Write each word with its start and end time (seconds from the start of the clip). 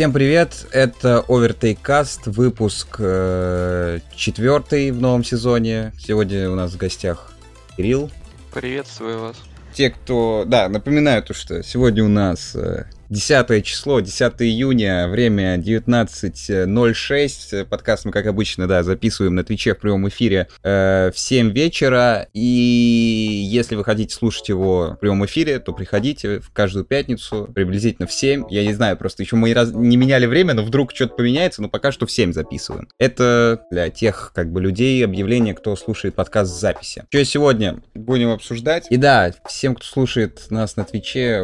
Всем 0.00 0.14
привет, 0.14 0.66
это 0.72 1.22
Overtake 1.28 1.76
Cast, 1.82 2.20
выпуск 2.30 2.96
э, 3.00 3.98
четвертый 4.16 4.92
в 4.92 4.98
новом 4.98 5.22
сезоне. 5.22 5.92
Сегодня 5.98 6.50
у 6.50 6.54
нас 6.54 6.72
в 6.72 6.78
гостях 6.78 7.34
Кирилл. 7.76 8.10
Приветствую 8.50 9.20
вас. 9.20 9.36
Те, 9.74 9.90
кто... 9.90 10.44
Да, 10.46 10.70
напоминаю 10.70 11.22
то, 11.22 11.34
что 11.34 11.62
сегодня 11.62 12.02
у 12.02 12.08
нас 12.08 12.56
э, 12.56 12.86
10 13.10 13.64
число, 13.64 14.00
10 14.00 14.32
июня, 14.38 15.08
время 15.08 15.56
19.06. 15.56 17.64
Подкаст 17.64 18.04
мы, 18.04 18.12
как 18.12 18.26
обычно, 18.26 18.68
да, 18.68 18.84
записываем 18.84 19.34
на 19.34 19.42
Твиче 19.42 19.74
в 19.74 19.78
прямом 19.78 20.08
эфире 20.08 20.46
э, 20.62 21.10
в 21.12 21.18
7 21.18 21.50
вечера. 21.50 22.28
И 22.32 22.40
если 22.40 23.74
вы 23.74 23.82
хотите 23.82 24.14
слушать 24.14 24.48
его 24.48 24.92
в 24.92 24.98
прямом 25.00 25.26
эфире, 25.26 25.58
то 25.58 25.72
приходите 25.72 26.38
в 26.38 26.52
каждую 26.52 26.84
пятницу, 26.84 27.50
приблизительно 27.52 28.06
в 28.06 28.12
7. 28.12 28.44
Я 28.48 28.64
не 28.64 28.74
знаю, 28.74 28.96
просто 28.96 29.24
еще 29.24 29.34
мы 29.34 29.50
не 29.50 29.96
меняли 29.96 30.26
время, 30.26 30.54
но 30.54 30.62
вдруг 30.62 30.94
что-то 30.94 31.16
поменяется, 31.16 31.62
но 31.62 31.68
пока 31.68 31.90
что 31.90 32.06
в 32.06 32.12
7 32.12 32.32
записываем. 32.32 32.86
Это 32.98 33.66
для 33.72 33.90
тех, 33.90 34.30
как 34.36 34.52
бы, 34.52 34.60
людей 34.60 35.04
объявление, 35.04 35.54
кто 35.54 35.74
слушает 35.74 36.14
подкаст 36.14 36.52
с 36.52 36.60
записи. 36.60 37.02
Что 37.08 37.24
сегодня 37.24 37.82
будем 37.94 38.30
обсуждать? 38.30 38.86
И 38.88 38.96
да, 38.96 39.32
всем, 39.48 39.74
кто 39.74 39.84
слушает 39.84 40.48
нас 40.50 40.76
на 40.76 40.84
Твиче, 40.84 41.42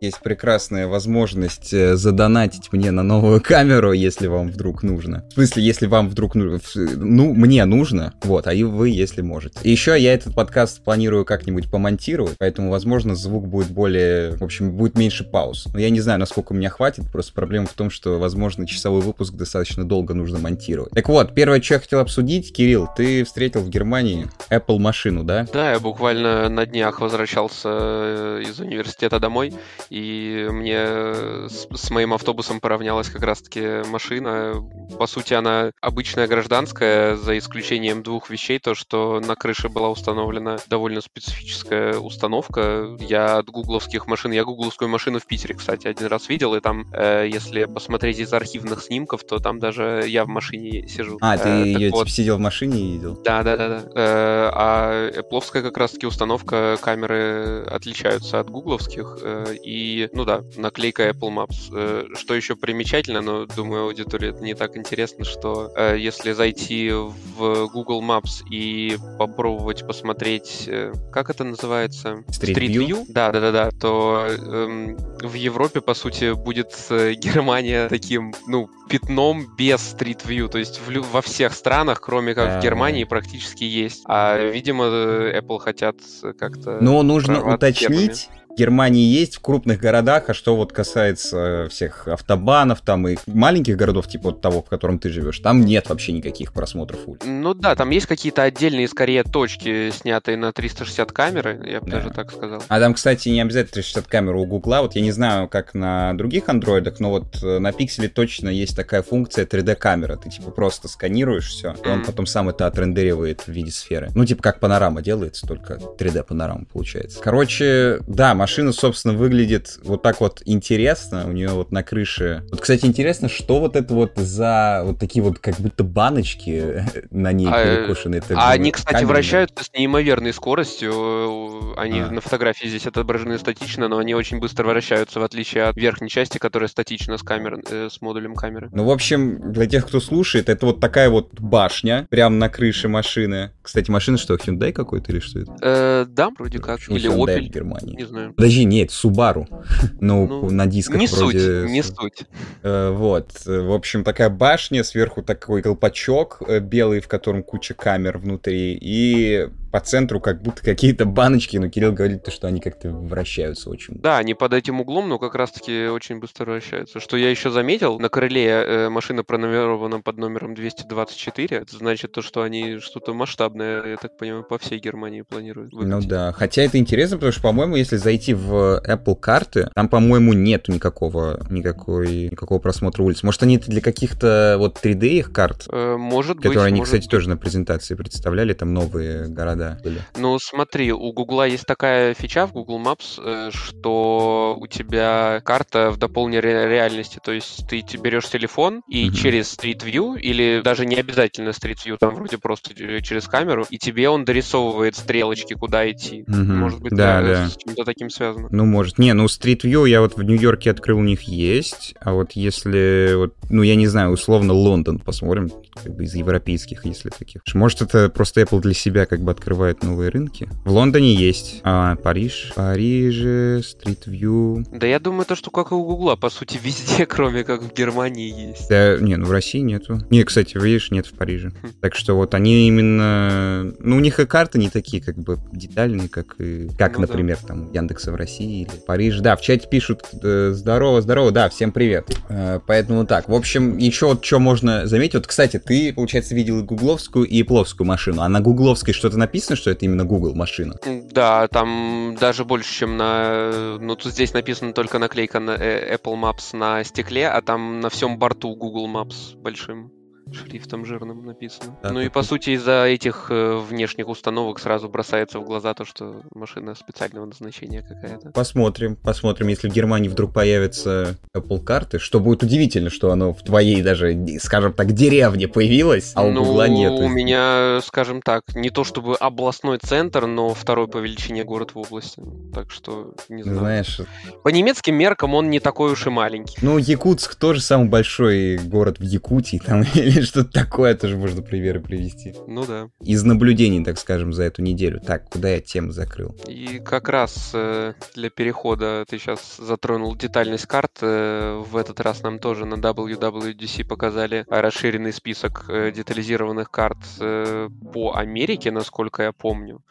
есть 0.00 0.20
прекрасная 0.20 0.86
возможность 0.86 1.72
э, 1.72 1.96
задонатить 1.96 2.72
мне 2.72 2.90
на 2.90 3.02
новую 3.02 3.40
камеру, 3.40 3.92
если 3.92 4.26
вам 4.26 4.48
вдруг 4.48 4.82
нужно. 4.82 5.24
В 5.30 5.34
смысле, 5.34 5.62
если 5.62 5.86
вам 5.86 6.08
вдруг 6.08 6.34
нужно. 6.34 6.60
Ну, 6.74 7.34
мне 7.34 7.64
нужно, 7.64 8.14
вот, 8.22 8.46
а 8.46 8.54
и 8.54 8.62
вы, 8.62 8.90
если 8.90 9.22
можете. 9.22 9.58
И 9.62 9.70
еще 9.70 9.98
я 9.98 10.14
этот 10.14 10.34
подкаст 10.34 10.82
планирую 10.84 11.24
как-нибудь 11.24 11.70
помонтировать, 11.70 12.36
поэтому, 12.38 12.70
возможно, 12.70 13.14
звук 13.14 13.48
будет 13.48 13.70
более... 13.70 14.36
В 14.36 14.42
общем, 14.42 14.72
будет 14.72 14.96
меньше 14.96 15.24
пауз. 15.24 15.66
Но 15.72 15.80
я 15.80 15.90
не 15.90 16.00
знаю, 16.00 16.20
насколько 16.20 16.52
у 16.52 16.56
меня 16.56 16.70
хватит, 16.70 17.10
просто 17.10 17.32
проблема 17.32 17.66
в 17.66 17.72
том, 17.72 17.90
что, 17.90 18.18
возможно, 18.18 18.66
часовой 18.66 19.00
выпуск 19.00 19.34
достаточно 19.34 19.84
долго 19.84 20.14
нужно 20.14 20.38
монтировать. 20.38 20.92
Так 20.92 21.08
вот, 21.08 21.34
первое, 21.34 21.60
что 21.60 21.74
я 21.74 21.80
хотел 21.80 22.00
обсудить, 22.00 22.52
Кирилл, 22.52 22.88
ты 22.96 23.24
встретил 23.24 23.60
в 23.60 23.68
Германии 23.68 24.26
Apple 24.50 24.78
машину, 24.78 25.24
да? 25.24 25.46
Да, 25.52 25.72
я 25.72 25.80
буквально 25.80 26.48
на 26.48 26.66
днях 26.66 27.00
возвращался 27.00 27.68
э, 27.68 28.42
из 28.48 28.60
университета 28.60 29.18
домой, 29.18 29.52
и 29.90 30.48
мне 30.50 31.48
с, 31.48 31.66
с 31.70 31.90
моим 31.90 32.12
автобусом 32.12 32.60
поравнялась 32.60 33.08
как 33.08 33.22
раз-таки 33.22 33.88
машина. 33.88 34.54
По 34.98 35.06
сути, 35.06 35.34
она 35.34 35.72
обычная 35.80 36.26
гражданская, 36.26 37.16
за 37.16 37.38
исключением 37.38 38.02
двух 38.02 38.30
вещей, 38.30 38.58
то, 38.58 38.74
что 38.74 39.20
на 39.20 39.34
крыше 39.34 39.68
была 39.68 39.88
установлена 39.90 40.58
довольно 40.68 41.00
специфическая 41.00 41.98
установка. 41.98 42.96
Я 43.00 43.38
от 43.38 43.46
гугловских 43.46 44.06
машин, 44.06 44.32
я 44.32 44.44
гугловскую 44.44 44.88
машину 44.88 45.18
в 45.20 45.26
Питере, 45.26 45.54
кстати, 45.54 45.86
один 45.86 46.06
раз 46.08 46.28
видел, 46.28 46.54
и 46.54 46.60
там, 46.60 46.86
э, 46.92 47.28
если 47.30 47.64
посмотреть 47.64 48.18
из 48.18 48.32
архивных 48.32 48.82
снимков, 48.82 49.24
то 49.24 49.38
там 49.38 49.58
даже 49.58 50.04
я 50.06 50.24
в 50.24 50.28
машине 50.28 50.88
сижу. 50.88 51.18
А, 51.20 51.36
ты 51.38 51.48
э, 51.48 51.66
ее 51.66 51.90
вот. 51.90 52.04
типа, 52.06 52.10
сидел 52.10 52.36
в 52.36 52.40
машине 52.40 52.78
и 52.78 52.92
видел? 52.92 53.20
Да, 53.24 53.42
да, 53.42 53.56
да, 53.56 53.68
да. 53.68 53.82
Э, 53.94 54.50
а 54.52 55.10
Apple 55.10 55.62
как 55.62 55.76
раз-таки 55.76 56.06
установка 56.06 56.76
камеры 56.80 57.64
отличаются 57.66 58.40
от 58.40 58.50
гугловских, 58.50 59.18
э, 59.22 59.54
и 59.62 59.77
и, 59.78 60.08
ну 60.12 60.24
да, 60.24 60.42
наклейка 60.56 61.08
Apple 61.08 61.30
Maps. 61.30 61.70
Э, 61.72 62.04
что 62.14 62.34
еще 62.34 62.56
примечательно, 62.56 63.20
но 63.20 63.46
думаю, 63.46 63.84
аудитории 63.84 64.30
это 64.30 64.42
не 64.42 64.54
так 64.54 64.76
интересно, 64.76 65.24
что 65.24 65.72
э, 65.76 65.96
если 65.98 66.32
зайти 66.32 66.90
в 66.90 67.68
Google 67.68 68.02
Maps 68.02 68.42
и 68.50 68.98
попробовать 69.18 69.86
посмотреть, 69.86 70.64
э, 70.66 70.92
как 71.12 71.30
это 71.30 71.44
называется? 71.44 72.24
Street, 72.28 72.54
Street 72.54 72.68
View? 72.68 72.86
View? 72.86 73.04
Да, 73.08 73.30
да, 73.30 73.40
да, 73.40 73.52
да, 73.52 73.70
то 73.70 74.26
эм, 74.28 74.96
в 75.22 75.34
Европе, 75.34 75.80
по 75.80 75.94
сути, 75.94 76.34
будет 76.34 76.74
Германия 76.90 77.88
таким, 77.88 78.34
ну, 78.46 78.68
пятном 78.88 79.46
без 79.56 79.94
Street 79.94 80.26
View. 80.26 80.48
То 80.48 80.58
есть 80.58 80.80
в, 80.80 81.12
во 81.12 81.22
всех 81.22 81.52
странах, 81.54 82.00
кроме 82.00 82.34
как 82.34 82.60
в 82.60 82.62
Германии, 82.64 83.04
практически 83.04 83.64
есть. 83.64 84.02
А, 84.06 84.38
видимо, 84.38 84.84
Apple 84.84 85.58
хотят 85.58 85.96
как-то... 86.38 86.78
Но 86.80 87.02
нужно 87.02 87.54
уточнить. 87.54 88.28
Германии 88.58 89.04
есть 89.04 89.36
в 89.36 89.40
крупных 89.40 89.78
городах, 89.78 90.28
а 90.28 90.34
что 90.34 90.56
вот 90.56 90.72
касается 90.72 91.68
всех 91.70 92.08
автобанов 92.08 92.80
там 92.80 93.06
и 93.06 93.16
маленьких 93.26 93.76
городов, 93.76 94.08
типа 94.08 94.30
вот 94.30 94.40
того, 94.40 94.62
в 94.62 94.68
котором 94.68 94.98
ты 94.98 95.10
живешь, 95.10 95.38
там 95.38 95.64
нет 95.64 95.88
вообще 95.88 96.12
никаких 96.12 96.52
просмотров 96.52 96.98
улиц. 97.06 97.20
Ну 97.24 97.54
да, 97.54 97.76
там 97.76 97.90
есть 97.90 98.06
какие-то 98.06 98.42
отдельные, 98.42 98.88
скорее, 98.88 99.22
точки, 99.22 99.90
снятые 99.90 100.36
на 100.36 100.52
360 100.52 101.12
камеры, 101.12 101.60
я 101.64 101.80
бы 101.80 101.88
да. 101.88 101.98
даже 101.98 102.10
так 102.10 102.32
сказал. 102.32 102.62
А 102.66 102.80
там, 102.80 102.94
кстати, 102.94 103.28
не 103.28 103.40
обязательно 103.40 103.74
360 103.74 104.06
камеры 104.08 104.38
у 104.40 104.46
Гугла, 104.46 104.82
вот 104.82 104.96
я 104.96 105.02
не 105.02 105.12
знаю, 105.12 105.48
как 105.48 105.74
на 105.74 106.12
других 106.14 106.48
андроидах, 106.48 106.98
но 106.98 107.10
вот 107.10 107.42
э, 107.42 107.58
на 107.58 107.72
Пикселе 107.72 108.08
точно 108.08 108.48
есть 108.48 108.74
такая 108.74 109.02
функция 109.02 109.46
3D-камера, 109.46 110.16
ты 110.16 110.30
типа 110.30 110.50
просто 110.50 110.88
сканируешь 110.88 111.48
все, 111.48 111.74
и 111.84 111.88
он 111.88 112.04
потом 112.04 112.26
сам 112.26 112.48
это 112.48 112.66
отрендеривает 112.66 113.42
в 113.42 113.48
виде 113.48 113.70
сферы. 113.70 114.10
Ну, 114.14 114.24
типа 114.24 114.42
как 114.42 114.58
панорама 114.58 115.00
делается, 115.00 115.46
только 115.46 115.74
3D-панорама 115.74 116.66
получается. 116.72 117.20
Короче, 117.22 118.00
да, 118.06 118.34
машина, 118.34 118.47
собственно, 118.72 119.14
выглядит 119.14 119.78
вот 119.82 120.02
так 120.02 120.20
вот 120.20 120.42
интересно. 120.44 121.24
У 121.26 121.32
нее 121.32 121.50
вот 121.50 121.72
на 121.72 121.82
крыше... 121.82 122.44
Вот, 122.50 122.60
кстати, 122.60 122.86
интересно, 122.86 123.28
что 123.28 123.60
вот 123.60 123.76
это 123.76 123.94
вот 123.94 124.12
за 124.16 124.82
вот 124.84 124.98
такие 124.98 125.22
вот 125.22 125.38
как 125.38 125.56
будто 125.60 125.84
баночки 125.84 126.84
на 127.10 127.32
ней 127.32 127.48
а. 127.50 127.58
Это 127.58 128.34
а 128.36 128.50
они, 128.50 128.72
кстати, 128.72 128.94
камерные. 128.94 129.14
вращаются 129.14 129.64
с 129.64 129.72
неимоверной 129.72 130.32
скоростью. 130.32 131.78
Они 131.78 132.00
а. 132.00 132.10
на 132.10 132.20
фотографии 132.20 132.66
здесь 132.66 132.86
отображены 132.86 133.38
статично, 133.38 133.88
но 133.88 133.98
они 133.98 134.14
очень 134.14 134.38
быстро 134.38 134.66
вращаются, 134.66 135.20
в 135.20 135.22
отличие 135.22 135.64
от 135.64 135.76
верхней 135.76 136.08
части, 136.08 136.38
которая 136.38 136.68
статична 136.68 137.18
с, 137.18 137.22
камер, 137.22 137.60
э, 137.70 137.88
с 137.90 138.00
модулем 138.00 138.34
камеры. 138.34 138.70
Ну, 138.72 138.84
в 138.84 138.90
общем, 138.90 139.52
для 139.52 139.66
тех, 139.66 139.86
кто 139.86 140.00
слушает, 140.00 140.48
это 140.48 140.66
вот 140.66 140.80
такая 140.80 141.10
вот 141.10 141.38
башня 141.40 142.06
прямо 142.10 142.36
на 142.36 142.48
крыше 142.48 142.88
машины. 142.88 143.52
Кстати, 143.62 143.90
машина 143.90 144.18
что, 144.18 144.34
Hyundai 144.34 144.72
какой-то 144.72 145.12
или 145.12 145.20
что 145.20 145.40
это? 145.40 145.56
Э, 145.60 146.06
да, 146.08 146.30
вроде 146.36 146.58
как. 146.58 146.80
Или 146.88 147.10
Hyundai 147.10 147.38
Opel. 147.38 147.48
в 147.48 147.50
Германии. 147.50 147.96
Не 147.96 148.04
знаю. 148.04 148.27
Подожди, 148.36 148.64
нет, 148.64 148.90
Subaru. 148.90 149.46
ну, 150.00 150.26
ну, 150.26 150.50
на 150.50 150.66
дисках 150.66 150.98
не 150.98 151.06
вроде... 151.06 151.62
Суть, 151.62 151.70
не 151.70 151.82
суть. 151.82 152.22
Э, 152.62 152.90
вот. 152.90 153.32
В 153.44 153.72
общем, 153.72 154.04
такая 154.04 154.30
башня, 154.30 154.84
сверху 154.84 155.22
такой 155.22 155.62
колпачок 155.62 156.42
э, 156.46 156.60
белый, 156.60 157.00
в 157.00 157.08
котором 157.08 157.42
куча 157.42 157.74
камер 157.74 158.18
внутри, 158.18 158.78
и 158.80 159.48
по 159.70 159.80
центру 159.80 160.20
как 160.20 160.42
будто 160.42 160.62
какие-то 160.62 161.04
баночки, 161.04 161.56
но 161.56 161.68
Кирилл 161.68 161.92
говорит, 161.92 162.26
что 162.28 162.46
они 162.46 162.60
как-то 162.60 162.90
вращаются 162.90 163.70
очень. 163.70 163.94
Да, 163.98 164.18
они 164.18 164.34
под 164.34 164.54
этим 164.54 164.80
углом, 164.80 165.08
но 165.08 165.18
как 165.18 165.34
раз-таки 165.34 165.86
очень 165.86 166.18
быстро 166.18 166.46
вращаются. 166.46 167.00
Что 167.00 167.16
я 167.16 167.30
еще 167.30 167.50
заметил, 167.50 167.98
на 167.98 168.08
крыле 168.08 168.46
э, 168.46 168.88
машина 168.88 169.24
пронумерована 169.24 170.00
под 170.00 170.16
номером 170.18 170.54
224. 170.54 171.58
Это 171.58 171.76
значит 171.76 172.12
то, 172.12 172.22
что 172.22 172.42
они 172.42 172.78
что-то 172.78 173.12
масштабное, 173.12 173.84
я 173.86 173.96
так 173.96 174.16
понимаю, 174.16 174.44
по 174.44 174.58
всей 174.58 174.78
Германии 174.78 175.22
планируют. 175.22 175.72
Выкатить. 175.72 175.92
Ну 175.92 176.00
да, 176.08 176.32
хотя 176.32 176.62
это 176.62 176.78
интересно, 176.78 177.16
потому 177.16 177.32
что, 177.32 177.42
по-моему, 177.42 177.76
если 177.76 177.96
зайти 177.96 178.34
в 178.34 178.82
Apple 178.86 179.16
карты, 179.16 179.70
там, 179.74 179.88
по-моему, 179.88 180.32
нету 180.32 180.72
никакого, 180.72 181.46
никакой, 181.50 182.28
никакого 182.30 182.58
просмотра 182.58 183.02
улиц. 183.02 183.22
Может, 183.22 183.42
они 183.42 183.58
для 183.58 183.80
каких-то 183.80 184.56
вот 184.58 184.78
3D 184.82 185.06
их 185.08 185.32
карт? 185.32 185.66
Э, 185.70 185.96
может 185.96 186.36
которые 186.36 186.36
быть. 186.36 186.42
Которые 186.44 186.66
они, 186.68 186.80
может 186.80 186.94
кстати, 186.94 187.08
тоже 187.08 187.28
на 187.28 187.36
презентации 187.36 187.94
представляли, 187.94 188.54
там 188.54 188.72
новые 188.72 189.28
города 189.28 189.57
города 189.58 189.80
были? 189.82 190.02
Ну, 190.16 190.38
смотри, 190.38 190.92
у 190.92 191.12
Гугла 191.12 191.46
есть 191.46 191.66
такая 191.66 192.14
фича 192.14 192.46
в 192.46 192.52
Google 192.52 192.80
Maps, 192.80 193.20
э, 193.22 193.50
что 193.52 194.56
у 194.58 194.66
тебя 194.66 195.40
карта 195.44 195.90
в 195.90 195.98
дополненной 195.98 196.68
реальности. 196.68 197.20
То 197.22 197.32
есть 197.32 197.66
ты 197.68 197.82
берешь 197.98 198.28
телефон 198.28 198.82
и 198.88 199.08
mm-hmm. 199.08 199.14
через 199.14 199.56
Street 199.56 199.84
View, 199.84 200.18
или 200.18 200.60
даже 200.62 200.86
не 200.86 200.96
обязательно 200.96 201.50
Street 201.50 201.78
View, 201.84 201.96
там 201.98 202.14
вроде 202.14 202.38
просто 202.38 202.74
через 203.02 203.26
камеру, 203.26 203.66
и 203.68 203.78
тебе 203.78 204.08
он 204.08 204.24
дорисовывает 204.24 204.96
стрелочки, 204.96 205.54
куда 205.54 205.90
идти. 205.90 206.24
Mm-hmm. 206.26 206.54
Может 206.54 206.80
быть, 206.80 206.92
да, 206.92 207.22
да. 207.22 207.48
с 207.48 207.56
чем-то 207.56 207.84
таким 207.84 208.10
связано. 208.10 208.48
Ну, 208.50 208.64
может. 208.64 208.98
Не, 208.98 209.12
ну 209.12 209.26
Street 209.26 209.60
View 209.62 209.88
я 209.88 210.00
вот 210.00 210.16
в 210.16 210.22
Нью-Йорке 210.22 210.70
открыл, 210.70 210.98
у 210.98 211.02
них 211.02 211.22
есть, 211.22 211.94
а 212.00 212.12
вот 212.12 212.32
если, 212.32 213.14
вот, 213.14 213.34
ну, 213.50 213.62
я 213.62 213.76
не 213.76 213.86
знаю, 213.86 214.10
условно 214.10 214.52
Лондон 214.52 214.98
посмотрим, 214.98 215.50
как 215.82 215.94
бы 215.94 216.04
из 216.04 216.14
европейских, 216.14 216.84
если 216.84 217.10
таких. 217.10 217.42
Может, 217.54 217.82
это 217.82 218.08
просто 218.08 218.42
Apple 218.42 218.60
для 218.60 218.74
себя 218.74 219.06
как 219.06 219.20
бы 219.20 219.30
открыл 219.30 219.47
открывает 219.48 219.82
новые 219.82 220.10
рынки. 220.10 220.46
В 220.66 220.72
Лондоне 220.72 221.14
есть, 221.14 221.62
а 221.64 221.96
Париж, 221.96 222.52
Париже, 222.54 223.60
Street 223.60 224.06
View. 224.06 224.66
Да 224.70 224.86
я 224.86 225.00
думаю, 225.00 225.24
то, 225.24 225.36
что 225.36 225.50
как 225.50 225.70
и 225.70 225.74
у 225.74 225.82
Гугла, 225.84 226.16
по 226.16 226.28
сути, 226.28 226.60
везде, 226.62 227.06
кроме 227.06 227.44
как 227.44 227.62
в 227.62 227.72
Германии 227.74 228.48
есть. 228.48 228.68
Да, 228.68 228.98
не, 228.98 229.16
ну 229.16 229.24
в 229.24 229.32
России 229.32 229.60
нету. 229.60 230.00
Не, 230.10 230.22
кстати, 230.24 230.58
видишь, 230.58 230.90
нет 230.90 231.06
в 231.06 231.14
Париже. 231.14 231.52
Хм. 231.62 231.68
Так 231.80 231.94
что 231.94 232.14
вот 232.14 232.34
они 232.34 232.68
именно... 232.68 233.72
Ну, 233.78 233.96
у 233.96 234.00
них 234.00 234.20
и 234.20 234.26
карты 234.26 234.58
не 234.58 234.68
такие, 234.68 235.02
как 235.02 235.16
бы, 235.16 235.38
детальные, 235.50 236.10
как, 236.10 236.36
и... 236.38 236.68
как 236.76 236.96
ну, 236.96 237.02
например, 237.02 237.38
да. 237.40 237.48
там, 237.48 237.72
Яндекса 237.72 238.12
в 238.12 238.16
России 238.16 238.62
или 238.62 238.80
Париж. 238.86 239.20
Да, 239.20 239.34
в 239.34 239.40
чате 239.40 239.66
пишут 239.66 240.02
э, 240.22 240.50
«Здорово, 240.52 241.00
здорово», 241.00 241.30
да, 241.30 241.48
всем 241.48 241.72
привет. 241.72 242.14
Э, 242.28 242.60
поэтому 242.66 243.06
так. 243.06 243.30
В 243.30 243.34
общем, 243.34 243.78
еще 243.78 244.08
вот 244.08 244.22
что 244.22 244.40
можно 244.40 244.86
заметить. 244.86 245.14
Вот, 245.14 245.26
кстати, 245.26 245.58
ты, 245.58 245.94
получается, 245.94 246.34
видел 246.34 246.60
и 246.60 246.62
гугловскую, 246.62 247.24
и 247.24 247.42
пловскую 247.42 247.86
машину. 247.86 248.20
А 248.20 248.28
на 248.28 248.42
гугловской 248.42 248.92
что-то 248.92 249.16
написано 249.16 249.37
написано, 249.38 249.56
что 249.56 249.70
это 249.70 249.84
именно 249.84 250.04
Google 250.04 250.34
машина? 250.34 250.74
Да, 251.12 251.46
там 251.48 252.16
даже 252.20 252.44
больше, 252.44 252.72
чем 252.72 252.96
на... 252.96 253.78
Ну, 253.78 253.94
тут 253.94 254.12
здесь 254.12 254.32
написано 254.32 254.72
только 254.72 254.98
наклейка 254.98 255.38
на 255.38 255.52
э, 255.52 255.96
Apple 255.96 256.20
Maps 256.20 256.56
на 256.56 256.82
стекле, 256.82 257.28
а 257.28 257.40
там 257.40 257.80
на 257.80 257.88
всем 257.88 258.18
борту 258.18 258.56
Google 258.56 258.88
Maps 258.88 259.36
большим 259.36 259.92
шрифтом 260.32 260.84
жирным 260.84 261.24
написано. 261.24 261.76
Да, 261.82 261.90
ну 261.90 262.00
и 262.00 262.08
по 262.08 262.22
сути 262.22 262.50
из-за 262.50 262.84
этих 262.84 263.28
э, 263.30 263.56
внешних 263.58 264.08
установок 264.08 264.58
сразу 264.58 264.88
бросается 264.88 265.38
в 265.38 265.44
глаза 265.44 265.74
то, 265.74 265.84
что 265.84 266.22
машина 266.34 266.74
специального 266.74 267.26
назначения 267.26 267.82
какая-то. 267.82 268.30
Посмотрим, 268.30 268.96
посмотрим, 268.96 269.48
если 269.48 269.68
в 269.68 269.72
Германии 269.72 270.08
вдруг 270.08 270.32
появятся 270.32 271.16
Apple 271.34 271.62
карты, 271.62 271.98
что 271.98 272.20
будет 272.20 272.42
удивительно, 272.42 272.90
что 272.90 273.10
оно 273.10 273.32
в 273.32 273.42
твоей 273.42 273.82
даже, 273.82 274.16
скажем 274.40 274.72
так, 274.72 274.92
деревне 274.92 275.48
появилось, 275.48 276.12
а 276.14 276.24
у 276.24 276.30
ну, 276.30 276.44
Гугла 276.44 276.68
нет. 276.68 276.92
У 276.92 277.08
меня, 277.08 277.80
скажем 277.82 278.22
так, 278.22 278.42
не 278.54 278.70
то 278.70 278.84
чтобы 278.84 279.16
областной 279.16 279.78
центр, 279.78 280.26
но 280.26 280.54
второй 280.54 280.88
по 280.88 280.98
величине 280.98 281.44
город 281.44 281.74
в 281.74 281.78
области. 281.78 282.22
Так 282.54 282.70
что, 282.70 283.14
не 283.28 283.42
знаю. 283.42 283.58
Знаешь... 283.58 284.00
По 284.42 284.48
немецким 284.48 284.94
меркам 284.94 285.34
он 285.34 285.50
не 285.50 285.60
такой 285.60 285.92
уж 285.92 286.06
и 286.06 286.10
маленький. 286.10 286.56
Ну, 286.62 286.78
Якутск 286.78 287.34
тоже 287.34 287.60
самый 287.60 287.88
большой 287.88 288.58
город 288.58 288.98
в 288.98 289.02
Якутии, 289.02 289.60
там 289.64 289.82
или 289.94 290.17
или 290.17 290.17
что-то 290.22 290.50
такое 290.50 290.94
тоже 290.94 291.16
можно 291.16 291.42
примеры 291.42 291.80
привести. 291.80 292.34
Ну 292.46 292.64
да. 292.66 292.88
Из 293.00 293.22
наблюдений, 293.24 293.84
так 293.84 293.98
скажем, 293.98 294.32
за 294.32 294.44
эту 294.44 294.62
неделю. 294.62 295.00
Так, 295.00 295.28
куда 295.28 295.50
я 295.50 295.60
тему 295.60 295.92
закрыл? 295.92 296.34
И 296.46 296.78
как 296.78 297.08
раз 297.08 297.50
э, 297.54 297.94
для 298.14 298.30
перехода 298.30 299.04
ты 299.08 299.18
сейчас 299.18 299.56
затронул 299.58 300.16
детальность 300.16 300.66
карт. 300.66 300.98
Э, 301.02 301.62
в 301.64 301.76
этот 301.76 302.00
раз 302.00 302.22
нам 302.22 302.38
тоже 302.38 302.64
на 302.64 302.74
WWDC 302.74 303.86
показали 303.86 304.44
расширенный 304.48 305.12
список 305.12 305.64
э, 305.68 305.92
детализированных 305.92 306.70
карт 306.70 306.98
по 307.18 308.14
Америке, 308.14 308.70
насколько 308.70 309.22
я 309.22 309.32
помню 309.32 309.82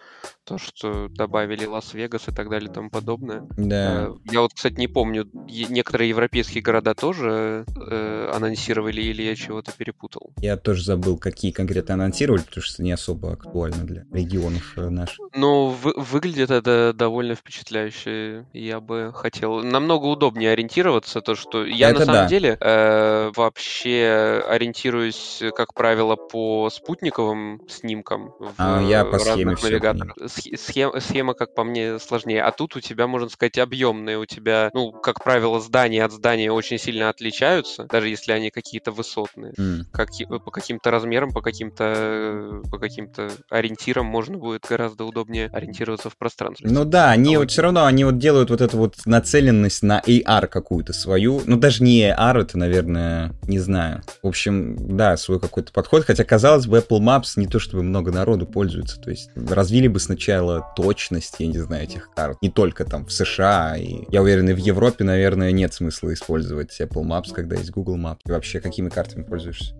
то, 0.48 0.58
что 0.58 1.10
добавили 1.10 1.66
Лас-Вегас 1.66 2.30
и 2.30 2.32
так 2.32 2.50
далее 2.50 2.70
и 2.70 2.74
тому 2.74 2.90
подобное. 2.90 3.46
Да. 3.58 4.08
Э, 4.08 4.14
я 4.32 4.42
вот, 4.42 4.54
кстати, 4.54 4.76
не 4.76 4.88
помню, 4.88 5.30
некоторые 5.34 6.10
европейские 6.10 6.64
города 6.64 6.96
тоже 6.96 7.66
э, 7.76 8.32
анонсировали 8.34 9.02
или 9.02 9.24
я 9.24 9.36
чего-то 9.36 9.74
перепутал? 9.74 10.32
Я 10.38 10.56
тоже 10.56 10.86
забыл, 10.86 11.18
какие 11.18 11.52
конкретно 11.52 11.96
анонсировали, 11.96 12.44
потому 12.44 12.64
что 12.64 12.82
не 12.82 12.94
особо 12.94 13.34
актуально 13.34 13.84
для 13.84 14.06
регионов 14.14 14.74
э, 14.78 14.90
наших. 14.90 15.20
Ну, 15.36 15.68
вы, 15.68 15.94
выглядит 15.98 16.50
это 16.50 16.94
довольно 16.96 17.36
впечатляюще. 17.36 18.46
Я 18.54 18.80
бы 18.80 19.12
хотел 19.14 19.62
намного 19.62 20.06
удобнее 20.06 20.52
ориентироваться, 20.52 21.20
то, 21.20 21.36
что 21.36 21.66
я 21.66 21.90
это 21.90 22.00
на 22.00 22.06
самом 22.06 22.22
да. 22.22 22.28
деле 22.30 22.58
э, 22.58 23.32
вообще 23.36 24.42
ориентируюсь, 24.48 25.44
как 25.56 25.74
правило, 25.74 26.16
по 26.16 26.70
спутниковым 26.70 27.62
снимкам 27.68 28.34
в 28.40 28.54
а, 28.58 28.82
я 28.82 29.04
по 29.04 29.18
разных 29.18 29.62
навигаторах 29.62 30.16
схема, 30.56 31.00
схема, 31.00 31.34
как 31.34 31.54
по 31.54 31.64
мне, 31.64 32.00
сложнее. 32.00 32.44
А 32.44 32.52
тут 32.52 32.76
у 32.76 32.82
тебя, 32.82 33.08
можно 33.08 33.30
сказать, 33.30 33.58
объемные. 33.58 34.18
У 34.18 34.26
тебя, 34.26 34.70
ну, 34.74 34.92
как 34.92 35.24
правило, 35.24 35.60
здания 35.60 36.04
от 36.04 36.12
здания 36.12 36.52
очень 36.52 36.78
сильно 36.78 37.10
отличаются, 37.10 37.86
даже 37.86 38.10
если 38.10 38.32
они 38.32 38.50
какие-то 38.50 38.92
высотные. 38.92 39.54
Mm. 39.58 39.84
Как, 39.92 40.10
по 40.44 40.52
каким-то 40.52 40.92
размерам, 40.92 41.32
по 41.32 41.42
каким-то 41.42 42.62
по 42.70 42.80
каким-то 42.80 43.30
ориентирам 43.50 44.06
можно 44.06 44.38
будет 44.38 44.66
гораздо 44.68 45.06
удобнее 45.06 45.50
ориентироваться 45.52 46.10
в 46.10 46.18
пространстве. 46.18 46.70
Ну 46.70 46.86
да, 46.86 47.12
они 47.12 47.36
а 47.36 47.40
вот 47.40 47.52
все 47.52 47.62
равно 47.62 47.86
они 47.86 48.04
вот 48.04 48.18
делают 48.18 48.50
вот 48.50 48.62
эту 48.62 48.78
вот 48.78 48.96
нацеленность 49.06 49.84
на 49.84 50.00
AR 50.00 50.48
какую-то 50.48 50.94
свою. 50.94 51.42
Ну 51.46 51.58
даже 51.58 51.84
не 51.84 52.02
AR, 52.02 52.42
это, 52.42 52.58
наверное, 52.58 53.34
не 53.44 53.60
знаю. 53.60 54.04
В 54.22 54.28
общем, 54.28 54.76
да, 54.98 55.18
свой 55.18 55.40
какой-то 55.40 55.72
подход. 55.72 56.06
Хотя, 56.06 56.24
казалось 56.24 56.68
бы, 56.68 56.78
Apple 56.78 57.00
Maps 57.00 57.34
не 57.36 57.48
то 57.48 57.60
чтобы 57.60 57.84
много 57.84 58.12
народу 58.12 58.46
пользуется. 58.46 59.00
То 59.00 59.10
есть 59.10 59.30
развили 59.36 59.88
бы 59.88 60.00
сначала 60.00 60.27
сначала 60.28 60.74
точность, 60.76 61.36
я 61.40 61.48
не 61.48 61.58
знаю, 61.58 61.84
этих 61.84 62.10
карт. 62.14 62.38
Не 62.42 62.50
только 62.50 62.84
там 62.84 63.06
в 63.06 63.12
США, 63.14 63.78
и 63.78 64.04
я 64.10 64.22
уверен, 64.22 64.50
и 64.50 64.54
в 64.54 64.58
Европе, 64.58 65.06
наверное, 65.06 65.54
нет 65.54 65.74
смысла 65.74 66.14
использовать 66.14 66.82
Apple 66.82 67.04
Maps, 67.04 67.34
когда 67.34 67.56
есть 67.56 67.72
Google 67.72 67.98
Maps. 67.98 68.20
И 68.26 68.32
вообще, 68.32 68.60
какими 68.60 68.90
картами 68.90 69.24
пользуешься? 69.24 69.74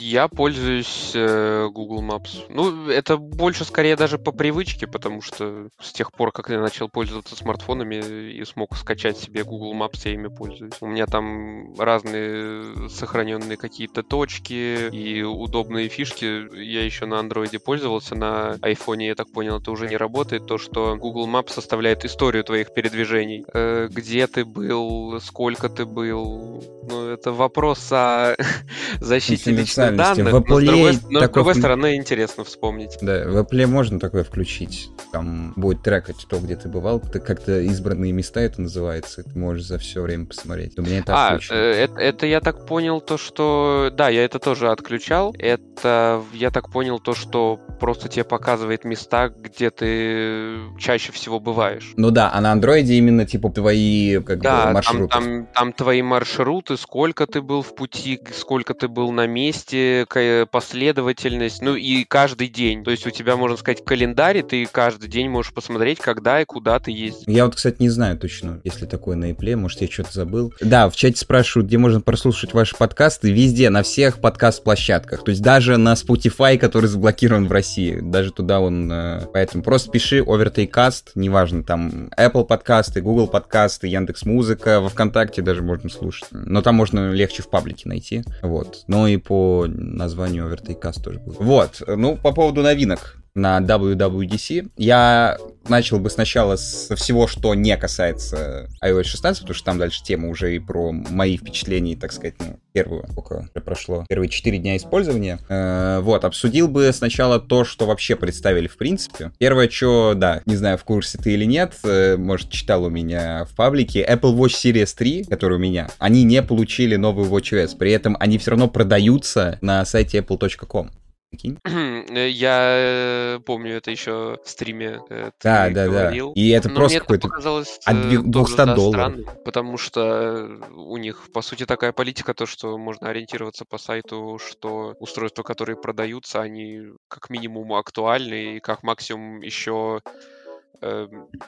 Я 0.00 0.26
пользуюсь 0.26 1.12
э, 1.14 1.68
Google 1.72 2.02
Maps. 2.02 2.44
Ну, 2.48 2.88
это 2.88 3.16
больше 3.16 3.64
скорее 3.64 3.94
даже 3.94 4.18
по 4.18 4.32
привычке, 4.32 4.88
потому 4.88 5.22
что 5.22 5.68
с 5.80 5.92
тех 5.92 6.12
пор, 6.12 6.32
как 6.32 6.50
я 6.50 6.60
начал 6.60 6.88
пользоваться 6.88 7.36
смартфонами 7.36 8.32
и 8.32 8.44
смог 8.44 8.76
скачать 8.76 9.16
себе 9.16 9.44
Google 9.44 9.74
Maps, 9.74 10.00
я 10.06 10.14
ими 10.14 10.26
пользуюсь. 10.26 10.74
У 10.80 10.86
меня 10.86 11.06
там 11.06 11.72
разные 11.78 12.88
сохраненные 12.88 13.56
какие-то 13.56 14.02
точки 14.02 14.88
и 14.90 15.22
удобные 15.22 15.88
фишки. 15.88 16.52
Я 16.56 16.84
еще 16.84 17.06
на 17.06 17.20
андроиде 17.20 17.60
пользовался, 17.60 18.16
на 18.16 18.58
айфоне, 18.60 19.08
я 19.08 19.14
так 19.14 19.30
понял, 19.30 19.58
это 19.58 19.70
уже 19.70 19.83
не 19.86 19.96
работает, 19.96 20.46
то, 20.46 20.58
что 20.58 20.96
Google 20.96 21.28
Maps 21.28 21.52
составляет 21.52 22.04
историю 22.04 22.44
твоих 22.44 22.72
передвижений. 22.72 23.44
Э, 23.52 23.88
где 23.90 24.26
ты 24.26 24.44
был, 24.44 25.20
сколько 25.20 25.68
ты 25.68 25.84
был. 25.86 26.62
Ну, 26.88 27.08
это 27.08 27.32
вопрос 27.32 27.88
о 27.92 28.34
защите 29.00 29.50
личных 29.50 29.96
данных. 29.96 30.32
В 30.32 30.36
Apple 30.36 30.44
но, 30.48 30.60
с 30.60 30.64
другой, 30.64 30.98
но, 31.10 31.20
такой... 31.20 31.28
с 31.28 31.32
другой 31.32 31.54
стороны, 31.54 31.96
интересно 31.96 32.44
вспомнить. 32.44 32.98
Да, 33.00 33.24
в 33.26 33.36
Apple 33.36 33.66
можно 33.66 34.00
такое 34.00 34.24
включить. 34.24 34.88
Там 35.12 35.52
будет 35.56 35.82
трекать 35.82 36.26
то, 36.28 36.38
где 36.38 36.56
ты 36.56 36.68
бывал. 36.68 37.00
Ты 37.00 37.20
как-то 37.20 37.60
избранные 37.60 38.12
места 38.12 38.40
это 38.40 38.60
называется. 38.60 39.22
Ты 39.22 39.38
можешь 39.38 39.64
за 39.64 39.78
все 39.78 40.02
время 40.02 40.26
посмотреть. 40.26 40.78
У 40.78 40.82
меня 40.82 40.98
это 40.98 41.14
а, 41.14 41.38
э, 41.50 41.54
это, 41.54 42.00
это 42.00 42.26
я 42.26 42.40
так 42.40 42.66
понял 42.66 43.00
то, 43.00 43.16
что... 43.16 43.90
Да, 43.92 44.08
я 44.08 44.24
это 44.24 44.38
тоже 44.38 44.70
отключал. 44.70 45.34
Это 45.38 46.22
я 46.32 46.50
так 46.50 46.70
понял 46.70 46.98
то, 46.98 47.14
что 47.14 47.58
просто 47.80 48.08
тебе 48.08 48.24
показывает 48.24 48.84
места, 48.84 49.28
где 49.28 49.63
ты 49.70 50.56
чаще 50.78 51.12
всего 51.12 51.40
бываешь. 51.40 51.92
Ну 51.96 52.10
да, 52.10 52.30
а 52.32 52.40
на 52.40 52.52
андроиде 52.52 52.94
именно 52.94 53.26
типа 53.26 53.50
твои 53.50 54.20
как 54.20 54.40
да, 54.40 54.66
бы, 54.66 54.72
маршруты. 54.72 55.08
Там, 55.08 55.24
там, 55.24 55.46
там 55.54 55.72
твои 55.72 56.02
маршруты, 56.02 56.76
сколько 56.76 57.26
ты 57.26 57.42
был 57.42 57.62
в 57.62 57.74
пути, 57.74 58.20
сколько 58.34 58.74
ты 58.74 58.88
был 58.88 59.12
на 59.12 59.26
месте, 59.26 60.06
последовательность, 60.50 61.62
ну 61.62 61.74
и 61.74 62.04
каждый 62.04 62.48
день. 62.48 62.84
То 62.84 62.90
есть 62.90 63.06
у 63.06 63.10
тебя, 63.10 63.36
можно 63.36 63.56
сказать, 63.56 63.84
календарь, 63.84 64.38
и 64.38 64.42
ты 64.42 64.66
каждый 64.66 65.08
день 65.08 65.28
можешь 65.28 65.52
посмотреть, 65.52 65.98
когда 65.98 66.40
и 66.40 66.44
куда 66.44 66.78
ты 66.78 66.90
ездил. 66.90 67.24
Я 67.26 67.44
вот, 67.44 67.56
кстати, 67.56 67.76
не 67.78 67.88
знаю 67.88 68.18
точно, 68.18 68.60
если 68.64 68.86
такое 68.86 69.16
на 69.16 69.30
Apple, 69.30 69.56
может, 69.56 69.80
я 69.80 69.88
что-то 69.88 70.12
забыл. 70.12 70.52
Да, 70.60 70.88
в 70.88 70.96
чате 70.96 71.18
спрашивают, 71.18 71.68
где 71.68 71.78
можно 71.78 72.00
прослушать 72.00 72.52
ваши 72.52 72.76
подкасты. 72.76 73.32
Везде, 73.32 73.70
на 73.70 73.82
всех 73.82 74.20
подкаст-площадках. 74.20 75.24
То 75.24 75.30
есть 75.30 75.42
даже 75.42 75.76
на 75.76 75.94
Spotify, 75.94 76.58
который 76.58 76.86
заблокирован 76.86 77.48
в 77.48 77.52
России. 77.52 77.98
Даже 78.00 78.32
туда 78.32 78.60
он... 78.60 78.90
Э, 78.90 79.20
поэтому 79.54 79.62
просто 79.62 79.90
пиши 79.90 80.18
Overtake 80.18 81.12
неважно, 81.14 81.62
там 81.62 82.10
Apple 82.18 82.44
подкасты, 82.44 83.00
Google 83.00 83.28
подкасты, 83.28 83.86
Яндекс 83.86 84.24
Музыка, 84.24 84.80
во 84.80 84.88
ВКонтакте 84.88 85.42
даже 85.42 85.62
можно 85.62 85.88
слушать. 85.88 86.26
Но 86.32 86.60
там 86.60 86.74
можно 86.74 87.12
легче 87.12 87.42
в 87.42 87.48
паблике 87.48 87.88
найти. 87.88 88.24
Вот. 88.42 88.82
Ну 88.88 89.06
и 89.06 89.16
по 89.16 89.66
названию 89.68 90.46
Overtake 90.46 91.02
тоже 91.02 91.20
будет. 91.20 91.38
Вот. 91.38 91.82
Ну, 91.86 92.16
по 92.16 92.32
поводу 92.32 92.62
новинок 92.62 93.16
на 93.34 93.60
WWDC. 93.60 94.70
Я 94.76 95.38
начал 95.68 95.98
бы 95.98 96.10
сначала 96.10 96.56
со 96.56 96.94
всего, 96.94 97.26
что 97.26 97.54
не 97.54 97.76
касается 97.76 98.68
iOS 98.82 99.04
16, 99.04 99.42
потому 99.42 99.54
что 99.54 99.64
там 99.64 99.78
дальше 99.78 100.02
тема 100.02 100.28
уже 100.28 100.54
и 100.54 100.58
про 100.58 100.92
мои 100.92 101.36
впечатления, 101.36 101.96
так 101.96 102.12
сказать, 102.12 102.34
ну, 102.38 102.58
первую, 102.72 103.06
сколько 103.10 103.48
прошло, 103.64 104.04
первые 104.08 104.28
4 104.28 104.58
дня 104.58 104.76
использования. 104.76 105.38
Э, 105.48 106.00
вот, 106.00 106.24
обсудил 106.24 106.68
бы 106.68 106.92
сначала 106.92 107.40
то, 107.40 107.64
что 107.64 107.86
вообще 107.86 108.16
представили 108.16 108.68
в 108.68 108.76
принципе. 108.76 109.32
Первое, 109.38 109.68
что, 109.68 110.14
да, 110.14 110.42
не 110.46 110.56
знаю, 110.56 110.78
в 110.78 110.84
курсе 110.84 111.18
ты 111.18 111.32
или 111.32 111.44
нет, 111.44 111.74
э, 111.84 112.16
может, 112.16 112.50
читал 112.50 112.84
у 112.84 112.90
меня 112.90 113.46
в 113.46 113.54
паблике, 113.54 114.04
Apple 114.04 114.36
Watch 114.36 114.54
Series 114.62 114.94
3, 114.96 115.24
который 115.24 115.56
у 115.56 115.60
меня, 115.60 115.88
они 115.98 116.24
не 116.24 116.42
получили 116.42 116.96
новый 116.96 117.26
WatchOS, 117.28 117.76
при 117.78 117.92
этом 117.92 118.16
они 118.20 118.38
все 118.38 118.50
равно 118.50 118.68
продаются 118.68 119.58
на 119.60 119.84
сайте 119.84 120.18
apple.com. 120.18 120.90
Прикинь? 121.30 121.58
Э, 121.64 122.28
я 122.28 123.36
э, 123.36 123.40
помню 123.44 123.76
это 123.76 123.90
еще 123.90 124.38
в 124.44 124.48
стриме. 124.48 125.00
Э, 125.10 125.30
да, 125.42 125.70
да, 125.70 125.86
говорил. 125.86 126.32
да. 126.34 126.40
И 126.40 126.48
это 126.50 126.68
Но 126.68 126.76
просто 126.76 127.00
какой-то 127.00 127.28
от 127.28 128.08
200 128.08 128.56
да, 128.56 128.74
долларов. 128.74 129.12
Странно, 129.12 129.40
потому 129.44 129.76
что 129.76 130.60
у 130.70 130.96
них, 130.96 131.30
по 131.32 131.42
сути, 131.42 131.66
такая 131.66 131.92
политика, 131.92 132.34
то, 132.34 132.46
что 132.46 132.78
можно 132.78 133.08
ориентироваться 133.08 133.64
по 133.64 133.78
сайту, 133.78 134.38
что 134.38 134.94
устройства, 135.00 135.42
которые 135.42 135.76
продаются, 135.76 136.40
они 136.40 136.92
как 137.08 137.30
минимум 137.30 137.72
актуальны 137.72 138.56
и 138.56 138.60
как 138.60 138.82
максимум 138.82 139.40
еще 139.40 140.00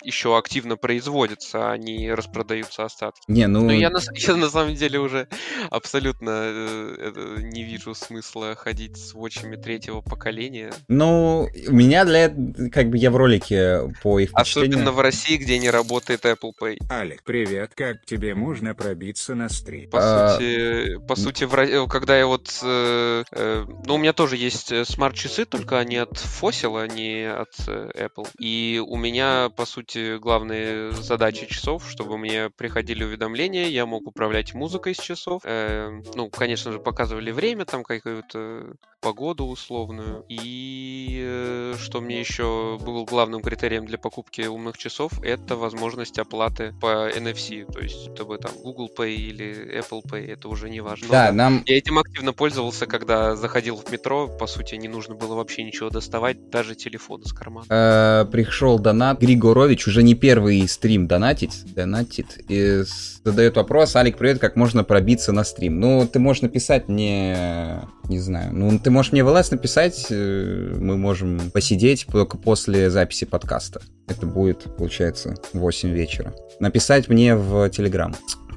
еще 0.02 0.38
активно 0.38 0.76
производятся, 0.76 1.70
а 1.70 1.76
не 1.76 2.12
распродаются 2.12 2.84
остатки. 2.84 3.22
Не, 3.28 3.46
ну... 3.46 3.62
Но 3.62 3.72
я 3.72 3.90
на, 3.90 4.00
я 4.14 4.36
на 4.36 4.48
самом 4.48 4.74
деле 4.74 4.98
уже 4.98 5.28
абсолютно 5.70 6.30
э, 6.30 7.38
не 7.40 7.64
вижу 7.64 7.94
смысла 7.94 8.54
ходить 8.54 8.96
с 8.96 9.14
вотчами 9.14 9.56
третьего 9.56 10.00
поколения. 10.00 10.72
Ну, 10.88 11.48
у 11.68 11.72
меня 11.72 12.04
для 12.04 12.24
этого, 12.26 12.68
как 12.70 12.90
бы 12.90 12.98
я 12.98 13.10
в 13.10 13.16
ролике 13.16 13.92
по 14.02 14.18
их 14.18 14.30
Особенно 14.32 14.92
в 14.92 15.00
России, 15.00 15.36
где 15.36 15.58
не 15.58 15.70
работает 15.70 16.24
Apple 16.24 16.52
Pay. 16.58 16.78
Алик, 16.90 17.22
привет, 17.24 17.72
как 17.74 18.04
тебе 18.04 18.34
можно 18.34 18.74
пробиться 18.74 19.34
на 19.34 19.48
стрим? 19.48 19.90
По 19.90 19.98
а... 20.00 20.34
сути, 20.34 20.98
по 21.06 21.16
сути, 21.16 21.44
в, 21.44 21.86
когда 21.88 22.18
я 22.18 22.26
вот... 22.26 22.60
Э, 22.62 23.24
э, 23.30 23.64
ну, 23.84 23.94
у 23.94 23.98
меня 23.98 24.12
тоже 24.12 24.36
есть 24.36 24.72
смарт-часы, 24.86 25.44
только 25.44 25.78
они 25.78 25.96
от 25.96 26.12
Fossil, 26.12 26.82
а 26.82 26.86
не 26.86 27.28
от 27.30 27.54
Apple. 27.66 28.28
И 28.38 28.82
у 28.86 28.96
меня, 28.96 29.25
по 29.56 29.66
сути, 29.66 30.18
главные 30.18 30.92
задачи 30.92 31.46
часов, 31.46 31.88
чтобы 31.88 32.18
мне 32.18 32.50
приходили 32.50 33.04
уведомления, 33.04 33.66
я 33.66 33.86
мог 33.86 34.06
управлять 34.06 34.54
музыкой 34.54 34.94
с 34.94 34.98
часов. 34.98 35.42
Э, 35.44 36.00
ну, 36.14 36.30
конечно 36.30 36.72
же, 36.72 36.78
показывали 36.78 37.30
время, 37.30 37.64
там 37.64 37.84
какую-то 37.84 38.76
погоду 39.00 39.44
условную. 39.44 40.24
И 40.28 41.20
э, 41.22 41.74
что 41.78 42.00
мне 42.00 42.18
еще 42.18 42.78
было 42.84 43.04
главным 43.04 43.40
критерием 43.42 43.86
для 43.86 43.98
покупки 43.98 44.42
умных 44.42 44.78
часов, 44.78 45.12
это 45.22 45.56
возможность 45.56 46.18
оплаты 46.18 46.74
по 46.80 47.08
NFC. 47.08 47.70
То 47.70 47.80
есть, 47.80 48.12
чтобы 48.14 48.38
там 48.38 48.50
Google 48.62 48.90
Pay 48.96 49.14
или 49.14 49.80
Apple 49.80 50.02
Pay, 50.02 50.32
это 50.32 50.48
уже 50.48 50.68
не 50.70 50.80
важно. 50.80 51.08
Да, 51.08 51.32
нам... 51.32 51.62
Я 51.66 51.76
этим 51.78 51.98
активно 51.98 52.32
пользовался, 52.32 52.86
когда 52.86 53.36
заходил 53.36 53.76
в 53.76 53.90
метро. 53.92 54.28
По 54.28 54.46
сути, 54.46 54.74
не 54.74 54.88
нужно 54.88 55.14
было 55.14 55.34
вообще 55.34 55.62
ничего 55.62 55.90
доставать, 55.90 56.50
даже 56.50 56.74
телефон 56.74 57.22
из 57.22 57.32
кармана. 57.32 57.66
Э, 57.70 58.24
пришел 58.30 58.78
донат. 58.78 59.15
Григорович 59.18 59.86
уже 59.88 60.02
не 60.02 60.14
первый 60.14 60.66
стрим 60.68 61.06
донатить. 61.06 61.62
Донатит. 61.74 62.38
И 62.48 62.82
задает 63.24 63.56
вопрос. 63.56 63.96
Алик, 63.96 64.16
привет, 64.16 64.38
как 64.38 64.56
можно 64.56 64.84
пробиться 64.84 65.32
на 65.32 65.44
стрим? 65.44 65.80
Ну, 65.80 66.06
ты 66.06 66.18
можешь 66.18 66.42
написать 66.42 66.88
мне... 66.88 67.82
Не 68.08 68.18
знаю. 68.18 68.52
Ну, 68.52 68.78
ты 68.78 68.90
можешь 68.90 69.12
мне 69.12 69.24
в 69.24 69.28
ЛС 69.28 69.50
написать. 69.50 70.06
Э, 70.10 70.76
мы 70.78 70.96
можем 70.96 71.50
посидеть 71.50 72.06
только 72.10 72.38
после 72.38 72.90
записи 72.90 73.24
подкаста. 73.24 73.80
Это 74.06 74.26
будет, 74.26 74.76
получается, 74.76 75.36
8 75.52 75.90
вечера. 75.90 76.32
Написать 76.60 77.08
мне 77.08 77.34
в 77.34 77.68
Телеграм. 77.70 78.14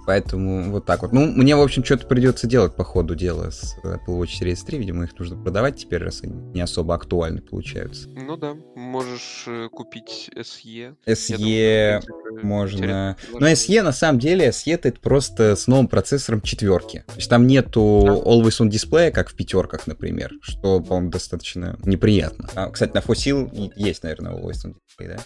Поэтому 0.10 0.72
вот 0.72 0.88
так 0.88 1.04
вот. 1.04 1.14
Ну, 1.14 1.28
мне, 1.28 1.56
в 1.56 1.62
общем, 1.62 1.86
что-то 1.86 2.08
придется 2.08 2.48
делать 2.48 2.76
по 2.76 2.84
ходу 2.84 3.14
дела 3.14 3.52
с 3.52 3.78
Apple 3.84 4.20
Watch 4.20 4.42
Series 4.42 4.66
3. 4.66 4.80
Видимо, 4.80 5.04
их 5.04 5.16
нужно 5.20 5.38
продавать 5.38 5.76
теперь, 5.76 6.04
раз 6.04 6.24
они 6.24 6.34
не 6.52 6.62
особо 6.62 6.96
актуальны 6.96 7.44
получаются. 7.44 8.10
Ну 8.10 8.36
да, 8.36 8.56
можешь 8.76 9.44
э, 9.46 9.70
купить 9.72 10.32
SE. 10.36 10.96
SE 11.06 12.02
думаю, 12.08 12.44
можно... 12.44 13.18
Но 13.34 13.48
SE, 13.50 13.84
на 13.84 13.92
самом 13.92 14.18
деле, 14.18 14.50
SE 14.50 14.74
это 14.74 14.92
просто 15.00 15.56
с 15.56 15.68
новым 15.68 15.88
процессором 15.88 16.42
четверки. 16.42 17.04
То 17.06 17.16
есть 17.18 17.30
там 17.30 17.46
нету. 17.46 17.80
Always 17.80 18.62
On 18.62 18.68
Display, 18.68 19.12
как 19.12 19.30
в 19.30 19.36
пятерках, 19.36 19.86
например, 19.86 20.32
что, 20.42 20.80
по-моему, 20.80 21.12
достаточно 21.12 21.78
неприятно. 21.84 22.50
А, 22.56 22.72
кстати, 22.72 22.96
на 22.96 23.02
Fossil 23.02 23.72
есть, 23.76 24.02
наверное, 24.02 24.32
Always 24.32 24.66
On 24.66 24.74
Display, 24.74 25.08
да? 25.08 25.20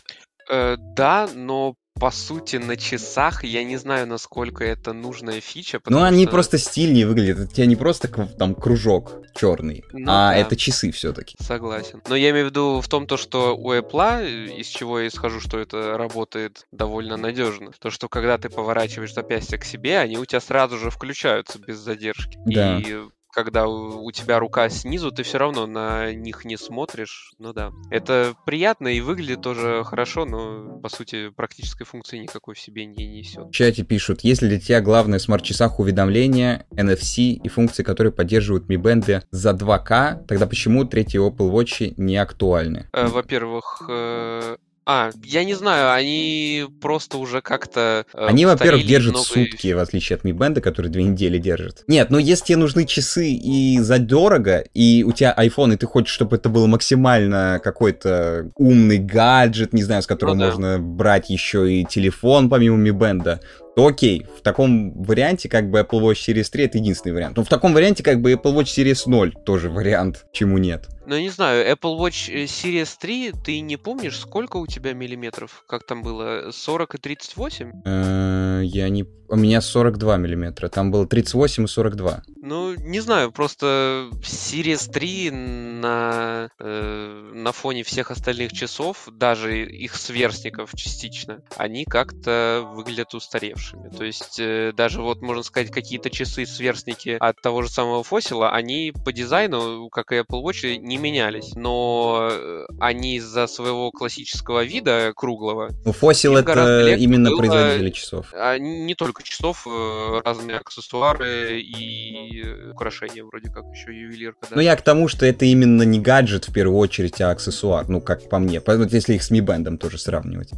Э, 0.51 0.75
да, 0.77 1.29
но 1.33 1.75
по 1.99 2.11
сути, 2.11 2.57
на 2.57 2.75
часах 2.75 3.43
я 3.43 3.63
не 3.63 3.77
знаю, 3.77 4.07
насколько 4.07 4.63
это 4.63 4.93
нужная 4.93 5.39
фича. 5.41 5.79
Ну, 5.85 6.01
они 6.01 6.23
что... 6.23 6.31
просто 6.31 6.57
стильнее 6.57 7.07
выглядят. 7.07 7.39
Это 7.39 7.53
тебя 7.53 7.65
не 7.65 7.75
просто 7.75 8.07
там 8.07 8.55
кружок 8.55 9.21
черный, 9.35 9.83
ну, 9.91 10.11
а 10.11 10.31
да. 10.31 10.35
это 10.35 10.55
часы 10.55 10.91
все-таки. 10.91 11.35
Согласен. 11.39 12.01
Но 12.07 12.15
я 12.15 12.31
имею 12.31 12.47
в 12.47 12.49
виду 12.49 12.81
в 12.81 12.87
том, 12.87 13.07
то, 13.07 13.17
что 13.17 13.55
у 13.55 13.73
Apple, 13.73 14.53
из 14.55 14.67
чего 14.67 14.99
я 14.99 15.07
исхожу, 15.07 15.39
что 15.39 15.59
это 15.59 15.97
работает 15.97 16.67
довольно 16.71 17.17
надежно. 17.17 17.71
То, 17.79 17.89
что 17.89 18.09
когда 18.09 18.37
ты 18.37 18.49
поворачиваешь 18.49 19.13
запястье 19.13 19.57
к 19.57 19.63
себе, 19.63 19.99
они 19.99 20.17
у 20.17 20.25
тебя 20.25 20.41
сразу 20.41 20.77
же 20.77 20.89
включаются 20.89 21.59
без 21.59 21.77
задержки. 21.77 22.37
Да. 22.45 22.79
И 22.79 22.97
когда 23.33 23.67
у, 23.67 24.11
тебя 24.11 24.39
рука 24.39 24.69
снизу, 24.69 25.11
ты 25.11 25.23
все 25.23 25.39
равно 25.39 25.65
на 25.65 26.13
них 26.13 26.45
не 26.45 26.57
смотришь. 26.57 27.33
Ну 27.39 27.51
да. 27.51 27.71
Это 27.89 28.35
приятно 28.45 28.87
и 28.87 29.01
выглядит 29.01 29.41
тоже 29.41 29.83
хорошо, 29.83 30.25
но 30.25 30.79
по 30.79 30.89
сути 30.89 31.29
практической 31.29 31.83
функции 31.83 32.19
никакой 32.19 32.55
в 32.55 32.59
себе 32.59 32.85
не 32.85 33.07
несет. 33.07 33.47
В 33.47 33.51
чате 33.51 33.83
пишут, 33.83 34.21
если 34.21 34.47
для 34.47 34.59
тебя 34.59 34.81
главное 34.81 35.19
в 35.19 35.21
смарт-часах 35.21 35.79
уведомления, 35.79 36.65
NFC 36.71 37.33
и 37.33 37.49
функции, 37.49 37.83
которые 37.83 38.13
поддерживают 38.13 38.69
Mi 38.69 38.77
Band 38.77 39.23
за 39.31 39.51
2К, 39.51 40.25
тогда 40.27 40.45
почему 40.45 40.85
третьи 40.85 41.19
Apple 41.19 41.51
Watch 41.51 41.93
не 41.97 42.17
актуальны? 42.17 42.87
Э, 42.93 43.07
во-первых, 43.07 43.81
э, 43.89 44.57
а, 44.85 45.11
я 45.23 45.43
не 45.43 45.53
знаю, 45.53 45.93
они 45.93 46.65
просто 46.81 47.17
уже 47.17 47.41
как-то... 47.41 48.05
Э, 48.13 48.27
они, 48.27 48.45
во-первых, 48.45 48.85
держат 48.85 49.13
много... 49.13 49.25
сутки, 49.25 49.71
в 49.71 49.79
отличие 49.79 50.17
от 50.17 50.25
Mi 50.25 50.31
Band, 50.31 50.59
который 50.61 50.91
две 50.91 51.03
недели 51.03 51.37
держит. 51.37 51.83
Нет, 51.87 52.09
но 52.09 52.19
если 52.19 52.45
тебе 52.45 52.57
нужны 52.57 52.85
часы 52.85 53.31
и 53.31 53.79
задорого, 53.79 54.65
и 54.73 55.03
у 55.03 55.11
тебя 55.11 55.33
iPhone, 55.37 55.73
и 55.73 55.77
ты 55.77 55.85
хочешь, 55.85 56.13
чтобы 56.13 56.35
это 56.35 56.49
был 56.49 56.67
максимально 56.67 57.61
какой-то 57.63 58.51
умный 58.55 58.97
гаджет, 58.97 59.73
не 59.73 59.83
знаю, 59.83 60.03
с 60.03 60.07
которого 60.07 60.35
ну, 60.35 60.39
да. 60.41 60.45
можно 60.47 60.79
брать 60.79 61.29
еще 61.29 61.71
и 61.71 61.85
телефон 61.85 62.49
помимо 62.49 62.77
Mi 62.77 62.91
Band, 62.91 63.39
то 63.75 63.87
окей, 63.87 64.25
в 64.37 64.41
таком 64.41 65.03
варианте 65.03 65.49
как 65.49 65.69
бы 65.69 65.79
Apple 65.79 66.01
Watch 66.01 66.27
Series 66.27 66.49
3 66.51 66.65
это 66.65 66.77
единственный 66.77 67.13
вариант. 67.13 67.37
Но 67.37 67.43
в 67.43 67.49
таком 67.49 67.73
варианте 67.73 68.03
как 68.03 68.21
бы 68.21 68.33
Apple 68.33 68.53
Watch 68.55 68.75
Series 68.77 69.03
0 69.05 69.33
тоже 69.45 69.69
вариант, 69.69 70.25
чему 70.31 70.57
нет. 70.57 70.89
Ну, 71.05 71.17
не 71.19 71.29
знаю, 71.29 71.69
Apple 71.69 71.97
Watch 71.99 72.31
э, 72.31 72.45
Series 72.45 72.95
3, 72.99 73.33
ты 73.43 73.59
не 73.59 73.75
помнишь, 73.77 74.19
сколько 74.19 74.57
у 74.57 74.67
тебя 74.67 74.93
миллиметров? 74.93 75.63
Как 75.67 75.85
там 75.85 76.01
было? 76.01 76.51
40 76.51 76.95
и 76.95 76.97
38? 76.97 77.71
Э, 77.85 78.61
я 78.63 78.89
не... 78.89 79.05
У 79.27 79.35
меня 79.35 79.61
42 79.61 80.17
миллиметра, 80.17 80.69
там 80.69 80.91
было 80.91 81.07
38 81.07 81.63
и 81.63 81.67
42. 81.67 82.23
Ну, 82.41 82.75
не 82.75 82.99
знаю, 82.99 83.31
просто 83.31 84.09
Series 84.21 84.89
3 84.91 85.31
на, 85.31 86.49
э, 86.59 87.31
на 87.33 87.51
фоне 87.51 87.83
всех 87.83 88.11
остальных 88.11 88.53
часов, 88.53 89.09
даже 89.11 89.65
их 89.65 89.95
сверстников 89.95 90.71
частично, 90.75 91.41
они 91.57 91.83
как-то 91.83 92.63
выглядят 92.75 93.13
устаревшими. 93.13 93.62
То 93.97 94.03
есть 94.03 94.39
э, 94.39 94.71
даже 94.75 95.01
вот, 95.01 95.21
можно 95.21 95.43
сказать, 95.43 95.71
какие-то 95.71 96.09
часы-сверстники 96.09 97.17
от 97.19 97.41
того 97.41 97.61
же 97.61 97.69
самого 97.69 98.03
Фосила, 98.03 98.51
они 98.51 98.93
по 99.05 99.11
дизайну, 99.11 99.89
как 99.89 100.11
и 100.11 100.15
Apple 100.15 100.43
Watch, 100.43 100.77
не 100.77 100.97
менялись. 100.97 101.55
Но 101.55 102.29
э, 102.31 102.65
они 102.79 103.17
из-за 103.17 103.47
своего 103.47 103.91
классического 103.91 104.63
вида 104.63 105.13
круглого... 105.15 105.69
Ну, 105.85 105.91
Фосил 105.91 106.37
это 106.37 106.95
именно 106.95 107.29
было... 107.29 107.39
производители 107.39 107.89
часов. 107.91 108.27
А, 108.33 108.57
не 108.57 108.95
только 108.95 109.23
часов, 109.23 109.67
э, 109.67 110.21
разные 110.23 110.57
аксессуары 110.57 111.61
и 111.61 112.43
украшения 112.71 113.23
вроде 113.23 113.49
как 113.49 113.65
еще 113.73 113.93
ювелирка. 113.93 114.47
Да? 114.49 114.55
Ну 114.55 114.61
я 114.61 114.75
к 114.75 114.81
тому, 114.81 115.07
что 115.07 115.25
это 115.25 115.45
именно 115.45 115.83
не 115.83 115.99
гаджет 115.99 116.47
в 116.47 116.53
первую 116.53 116.77
очередь, 116.77 117.21
а 117.21 117.31
аксессуар, 117.31 117.87
ну 117.87 118.01
как 118.01 118.29
по 118.29 118.39
мне. 118.39 118.61
Если 118.89 119.15
их 119.15 119.23
с 119.23 119.31
Mi 119.31 119.39
Band 119.39 119.77
тоже 119.77 119.97
сравнивать. 119.97 120.51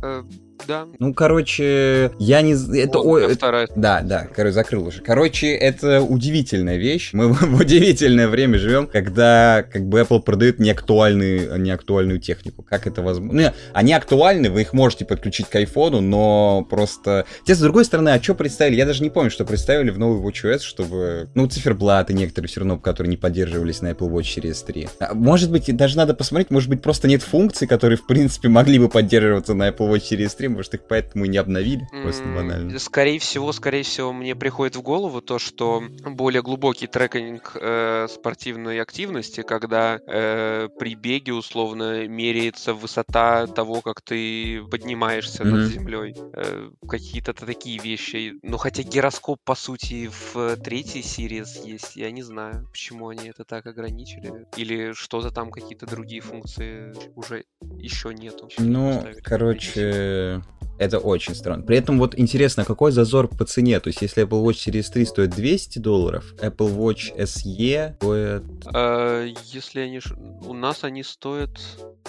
Э, 0.59 0.63
да. 0.67 0.87
Ну, 0.99 1.13
короче, 1.13 2.11
я 2.19 2.41
не... 2.41 2.53
Это... 2.79 2.99
О, 2.99 3.17
это... 3.17 3.67
Да, 3.75 4.01
да, 4.01 4.27
короче, 4.33 4.53
закрыл 4.53 4.87
уже. 4.87 5.01
Короче, 5.01 5.53
это 5.53 6.01
удивительная 6.01 6.77
вещь. 6.77 7.11
Мы 7.13 7.29
в 7.33 7.59
удивительное 7.59 8.27
время 8.27 8.57
живем, 8.57 8.87
когда 8.87 9.63
как 9.63 9.85
бы 9.85 10.01
Apple 10.01 10.21
продает 10.21 10.59
неактуальную, 10.59 11.59
неактуальную 11.59 12.19
технику. 12.19 12.63
Как 12.63 12.87
это 12.87 13.01
возможно? 13.01 13.41
Ну, 13.41 13.51
они 13.73 13.93
актуальны, 13.93 14.49
вы 14.49 14.61
их 14.61 14.73
можете 14.73 15.05
подключить 15.05 15.47
к 15.47 15.55
айфону, 15.55 16.01
но 16.01 16.65
просто... 16.69 17.25
Те, 17.45 17.55
с 17.55 17.59
другой 17.59 17.85
стороны, 17.85 18.09
а 18.09 18.21
что 18.21 18.35
представили? 18.35 18.75
Я 18.75 18.85
даже 18.85 19.03
не 19.03 19.09
помню, 19.09 19.31
что 19.31 19.45
представили 19.45 19.89
в 19.89 19.99
новый 19.99 20.21
WatchOS, 20.21 20.59
чтобы... 20.59 21.29
Ну, 21.35 21.47
циферблаты 21.47 22.13
некоторые 22.13 22.49
все 22.49 22.61
равно, 22.61 22.77
которые 22.77 23.09
не 23.09 23.17
поддерживались 23.17 23.81
на 23.81 23.91
Apple 23.91 24.09
Watch 24.09 24.37
Series 24.37 24.65
3. 24.65 24.89
А, 24.99 25.13
может 25.13 25.51
быть, 25.51 25.75
даже 25.75 25.97
надо 25.97 26.13
посмотреть, 26.13 26.51
может 26.51 26.69
быть, 26.69 26.81
просто 26.81 27.07
нет 27.07 27.21
функций, 27.21 27.67
которые, 27.67 27.97
в 27.97 28.05
принципе, 28.05 28.49
могли 28.49 28.79
бы 28.79 28.89
поддерживаться 28.89 29.53
на 29.53 29.69
Apple 29.69 29.91
Watch 29.91 30.03
Series 30.11 30.31
3, 30.35 30.44
может, 30.49 30.73
их 30.73 30.87
поэтому 30.87 31.25
и 31.25 31.29
не 31.29 31.37
обновили, 31.37 31.87
просто 32.03 32.23
банально. 32.23 32.77
Скорее 32.79 33.19
всего, 33.19 33.51
скорее 33.51 33.83
всего, 33.83 34.13
мне 34.13 34.35
приходит 34.35 34.75
в 34.75 34.81
голову 34.81 35.21
то, 35.21 35.39
что 35.39 35.83
более 36.05 36.41
глубокий 36.41 36.87
трекинг 36.87 37.55
э, 37.55 38.07
спортивной 38.09 38.81
активности, 38.81 39.41
когда 39.41 39.99
э, 40.05 40.69
при 40.77 40.95
беге 40.95 41.33
условно 41.33 42.07
меряется 42.07 42.73
высота 42.73 43.47
того, 43.47 43.81
как 43.81 44.01
ты 44.01 44.63
поднимаешься 44.69 45.43
mm-hmm. 45.43 45.49
над 45.49 45.71
землей. 45.71 46.15
Э, 46.33 46.69
какие-то 46.87 47.33
такие 47.33 47.79
вещи. 47.79 48.33
Ну, 48.43 48.57
хотя 48.57 48.83
гироскоп, 48.83 49.39
по 49.43 49.55
сути, 49.55 50.09
в 50.33 50.55
третьей 50.57 51.03
серии 51.03 51.43
есть. 51.67 51.95
Я 51.95 52.11
не 52.11 52.23
знаю, 52.23 52.67
почему 52.71 53.09
они 53.09 53.29
это 53.29 53.43
так 53.43 53.65
ограничили. 53.65 54.45
Или 54.57 54.93
что-то 54.93 55.31
там, 55.31 55.51
какие-то 55.51 55.85
другие 55.85 56.21
функции 56.21 56.93
уже 57.15 57.45
еще 57.77 58.13
нету. 58.13 58.49
Ну, 58.57 59.03
короче, 59.23 60.34
это 60.77 60.99
очень 60.99 61.35
странно. 61.35 61.63
При 61.63 61.77
этом 61.77 61.97
вот 61.97 62.17
интересно, 62.17 62.65
какой 62.65 62.91
зазор 62.91 63.27
по 63.27 63.45
цене? 63.45 63.79
То 63.79 63.87
есть, 63.87 64.01
если 64.01 64.23
Apple 64.25 64.43
Watch 64.43 64.67
Series 64.67 64.91
3 64.91 65.05
стоит 65.05 65.29
200 65.31 65.79
долларов, 65.79 66.33
Apple 66.39 66.75
Watch 66.75 67.15
SE 67.17 67.95
стоит... 67.97 68.43
А, 68.73 69.23
если 69.23 69.79
они... 69.81 70.01
У 70.45 70.53
нас 70.53 70.83
они 70.83 71.03
стоят 71.03 71.59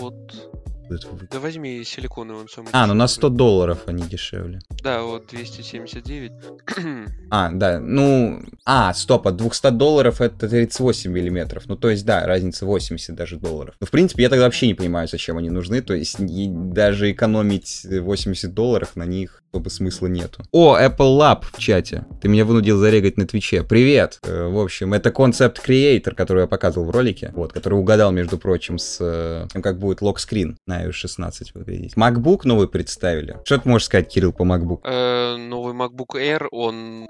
от 0.01 0.35
Да 1.31 1.41
возьми 1.41 1.83
силиконовый, 1.85 2.43
он 2.43 2.49
самый 2.49 2.69
А, 2.73 2.87
ну 2.87 2.95
на 2.95 3.07
дешевый. 3.07 3.17
100 3.17 3.29
долларов 3.31 3.79
они 3.87 4.05
дешевле. 4.05 4.61
Да, 4.83 5.03
вот 5.03 5.29
279. 5.29 6.33
А, 7.29 7.51
да, 7.51 7.81
ну... 7.81 8.41
А, 8.65 8.95
стоп, 8.95 9.27
от 9.27 9.37
200 9.37 9.71
долларов 9.71 10.21
это 10.21 10.49
38 10.49 11.11
миллиметров. 11.11 11.65
Ну, 11.67 11.77
то 11.77 11.91
есть, 11.91 12.07
да, 12.07 12.25
разница 12.25 12.67
80 12.67 13.15
даже 13.15 13.37
долларов. 13.37 13.75
Ну, 13.81 13.87
в 13.87 13.91
принципе, 13.91 14.23
я 14.23 14.29
тогда 14.29 14.45
вообще 14.45 14.69
не 14.69 14.75
понимаю, 14.75 15.09
зачем 15.09 15.37
они 15.37 15.51
нужны. 15.51 15.83
То 15.83 15.95
есть, 15.95 16.17
даже 16.19 17.11
экономить 17.11 17.85
80 17.85 18.55
долларов 18.55 18.95
на 18.95 19.05
них 19.05 19.43
особо 19.57 19.69
смысла 19.71 20.07
нету. 20.09 20.43
О, 20.53 20.77
Apple 20.79 21.19
Lab 21.19 21.45
в 21.51 21.59
чате. 21.59 22.05
Ты 22.21 22.29
меня 22.29 22.45
вынудил 22.45 22.77
зарегать 22.77 23.17
на 23.17 23.27
Твиче. 23.27 23.63
Привет! 23.63 24.19
Э, 24.23 24.49
В 24.49 24.59
общем, 24.59 24.93
это 24.93 25.11
концепт 25.11 25.67
Creator, 25.67 26.15
который 26.15 26.43
я 26.43 26.47
показывал 26.47 26.87
в 26.87 26.91
ролике. 26.91 27.33
Вот, 27.35 27.55
который 27.55 27.75
угадал, 27.79 28.13
между 28.13 28.37
прочим, 28.37 28.77
с 28.79 28.99
э, 29.01 29.47
тем, 29.51 29.63
как 29.63 29.79
будет 29.79 30.03
локскрин 30.03 30.59
на 30.67 30.85
iOS 30.85 30.93
16 30.93 31.55
выглядеть. 31.55 31.95
MacBook 31.97 32.41
новый 32.45 32.69
представили. 32.69 33.39
Что 33.45 33.57
ты 33.59 33.67
можешь 33.69 33.87
сказать, 33.87 34.13
Кирилл, 34.13 34.35
по 34.35 34.43
MacBook? 34.43 34.81
Э, 34.85 35.37
Новый 35.39 35.73
MacBook 35.73 36.17
Air, 36.17 36.49
он 36.51 37.09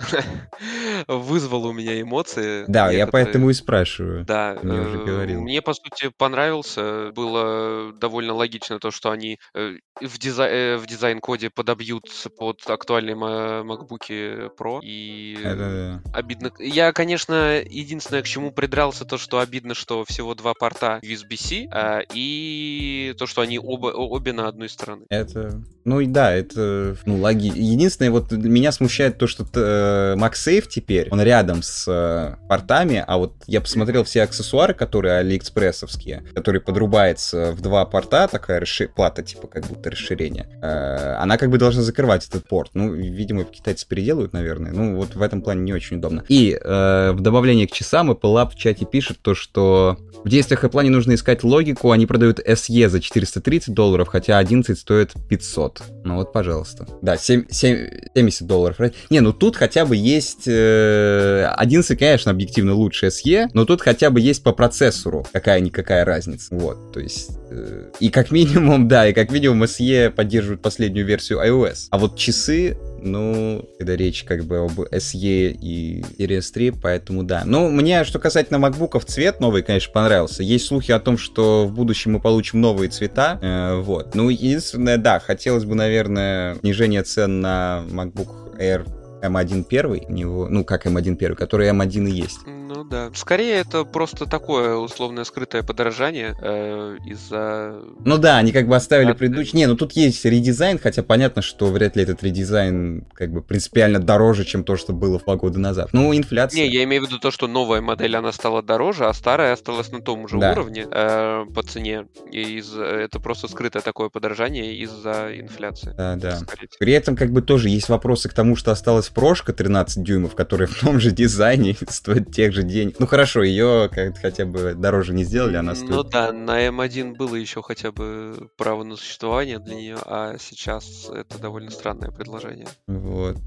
вызвал 1.08 1.66
у 1.66 1.72
меня 1.72 2.00
эмоции. 2.00 2.64
Да, 2.68 2.92
я 2.92 3.08
поэтому 3.08 3.50
и 3.50 3.54
спрашиваю. 3.54 4.24
Да, 4.24 4.54
Ты 4.54 4.66
мне 4.68 4.80
уже 4.80 4.98
э, 5.00 5.04
говорил. 5.04 5.40
мне 5.40 5.60
по 5.62 5.74
сути 5.74 6.10
понравился. 6.16 7.10
Было 7.14 7.92
довольно 7.92 8.34
логично 8.34 8.78
то, 8.78 8.92
что 8.92 9.10
они 9.10 9.38
э, 9.54 9.74
в, 10.00 10.18
дизай- 10.18 10.50
э, 10.50 10.76
в 10.76 10.86
дизайн-коде 10.86 11.50
подобьются 11.50 12.30
под 12.36 12.62
актуальные 12.68 13.16
MacBook 13.16 14.50
Pro. 14.56 14.80
И 14.82 15.38
Это 15.42 16.02
обидно. 16.12 16.52
Я, 16.58 16.92
конечно, 16.92 17.60
единственное, 17.60 18.22
к 18.22 18.26
чему 18.26 18.52
придрался, 18.52 19.04
то, 19.04 19.18
что 19.18 19.38
обидно, 19.38 19.74
что 19.74 20.04
всего 20.04 20.34
два 20.34 20.54
порта 20.54 21.00
USB-C, 21.02 21.68
а, 21.70 22.00
и 22.12 23.14
то, 23.18 23.26
что 23.26 23.42
они 23.42 23.58
оба, 23.58 23.88
обе 23.88 24.32
на 24.32 24.48
одной 24.48 24.68
стороне. 24.68 25.06
Это, 25.08 25.62
ну 25.84 26.00
и 26.00 26.06
да, 26.06 26.32
это, 26.32 26.96
ну, 27.04 27.16
логи. 27.16 27.52
Единственное, 27.54 28.10
вот 28.10 28.32
меня 28.32 28.72
смущает 28.72 29.18
то, 29.18 29.26
что 29.26 29.44
э, 29.54 30.14
MagSafe 30.16 30.66
теперь, 30.68 31.08
он 31.10 31.20
рядом 31.22 31.62
с 31.62 31.86
э, 31.88 32.36
портами, 32.48 33.04
а 33.06 33.18
вот 33.18 33.34
я 33.46 33.60
посмотрел 33.60 34.04
все 34.04 34.22
аксессуары, 34.22 34.74
которые 34.74 35.18
алиэкспрессовские, 35.18 36.24
которые 36.34 36.60
подрубается 36.60 37.52
в 37.52 37.60
два 37.60 37.84
порта, 37.86 38.28
такая 38.28 38.60
расши- 38.60 38.88
плата, 38.88 39.22
типа, 39.22 39.46
как 39.46 39.66
будто 39.66 39.90
расширение, 39.90 40.48
э, 40.62 41.14
она 41.14 41.38
как 41.38 41.50
бы 41.50 41.58
должна 41.58 41.82
закрывать 41.82 42.25
этот 42.28 42.48
порт. 42.48 42.70
Ну, 42.74 42.92
видимо, 42.92 43.44
китайцы 43.44 43.86
переделают, 43.86 44.32
наверное. 44.32 44.72
Ну, 44.72 44.96
вот 44.96 45.14
в 45.14 45.22
этом 45.22 45.42
плане 45.42 45.62
не 45.62 45.72
очень 45.72 45.98
удобно. 45.98 46.24
И 46.28 46.58
э, 46.60 47.12
в 47.12 47.20
добавление 47.20 47.66
к 47.66 47.72
часам 47.72 48.10
Apple 48.10 48.34
Lab 48.34 48.50
в 48.50 48.56
чате 48.56 48.86
пишет 48.86 49.18
то, 49.22 49.34
что 49.34 49.96
в 50.24 50.28
действиях 50.28 50.64
Apple 50.64 50.82
не 50.84 50.90
нужно 50.90 51.14
искать 51.14 51.44
логику, 51.44 51.90
они 51.90 52.06
продают 52.06 52.40
SE 52.40 52.88
за 52.88 53.00
430 53.00 53.74
долларов, 53.74 54.08
хотя 54.08 54.38
11 54.38 54.78
стоит 54.78 55.12
500. 55.28 55.82
Ну 56.04 56.16
вот, 56.16 56.32
пожалуйста. 56.32 56.86
Да, 57.02 57.16
7, 57.16 57.44
7 57.48 57.76
70 58.14 58.46
долларов. 58.46 58.76
Не, 59.10 59.20
ну 59.20 59.32
тут 59.32 59.56
хотя 59.56 59.84
бы 59.84 59.96
есть... 59.96 60.44
э, 60.46 61.44
11, 61.56 61.98
конечно, 61.98 62.30
объективно 62.30 62.74
лучше 62.74 63.06
SE, 63.06 63.48
но 63.52 63.64
тут 63.64 63.80
хотя 63.80 64.10
бы 64.10 64.20
есть 64.20 64.42
по 64.42 64.52
процессору 64.52 65.26
какая-никакая 65.32 66.04
разница. 66.04 66.54
Вот, 66.54 66.92
то 66.92 67.00
есть... 67.00 67.30
э, 67.56 67.90
и 68.00 68.10
как 68.10 68.30
минимум, 68.30 68.88
да, 68.88 69.08
и 69.08 69.12
как 69.12 69.30
минимум 69.30 69.64
SE 69.64 70.10
поддерживает 70.10 70.62
последнюю 70.62 71.06
версию 71.06 71.40
iOS. 71.40 71.88
А 71.90 71.98
вот 71.98 72.16
часы, 72.16 72.76
ну, 73.00 73.68
когда 73.78 73.96
речь 73.96 74.24
как 74.24 74.44
бы 74.44 74.58
об 74.58 74.80
SE 74.80 75.16
и 75.18 76.04
Series 76.18 76.52
3, 76.52 76.70
поэтому 76.72 77.22
да. 77.22 77.42
Ну, 77.44 77.70
мне, 77.70 78.04
что 78.04 78.18
касательно 78.18 78.58
макбуков, 78.58 79.04
цвет 79.04 79.40
новый, 79.40 79.62
конечно, 79.62 79.92
понравился. 79.92 80.42
Есть 80.42 80.66
слухи 80.66 80.92
о 80.92 81.00
том, 81.00 81.18
что 81.18 81.66
в 81.66 81.72
будущем 81.72 82.12
мы 82.12 82.20
получим 82.20 82.60
новые 82.60 82.90
цвета, 82.90 83.38
э, 83.40 83.80
вот. 83.80 84.14
Ну, 84.14 84.28
единственное, 84.28 84.98
да, 84.98 85.18
хотелось 85.18 85.64
бы, 85.64 85.74
наверное, 85.74 86.56
снижение 86.56 87.02
цен 87.02 87.40
на 87.40 87.84
MacBook 87.88 88.58
Air 88.58 88.86
M1 89.22 89.64
первый, 89.64 90.04
у 90.08 90.12
него, 90.12 90.48
ну, 90.48 90.64
как 90.64 90.86
M1 90.86 91.16
первый, 91.16 91.36
который 91.36 91.68
M1 91.68 92.08
и 92.08 92.12
есть. 92.12 92.40
Ну 92.76 92.84
да. 92.84 93.10
Скорее, 93.14 93.54
это 93.54 93.84
просто 93.84 94.26
такое 94.26 94.74
условное 94.76 95.24
скрытое 95.24 95.62
подорожание 95.62 96.36
э, 96.40 96.98
из-за... 97.06 97.80
Ну 98.04 98.18
да, 98.18 98.36
они 98.36 98.52
как 98.52 98.68
бы 98.68 98.76
оставили 98.76 99.08
Да, 99.08 99.14
предыдущий. 99.14 99.56
Не, 99.58 99.66
ну 99.66 99.76
тут 99.76 99.92
есть 99.92 100.24
редизайн, 100.26 100.78
хотя 100.78 101.02
понятно, 101.02 101.40
что 101.40 101.66
вряд 101.68 101.96
ли 101.96 102.02
этот 102.02 102.22
редизайн 102.22 103.06
как 103.14 103.32
бы 103.32 103.40
принципиально 103.40 103.98
дороже, 103.98 104.44
чем 104.44 104.62
то, 104.62 104.76
что 104.76 104.92
было 104.92 105.18
два 105.18 105.36
года 105.36 105.58
назад. 105.58 105.88
Ну, 105.92 106.14
инфляция. 106.14 106.60
Не, 106.60 106.68
я 106.68 106.84
имею 106.84 107.02
в 107.04 107.06
виду 107.06 107.18
то, 107.18 107.30
что 107.30 107.46
новая 107.48 107.80
модель, 107.80 108.14
она 108.14 108.30
стала 108.32 108.62
дороже, 108.62 109.06
а 109.06 109.14
старая 109.14 109.54
осталась 109.54 109.90
на 109.90 110.02
том 110.02 110.28
же 110.28 110.38
Да. 110.38 110.52
уровне 110.52 110.86
э, 110.90 111.44
по 111.54 111.62
цене. 111.62 112.06
И 112.30 112.58
из- 112.58 112.76
это 112.76 113.20
просто 113.20 113.48
скрытое 113.48 113.82
такое 113.82 114.10
подорожание 114.10 114.76
из-за 114.76 115.30
инфляции. 115.40 115.94
Да, 115.96 116.16
да. 116.16 116.36
скорее. 116.36 116.68
При 116.78 116.92
этом 116.92 117.16
как 117.16 117.30
бы 117.32 117.40
тоже 117.40 117.70
есть 117.70 117.88
вопросы 117.88 118.28
к 118.28 118.34
тому, 118.34 118.54
что 118.54 118.70
осталась 118.70 119.08
прошка 119.08 119.54
13 119.54 120.02
дюймов, 120.04 120.34
которая 120.34 120.68
в 120.68 120.78
том 120.78 121.00
же 121.00 121.10
дизайне 121.10 121.74
стоит 121.88 122.32
тех 122.34 122.52
же 122.52 122.65
денег. 122.66 122.96
Ну 122.98 123.06
хорошо, 123.06 123.42
ее 123.42 123.88
как 123.92 124.18
хотя 124.18 124.44
бы 124.44 124.74
дороже 124.74 125.12
не 125.12 125.24
сделали, 125.24 125.56
она 125.56 125.74
стоит. 125.74 125.90
Ну 125.90 126.02
да, 126.02 126.32
на 126.32 126.66
М1 126.66 127.14
было 127.16 127.34
еще 127.34 127.62
хотя 127.62 127.92
бы 127.92 128.50
право 128.56 128.84
на 128.84 128.96
существование 128.96 129.58
для 129.58 129.74
нее, 129.74 129.96
а 130.04 130.36
сейчас 130.38 131.08
это 131.08 131.38
довольно 131.38 131.70
странное 131.70 132.10
предложение. 132.10 132.68
Вот. 132.86 133.38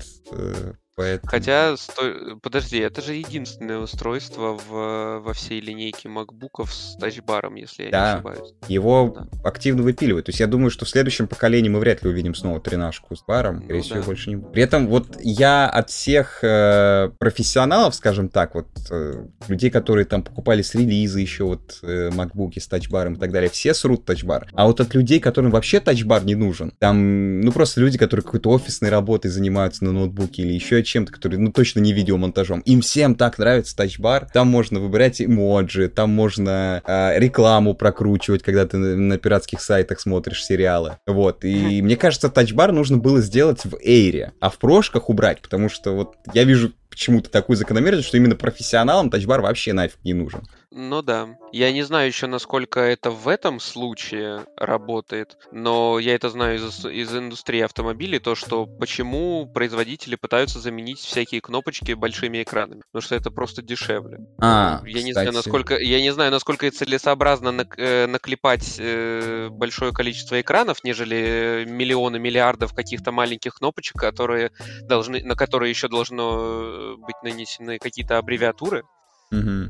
Поэтому... 0.99 1.31
Хотя, 1.31 1.77
сто- 1.77 2.35
подожди, 2.43 2.77
это 2.77 3.01
же 3.01 3.13
единственное 3.13 3.77
устройство 3.77 4.57
в, 4.67 5.19
во 5.21 5.33
всей 5.33 5.61
линейке 5.61 6.09
макбуков 6.09 6.73
с 6.73 6.97
тачбаром, 6.97 7.55
если 7.55 7.83
я 7.83 7.89
Да. 7.89 8.05
не 8.05 8.13
ошибаюсь. 8.15 8.53
Его 8.67 9.15
Да. 9.15 9.27
активно 9.47 9.81
выпиливают. 9.83 10.25
То 10.25 10.31
есть 10.31 10.41
я 10.41 10.47
думаю, 10.47 10.71
что 10.71 10.83
в 10.83 10.89
следующем 10.89 11.27
поколении 11.27 11.69
мы 11.69 11.79
вряд 11.79 12.03
ли 12.03 12.09
увидим 12.09 12.35
снова 12.35 12.59
тренажку 12.59 13.15
с 13.15 13.23
баром. 13.25 13.59
Скорее 13.63 13.77
Ну 13.77 13.83
всего, 13.83 13.99
да. 13.99 14.05
больше 14.05 14.29
не 14.29 14.35
будет. 14.35 14.51
При 14.51 14.61
этом 14.63 14.87
вот 14.87 15.17
я 15.21 15.69
от 15.69 15.89
всех 15.89 16.39
э, 16.43 17.09
профессионалов, 17.17 17.95
скажем 17.95 18.27
так, 18.27 18.55
вот 18.55 18.67
э, 18.91 19.25
людей, 19.47 19.69
которые 19.69 20.03
там 20.03 20.21
покупали 20.21 20.61
с 20.61 20.75
релиза 20.75 21.19
еще 21.21 21.45
вот 21.45 21.79
э, 21.81 22.09
макбуки 22.13 22.59
с 22.59 22.67
тачбаром 22.67 23.13
и 23.13 23.17
так 23.19 23.31
далее, 23.31 23.49
все 23.49 23.73
срут 23.73 24.03
тачбар. 24.03 24.49
А 24.53 24.67
вот 24.67 24.81
от 24.81 24.93
людей, 24.95 25.21
которым 25.21 25.51
вообще 25.51 25.79
тачбар 25.79 26.25
не 26.25 26.35
нужен, 26.35 26.73
там, 26.77 27.39
ну 27.39 27.53
просто 27.53 27.79
люди, 27.79 27.97
которые 27.97 28.25
какой-то 28.25 28.49
офисной 28.49 28.89
работой 28.89 29.31
занимаются 29.31 29.85
на 29.85 29.93
ноутбуке 29.93 30.41
или 30.41 30.51
еще 30.51 30.79
чем-то, 30.89 31.11
которые, 31.11 31.39
ну 31.39 31.51
точно 31.51 31.79
не 31.79 31.93
видеомонтажом, 31.93 32.59
им 32.61 32.81
всем 32.81 33.15
так 33.15 33.37
нравится 33.37 33.75
тачбар. 33.75 34.27
Там 34.33 34.47
можно 34.47 34.79
выбирать 34.79 35.21
эмоджи, 35.21 35.87
там 35.87 36.09
можно 36.11 36.81
э, 36.85 37.19
рекламу 37.19 37.73
прокручивать, 37.73 38.43
когда 38.43 38.65
ты 38.65 38.77
на, 38.77 38.95
на 38.95 39.17
пиратских 39.17 39.61
сайтах 39.61 39.99
смотришь 39.99 40.43
сериалы. 40.43 40.97
Вот, 41.07 41.45
и 41.45 41.81
мне 41.81 41.95
кажется, 41.95 42.29
тачбар 42.29 42.71
нужно 42.71 42.97
было 42.97 43.21
сделать 43.21 43.63
в 43.63 43.77
Эйре, 43.81 44.33
а 44.39 44.49
в 44.49 44.57
прошках 44.57 45.09
убрать, 45.09 45.41
потому 45.41 45.69
что 45.69 45.91
вот 45.91 46.15
я 46.33 46.43
вижу 46.43 46.73
почему-то 46.89 47.29
такую 47.29 47.55
закономерность, 47.55 48.07
что 48.07 48.17
именно 48.17 48.35
профессионалам 48.35 49.09
тачбар 49.09 49.41
вообще 49.41 49.73
нафиг 49.73 50.03
не 50.03 50.13
нужен. 50.13 50.47
Ну 50.71 51.01
да. 51.01 51.29
Я 51.51 51.71
не 51.71 51.81
знаю 51.81 52.07
еще, 52.07 52.27
насколько 52.27 52.79
это 52.79 53.09
в 53.09 53.27
этом 53.27 53.59
случае 53.59 54.45
работает, 54.55 55.37
но 55.51 55.97
я 55.97 56.13
это 56.13 56.29
знаю 56.29 56.57
из, 56.57 56.85
из 56.85 57.15
индустрии 57.15 57.61
автомобилей, 57.61 58.19
то, 58.19 58.35
что 58.35 58.67
почему 58.67 59.47
производители 59.51 60.15
пытаются 60.15 60.59
заменить 60.59 60.99
всякие 60.99 61.41
кнопочки 61.41 61.93
большими 61.93 62.43
экранами, 62.43 62.81
потому 62.91 63.01
что 63.01 63.15
это 63.15 63.31
просто 63.31 63.63
дешевле. 63.63 64.19
А, 64.39 64.81
я 64.85 65.01
не 65.01 65.13
знаю, 65.13 65.29
кстати. 65.29 65.45
насколько 65.45 65.77
я 65.77 66.01
не 66.01 66.11
знаю, 66.11 66.31
насколько 66.31 66.69
целесообразно 66.69 67.49
нак- 67.49 67.77
э, 67.77 68.05
наклепать 68.05 68.75
э, 68.77 69.49
большое 69.49 69.91
количество 69.91 70.39
экранов, 70.39 70.83
нежели 70.83 71.65
миллионы 71.67 72.19
миллиардов 72.19 72.75
каких-то 72.75 73.11
маленьких 73.11 73.55
кнопочек, 73.55 73.97
которые 73.97 74.51
должны, 74.83 75.23
на 75.23 75.35
которые 75.35 75.71
еще 75.71 75.87
должно 75.87 76.41
э, 76.41 76.95
быть 76.97 77.15
нанесены 77.23 77.79
какие-то 77.79 78.19
аббревиатуры. 78.19 78.83
Э, 79.31 79.67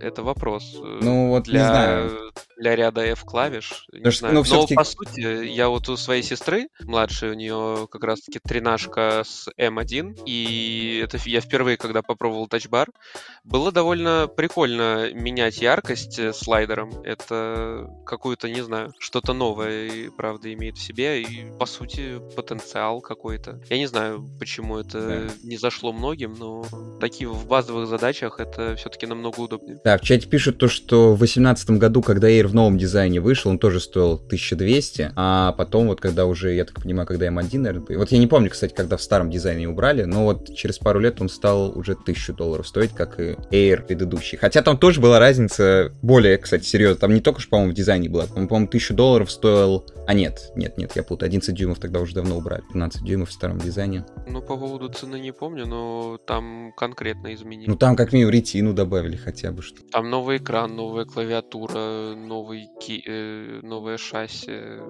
Это 0.00 0.22
вопрос. 0.22 0.80
э, 0.82 0.98
Ну 1.02 1.28
вот, 1.28 1.46
не 1.46 1.52
для, 1.52 1.66
знаю. 1.68 2.32
Для 2.56 2.74
ряда 2.76 3.02
F-клавиш. 3.06 3.86
не 3.92 3.98
Потому 3.98 4.12
что, 4.12 4.18
знаю. 4.20 4.34
ну, 4.34 4.40
Но, 4.40 4.44
всё-таки- 4.44 4.74
по 4.74 4.84
сути, 4.84 5.46
я 5.46 5.68
вот 5.68 5.88
у 5.88 5.96
своей 5.96 6.22
сестры, 6.22 6.68
младшей, 6.82 7.30
у 7.30 7.34
нее 7.34 7.88
как 7.90 8.04
раз-таки 8.04 8.38
тринашка 8.42 9.22
с 9.26 9.48
M1, 9.58 10.22
и 10.26 11.00
это 11.04 11.18
я 11.26 11.40
впервые, 11.40 11.76
когда 11.76 12.02
попробовал 12.02 12.46
тачбар, 12.48 12.88
было 13.44 13.72
довольно 13.72 14.28
прикольно 14.34 15.12
менять 15.12 15.60
яркость 15.60 16.18
э, 16.18 16.32
слайдером. 16.32 16.90
Это 17.04 17.88
какую-то, 18.04 18.48
не 18.48 18.62
знаю, 18.62 18.92
что-то 18.98 19.32
новое, 19.32 19.86
и, 19.86 20.08
правда, 20.08 20.52
имеет 20.52 20.76
в 20.76 20.82
себе, 20.82 21.22
и, 21.22 21.46
по 21.58 21.66
сути, 21.66 22.20
потенциал 22.36 23.00
какой-то. 23.00 23.60
Я 23.70 23.78
не 23.78 23.86
знаю, 23.86 24.26
почему 24.38 24.78
это 24.78 25.00
Да. 25.00 25.20
не 25.42 25.56
зашло 25.56 25.92
многим, 25.92 26.34
но 26.38 26.64
такие 27.00 27.28
в 27.28 27.46
базовых 27.46 27.86
задачах 27.88 28.40
это 28.40 28.76
все-таки 28.76 29.06
намного 29.06 29.40
удобнее. 29.40 29.78
Да, 29.84 29.98
в 29.98 30.00
чате 30.02 30.28
пишут 30.28 30.58
то, 30.58 30.68
что 30.68 31.14
в 31.14 31.18
2018 31.18 31.78
году, 31.78 32.02
когда 32.02 32.28
Air 32.30 32.45
В 32.46 32.54
новом 32.54 32.78
дизайне 32.78 33.20
вышел, 33.20 33.50
он 33.50 33.58
тоже 33.58 33.80
стоил 33.80 34.14
1200, 34.14 35.12
а 35.16 35.52
потом 35.52 35.88
вот 35.88 36.00
когда 36.00 36.26
уже, 36.26 36.54
я 36.54 36.64
так 36.64 36.80
понимаю, 36.80 37.06
когда 37.06 37.26
M1, 37.26 37.58
наверное, 37.58 37.98
вот 37.98 38.12
я 38.12 38.18
не 38.18 38.26
помню, 38.26 38.50
кстати, 38.50 38.72
когда 38.72 38.96
в 38.96 39.02
старом 39.02 39.30
дизайне 39.30 39.68
убрали, 39.68 40.04
но 40.04 40.24
вот 40.24 40.54
через 40.54 40.78
пару 40.78 41.00
лет 41.00 41.20
он 41.20 41.28
стал 41.28 41.76
уже 41.76 41.92
1000 41.92 42.34
долларов 42.34 42.68
стоить, 42.68 42.92
как 42.92 43.18
и 43.18 43.36
Air 43.50 43.82
предыдущий. 43.82 44.38
Хотя 44.38 44.62
там 44.62 44.78
тоже 44.78 45.00
была 45.00 45.18
разница 45.18 45.92
более, 46.02 46.38
кстати, 46.38 46.64
серьезно. 46.64 47.00
Там 47.00 47.14
не 47.14 47.20
только 47.20 47.40
же, 47.40 47.48
по-моему, 47.48 47.72
в 47.72 47.74
дизайне 47.74 48.08
была. 48.08 48.26
По-моему, 48.26 48.66
1000 48.66 48.94
долларов 48.94 49.30
стоил... 49.30 49.84
А 50.06 50.14
нет, 50.14 50.52
нет, 50.54 50.78
нет, 50.78 50.92
я 50.94 51.02
путаю. 51.02 51.26
11 51.28 51.54
дюймов 51.54 51.78
тогда 51.80 52.00
уже 52.00 52.14
давно 52.14 52.36
убрали. 52.36 52.62
15 52.72 53.02
дюймов 53.02 53.30
в 53.30 53.32
старом 53.32 53.58
дизайне. 53.58 54.04
Ну, 54.28 54.40
по 54.40 54.56
поводу 54.56 54.88
цены 54.88 55.18
не 55.18 55.32
помню, 55.32 55.66
но 55.66 56.18
там 56.26 56.72
конкретно 56.76 57.34
изменили. 57.34 57.68
Ну, 57.68 57.76
там 57.76 57.96
как 57.96 58.12
минимум 58.12 58.32
ретину 58.32 58.72
добавили 58.72 59.16
хотя 59.16 59.50
бы 59.50 59.62
что. 59.62 59.82
Там 59.90 60.10
новый 60.10 60.36
экран, 60.36 60.76
новая 60.76 61.04
клавиатура, 61.04 62.14
новый 62.14 62.35
ки... 62.80 63.02
э, 63.06 63.60
новое 63.62 63.98
шасси 63.98 64.80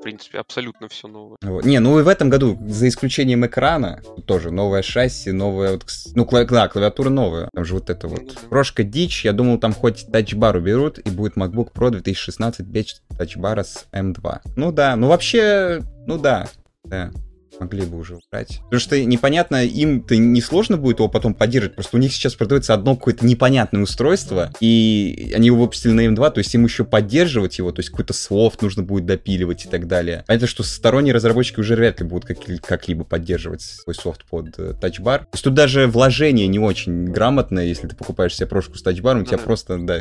в 0.00 0.02
принципе, 0.02 0.38
абсолютно 0.38 0.88
все 0.88 1.08
новое. 1.08 1.36
Вот. 1.42 1.66
Не, 1.66 1.78
ну 1.78 2.00
и 2.00 2.02
в 2.02 2.08
этом 2.08 2.30
году, 2.30 2.58
за 2.66 2.88
исключением 2.88 3.44
экрана, 3.44 4.00
тоже 4.24 4.50
новое 4.50 4.80
шасси, 4.80 5.30
новая, 5.30 5.72
вот, 5.72 5.84
ну, 6.14 6.24
кла- 6.24 6.46
да, 6.46 6.68
клавиатура 6.68 7.10
новая. 7.10 7.50
Там 7.52 7.66
же 7.66 7.74
вот 7.74 7.90
это 7.90 8.08
вот. 8.08 8.22
Mm-hmm. 8.22 8.48
Прошка 8.48 8.82
дичь, 8.82 9.26
я 9.26 9.34
думал, 9.34 9.58
там 9.58 9.74
хоть 9.74 10.06
тачбар 10.10 10.56
уберут, 10.56 10.98
и 10.98 11.10
будет 11.10 11.36
MacBook 11.36 11.74
Pro 11.74 11.90
2016 11.90 12.66
без 12.66 13.02
тачбара 13.18 13.62
с 13.62 13.88
M2. 13.92 14.40
Ну 14.56 14.72
да, 14.72 14.96
ну 14.96 15.08
вообще, 15.08 15.82
ну 16.06 16.16
да, 16.16 16.48
да 16.84 17.10
могли 17.58 17.82
бы 17.82 17.98
уже 17.98 18.16
убрать. 18.16 18.60
Потому 18.64 18.80
что 18.80 19.02
непонятно, 19.04 19.64
им-то 19.64 20.16
не 20.16 20.40
сложно 20.40 20.76
будет 20.76 20.98
его 20.98 21.08
потом 21.08 21.34
поддерживать, 21.34 21.74
просто 21.74 21.96
у 21.96 22.00
них 22.00 22.12
сейчас 22.12 22.34
продается 22.34 22.74
одно 22.74 22.96
какое-то 22.96 23.26
непонятное 23.26 23.82
устройство, 23.82 24.50
и 24.60 25.32
они 25.34 25.46
его 25.46 25.62
выпустили 25.62 25.92
на 25.92 26.06
M2, 26.06 26.30
то 26.32 26.38
есть 26.38 26.54
им 26.54 26.64
еще 26.64 26.84
поддерживать 26.84 27.58
его, 27.58 27.72
то 27.72 27.80
есть 27.80 27.90
какой-то 27.90 28.12
софт 28.12 28.62
нужно 28.62 28.82
будет 28.82 29.06
допиливать 29.06 29.66
и 29.66 29.68
так 29.68 29.86
далее. 29.86 30.24
Понятно, 30.26 30.46
что 30.46 30.62
сторонние 30.62 31.14
разработчики 31.14 31.60
уже 31.60 31.74
вряд 31.76 32.00
ли 32.00 32.06
будут 32.06 32.26
как- 32.26 32.38
как-либо 32.62 33.04
поддерживать 33.04 33.62
свой 33.62 33.94
софт 33.94 34.24
под 34.24 34.58
э, 34.58 34.74
тачбар. 34.80 35.20
То 35.20 35.28
есть 35.32 35.44
тут 35.44 35.54
даже 35.54 35.86
вложение 35.86 36.46
не 36.46 36.58
очень 36.58 37.06
грамотное, 37.06 37.64
если 37.64 37.88
ты 37.88 37.96
покупаешь 37.96 38.34
себе 38.34 38.46
прошку 38.46 38.76
с 38.76 38.82
тачбаром, 38.82 39.22
у 39.22 39.24
тебя 39.24 39.38
просто, 39.38 39.78
да, 39.78 39.98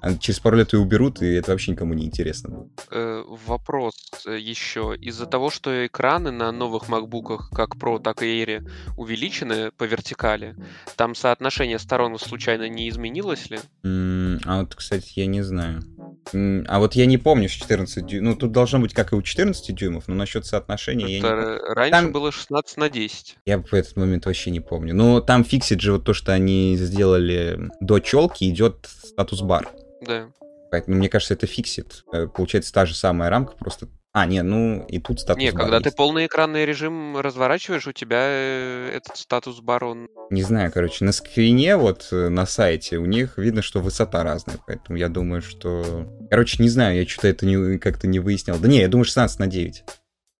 а 0.00 0.14
через 0.14 0.40
пару 0.40 0.56
лет 0.56 0.72
ее 0.72 0.80
уберут, 0.80 1.22
и 1.22 1.26
это 1.26 1.52
вообще 1.52 1.72
никому 1.72 1.94
не 1.94 2.04
интересно 2.04 2.50
будет. 2.50 2.86
Э, 2.90 3.22
вопрос 3.46 3.94
э, 4.26 4.38
еще. 4.38 4.96
Из-за 5.00 5.26
того, 5.26 5.50
что 5.50 5.86
экраны 5.86 6.30
на 6.30 6.52
новых 6.52 6.88
макбуках, 6.88 7.50
как 7.50 7.76
Pro, 7.76 8.00
так 8.00 8.22
и 8.22 8.26
Air, 8.26 8.68
увеличены 8.96 9.70
по 9.72 9.84
вертикали, 9.84 10.56
там 10.96 11.14
соотношение 11.14 11.78
сторон 11.78 12.18
случайно 12.18 12.68
не 12.68 12.88
изменилось 12.88 13.50
ли? 13.50 13.58
Mm, 13.84 14.40
а 14.44 14.60
вот, 14.60 14.74
кстати, 14.74 15.12
я 15.16 15.26
не 15.26 15.42
знаю. 15.42 15.82
А 16.32 16.78
вот 16.78 16.94
я 16.94 17.06
не 17.06 17.18
помню 17.18 17.48
с 17.48 17.52
14 17.52 18.04
дюймов. 18.04 18.30
Ну, 18.30 18.36
тут 18.36 18.52
должно 18.52 18.80
быть 18.80 18.94
как 18.94 19.12
и 19.12 19.16
у 19.16 19.22
14 19.22 19.74
дюймов, 19.74 20.08
но 20.08 20.14
насчет 20.14 20.44
соотношения 20.44 21.18
это 21.18 21.26
я 21.28 21.34
не 21.34 21.74
Раньше 21.74 21.90
там... 21.90 22.12
было 22.12 22.32
16 22.32 22.76
на 22.76 22.90
10. 22.90 23.38
Я 23.46 23.58
в 23.58 23.72
этот 23.72 23.96
момент 23.96 24.26
вообще 24.26 24.50
не 24.50 24.60
помню. 24.60 24.94
Но 24.94 25.20
там 25.20 25.44
фиксит 25.44 25.80
же 25.80 25.92
вот 25.92 26.04
то, 26.04 26.14
что 26.14 26.32
они 26.32 26.76
сделали 26.76 27.70
до 27.80 28.00
челки, 28.00 28.48
идет 28.48 28.88
статус-бар. 29.04 29.68
Да. 30.00 30.28
Поэтому, 30.70 30.96
мне 30.96 31.08
кажется, 31.08 31.34
это 31.34 31.46
фиксит. 31.46 32.04
Э, 32.12 32.26
получается 32.26 32.72
та 32.72 32.86
же 32.86 32.94
самая 32.94 33.30
рамка, 33.30 33.56
просто... 33.56 33.88
А, 34.12 34.24
не, 34.24 34.42
ну 34.42 34.82
и 34.88 34.98
тут 34.98 35.20
статус 35.20 35.42
Не, 35.42 35.52
когда 35.52 35.76
есть. 35.76 35.90
ты 35.90 35.94
полный 35.94 36.24
экранный 36.24 36.64
режим 36.64 37.18
разворачиваешь, 37.18 37.86
у 37.86 37.92
тебя 37.92 38.18
э, 38.22 38.90
этот 38.94 39.18
статус-бар, 39.18 39.84
он... 39.84 40.08
Не 40.30 40.42
знаю, 40.42 40.72
короче, 40.72 41.04
на 41.04 41.12
скрине 41.12 41.76
вот 41.76 42.08
э, 42.12 42.28
на 42.30 42.46
сайте 42.46 42.96
у 42.96 43.04
них 43.04 43.36
видно, 43.36 43.60
что 43.60 43.80
высота 43.80 44.24
разная, 44.24 44.58
поэтому 44.66 44.96
я 44.98 45.08
думаю, 45.08 45.42
что... 45.42 46.08
Короче, 46.30 46.62
не 46.62 46.70
знаю, 46.70 46.96
я 46.96 47.06
что-то 47.06 47.28
это 47.28 47.44
не, 47.44 47.78
как-то 47.78 48.06
не 48.06 48.18
выяснял. 48.18 48.58
Да 48.58 48.68
не, 48.68 48.80
я 48.80 48.88
думаю, 48.88 49.04
16 49.04 49.38
на 49.38 49.46
9. 49.48 49.84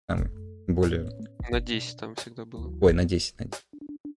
Там 0.08 0.28
более... 0.66 1.10
На 1.50 1.60
10 1.60 1.98
там 1.98 2.14
всегда 2.14 2.44
было. 2.44 2.72
Ой, 2.80 2.92
на 2.92 3.04
10, 3.04 3.38
на 3.40 3.44
10. 3.44 3.60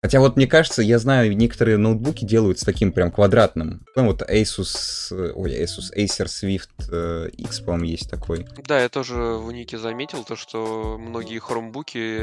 Хотя 0.02 0.22
вот 0.22 0.38
мне 0.38 0.48
кажется, 0.48 0.82
я 0.82 0.98
знаю, 0.98 1.36
некоторые 1.36 1.78
ноутбуки 1.78 2.24
делают 2.24 2.60
с 2.60 2.64
таким 2.64 2.94
прям 2.94 3.12
квадратным. 3.12 3.86
Ну 3.98 4.06
вот 4.06 4.22
Asus, 4.22 5.12
ой, 5.34 5.62
Asus, 5.62 5.94
Acer 5.96 6.26
Swift 6.26 6.70
э, 6.90 7.30
X, 7.38 7.60
по-моему, 7.60 7.86
есть 7.86 8.10
такой. 8.10 8.48
Да, 8.66 8.80
я 8.80 8.88
тоже 8.88 9.16
в 9.16 9.52
Нике 9.52 9.78
заметил 9.78 10.24
то, 10.24 10.38
что 10.38 10.98
многие 10.98 11.40
хромбуки 11.40 12.18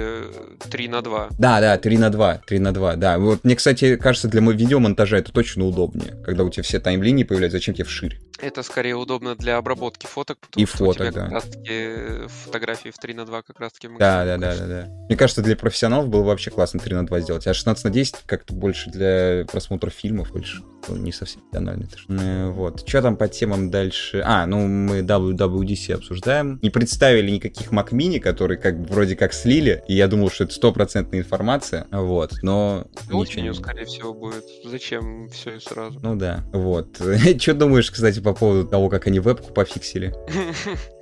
3 0.71 0.89
на 0.89 1.03
2. 1.03 1.29
Да, 1.39 1.61
да, 1.61 1.77
3 1.77 1.99
на 1.99 2.09
2, 2.09 2.43
3 2.47 2.59
на 2.61 2.73
2, 2.73 2.97
да. 2.97 3.19
Вот 3.19 3.45
мне, 3.45 3.55
кстати, 3.55 3.97
кажется, 3.97 4.29
для 4.29 4.41
видеомонтажа 4.41 5.19
это 5.19 5.31
точно 5.33 5.67
удобнее, 5.67 6.17
когда 6.25 6.45
у 6.45 6.51
тебя 6.51 6.63
все 6.63 6.81
таймлинии 6.81 7.25
появляются, 7.25 7.59
зачем 7.59 7.75
тебе 7.75 7.85
вширь? 7.85 8.19
Это 8.39 8.63
скорее 8.63 8.97
удобно 8.97 9.35
для 9.35 9.57
обработки 9.57 10.07
фоток, 10.07 10.39
потому 10.39 10.63
и 10.63 10.67
что 10.67 10.79
фоток, 10.79 10.91
у 10.91 10.95
тебя 10.95 11.13
да. 11.13 11.23
как 11.23 11.33
раз-таки 11.33 12.29
фотографии 12.45 12.91
в 12.91 12.99
3 12.99 13.15
на 13.15 13.25
2 13.27 13.43
как 13.43 13.61
раз-таки 13.61 13.89
Да, 13.99 14.25
да, 14.25 14.37
да, 14.37 14.57
да, 14.57 14.67
да. 14.67 14.87
Мне 15.09 15.17
кажется, 15.17 15.43
для 15.43 15.57
профессионалов 15.57 16.09
было 16.09 16.23
вообще 16.23 16.51
классно 16.51 16.81
3 16.81 16.95
на 16.95 17.07
2 17.07 17.21
сделать. 17.21 17.47
А 17.47 17.55
16 17.55 17.85
на 17.85 17.91
10 17.91 18.17
как-то 18.27 18.53
больше 18.53 18.91
для 18.91 19.47
просмотра 19.51 19.91
фильмов, 19.91 20.33
больше 20.33 20.63
не 20.95 21.13
совсем 21.13 21.43
банальный. 21.53 21.89
Э, 22.09 22.51
вот. 22.51 22.87
Что 22.87 23.03
там 23.03 23.17
по 23.17 23.29
темам 23.29 23.71
дальше? 23.71 24.23
А, 24.25 24.47
ну 24.47 24.67
мы 24.67 25.01
WWDC 25.01 25.95
обсуждаем. 25.95 26.59
Не 26.63 26.71
представили 26.71 27.31
никаких 27.31 27.73
Mac 27.73 27.91
Mini, 27.91 28.21
которые 28.21 28.59
как 28.59 28.81
бы 28.81 28.87
вроде 28.89 29.17
как 29.17 29.33
слили, 29.33 29.83
и 29.89 29.95
я 29.95 30.09
думал, 30.09 30.31
что 30.31 30.45
это 30.45 30.55
стопроцентная 30.55 31.21
информация, 31.21 31.87
вот, 31.91 32.35
но... 32.43 32.87
Осенью, 33.11 33.55
скорее 33.55 33.85
всего, 33.85 34.15
будет. 34.15 34.45
Зачем 34.65 35.29
все 35.29 35.57
и 35.57 35.61
сразу? 35.61 35.99
Ну 36.03 36.17
да, 36.17 36.45
вот. 36.53 36.97
Что 37.41 37.55
думаешь, 37.55 37.91
кстати, 37.91 38.21
по 38.21 38.35
поводу 38.35 38.69
того, 38.69 38.89
как 38.89 39.07
они 39.07 39.21
вебку 39.21 39.53
пофиксили? 39.53 40.15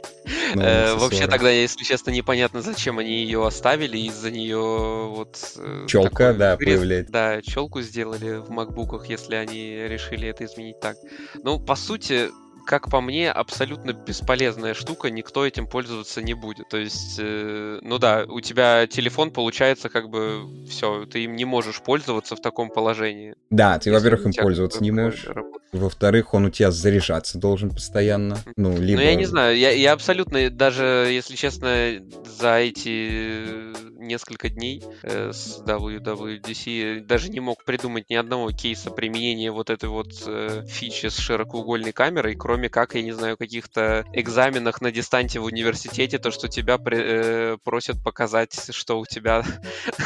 Э, 0.54 0.94
вообще 0.94 1.26
тогда, 1.26 1.50
если 1.50 1.84
честно, 1.84 2.10
непонятно, 2.10 2.62
зачем 2.62 2.98
они 2.98 3.22
ее 3.22 3.46
оставили. 3.46 3.98
Из-за 3.98 4.30
нее 4.30 4.58
вот... 4.58 5.38
Э, 5.56 5.86
челка, 5.86 6.32
да, 6.32 6.56
появляется. 6.56 7.12
Да, 7.12 7.42
челку 7.42 7.80
сделали 7.82 8.36
в 8.36 8.50
макбуках, 8.50 9.06
если 9.06 9.34
они 9.34 9.74
решили 9.88 10.28
это 10.28 10.44
изменить 10.44 10.80
так. 10.80 10.96
Ну, 11.42 11.58
по 11.58 11.74
сути, 11.74 12.30
как 12.66 12.90
по 12.90 13.00
мне, 13.00 13.30
абсолютно 13.30 13.92
бесполезная 13.92 14.74
штука, 14.74 15.10
никто 15.10 15.46
этим 15.46 15.66
пользоваться 15.66 16.22
не 16.22 16.34
будет. 16.34 16.68
То 16.68 16.76
есть, 16.76 17.16
э, 17.18 17.78
ну 17.82 17.98
да, 17.98 18.24
у 18.28 18.40
тебя 18.40 18.86
телефон 18.86 19.30
получается 19.30 19.88
как 19.88 20.08
бы 20.08 20.42
все, 20.68 21.06
ты 21.06 21.24
им 21.24 21.36
не 21.36 21.44
можешь 21.44 21.80
пользоваться 21.80 22.36
в 22.36 22.40
таком 22.40 22.70
положении. 22.70 23.34
Да, 23.50 23.78
ты, 23.78 23.92
во-первых, 23.92 24.26
им 24.26 24.32
пользоваться 24.32 24.82
не 24.82 24.90
можешь. 24.90 25.26
Во-вторых, 25.72 26.34
он 26.34 26.46
у 26.46 26.50
тебя 26.50 26.70
заряжаться 26.70 27.38
должен 27.38 27.70
постоянно. 27.70 28.38
Ну, 28.56 28.78
либо... 28.78 29.00
Ну, 29.00 29.06
я 29.06 29.14
не 29.16 29.24
знаю, 29.24 29.58
я, 29.58 29.70
я 29.70 29.92
абсолютно, 29.92 30.48
даже, 30.48 31.08
если 31.10 31.34
честно, 31.34 32.00
за 32.24 32.58
эти 32.58 33.74
несколько 34.04 34.48
дней 34.48 34.84
э, 35.02 35.32
с 35.32 35.62
WWDC 35.66 37.00
даже 37.00 37.30
не 37.30 37.40
мог 37.40 37.64
придумать 37.64 38.08
ни 38.08 38.14
одного 38.14 38.52
кейса 38.52 38.90
применения 38.90 39.50
вот 39.50 39.70
этой 39.70 39.88
вот 39.88 40.12
э, 40.26 40.64
фичи 40.68 41.06
с 41.06 41.16
широкоугольной 41.16 41.92
камерой, 41.92 42.36
кроме 42.36 42.53
как, 42.68 42.94
я 42.94 43.02
не 43.02 43.12
знаю, 43.12 43.36
каких-то 43.36 44.04
экзаменах 44.12 44.80
на 44.80 44.90
дистанте 44.90 45.40
в 45.40 45.44
университете, 45.44 46.18
то, 46.18 46.30
что 46.30 46.48
тебя 46.48 46.78
при, 46.78 46.98
э, 47.00 47.56
просят 47.62 48.02
показать, 48.02 48.70
что 48.70 48.98
у 48.98 49.06
тебя 49.06 49.44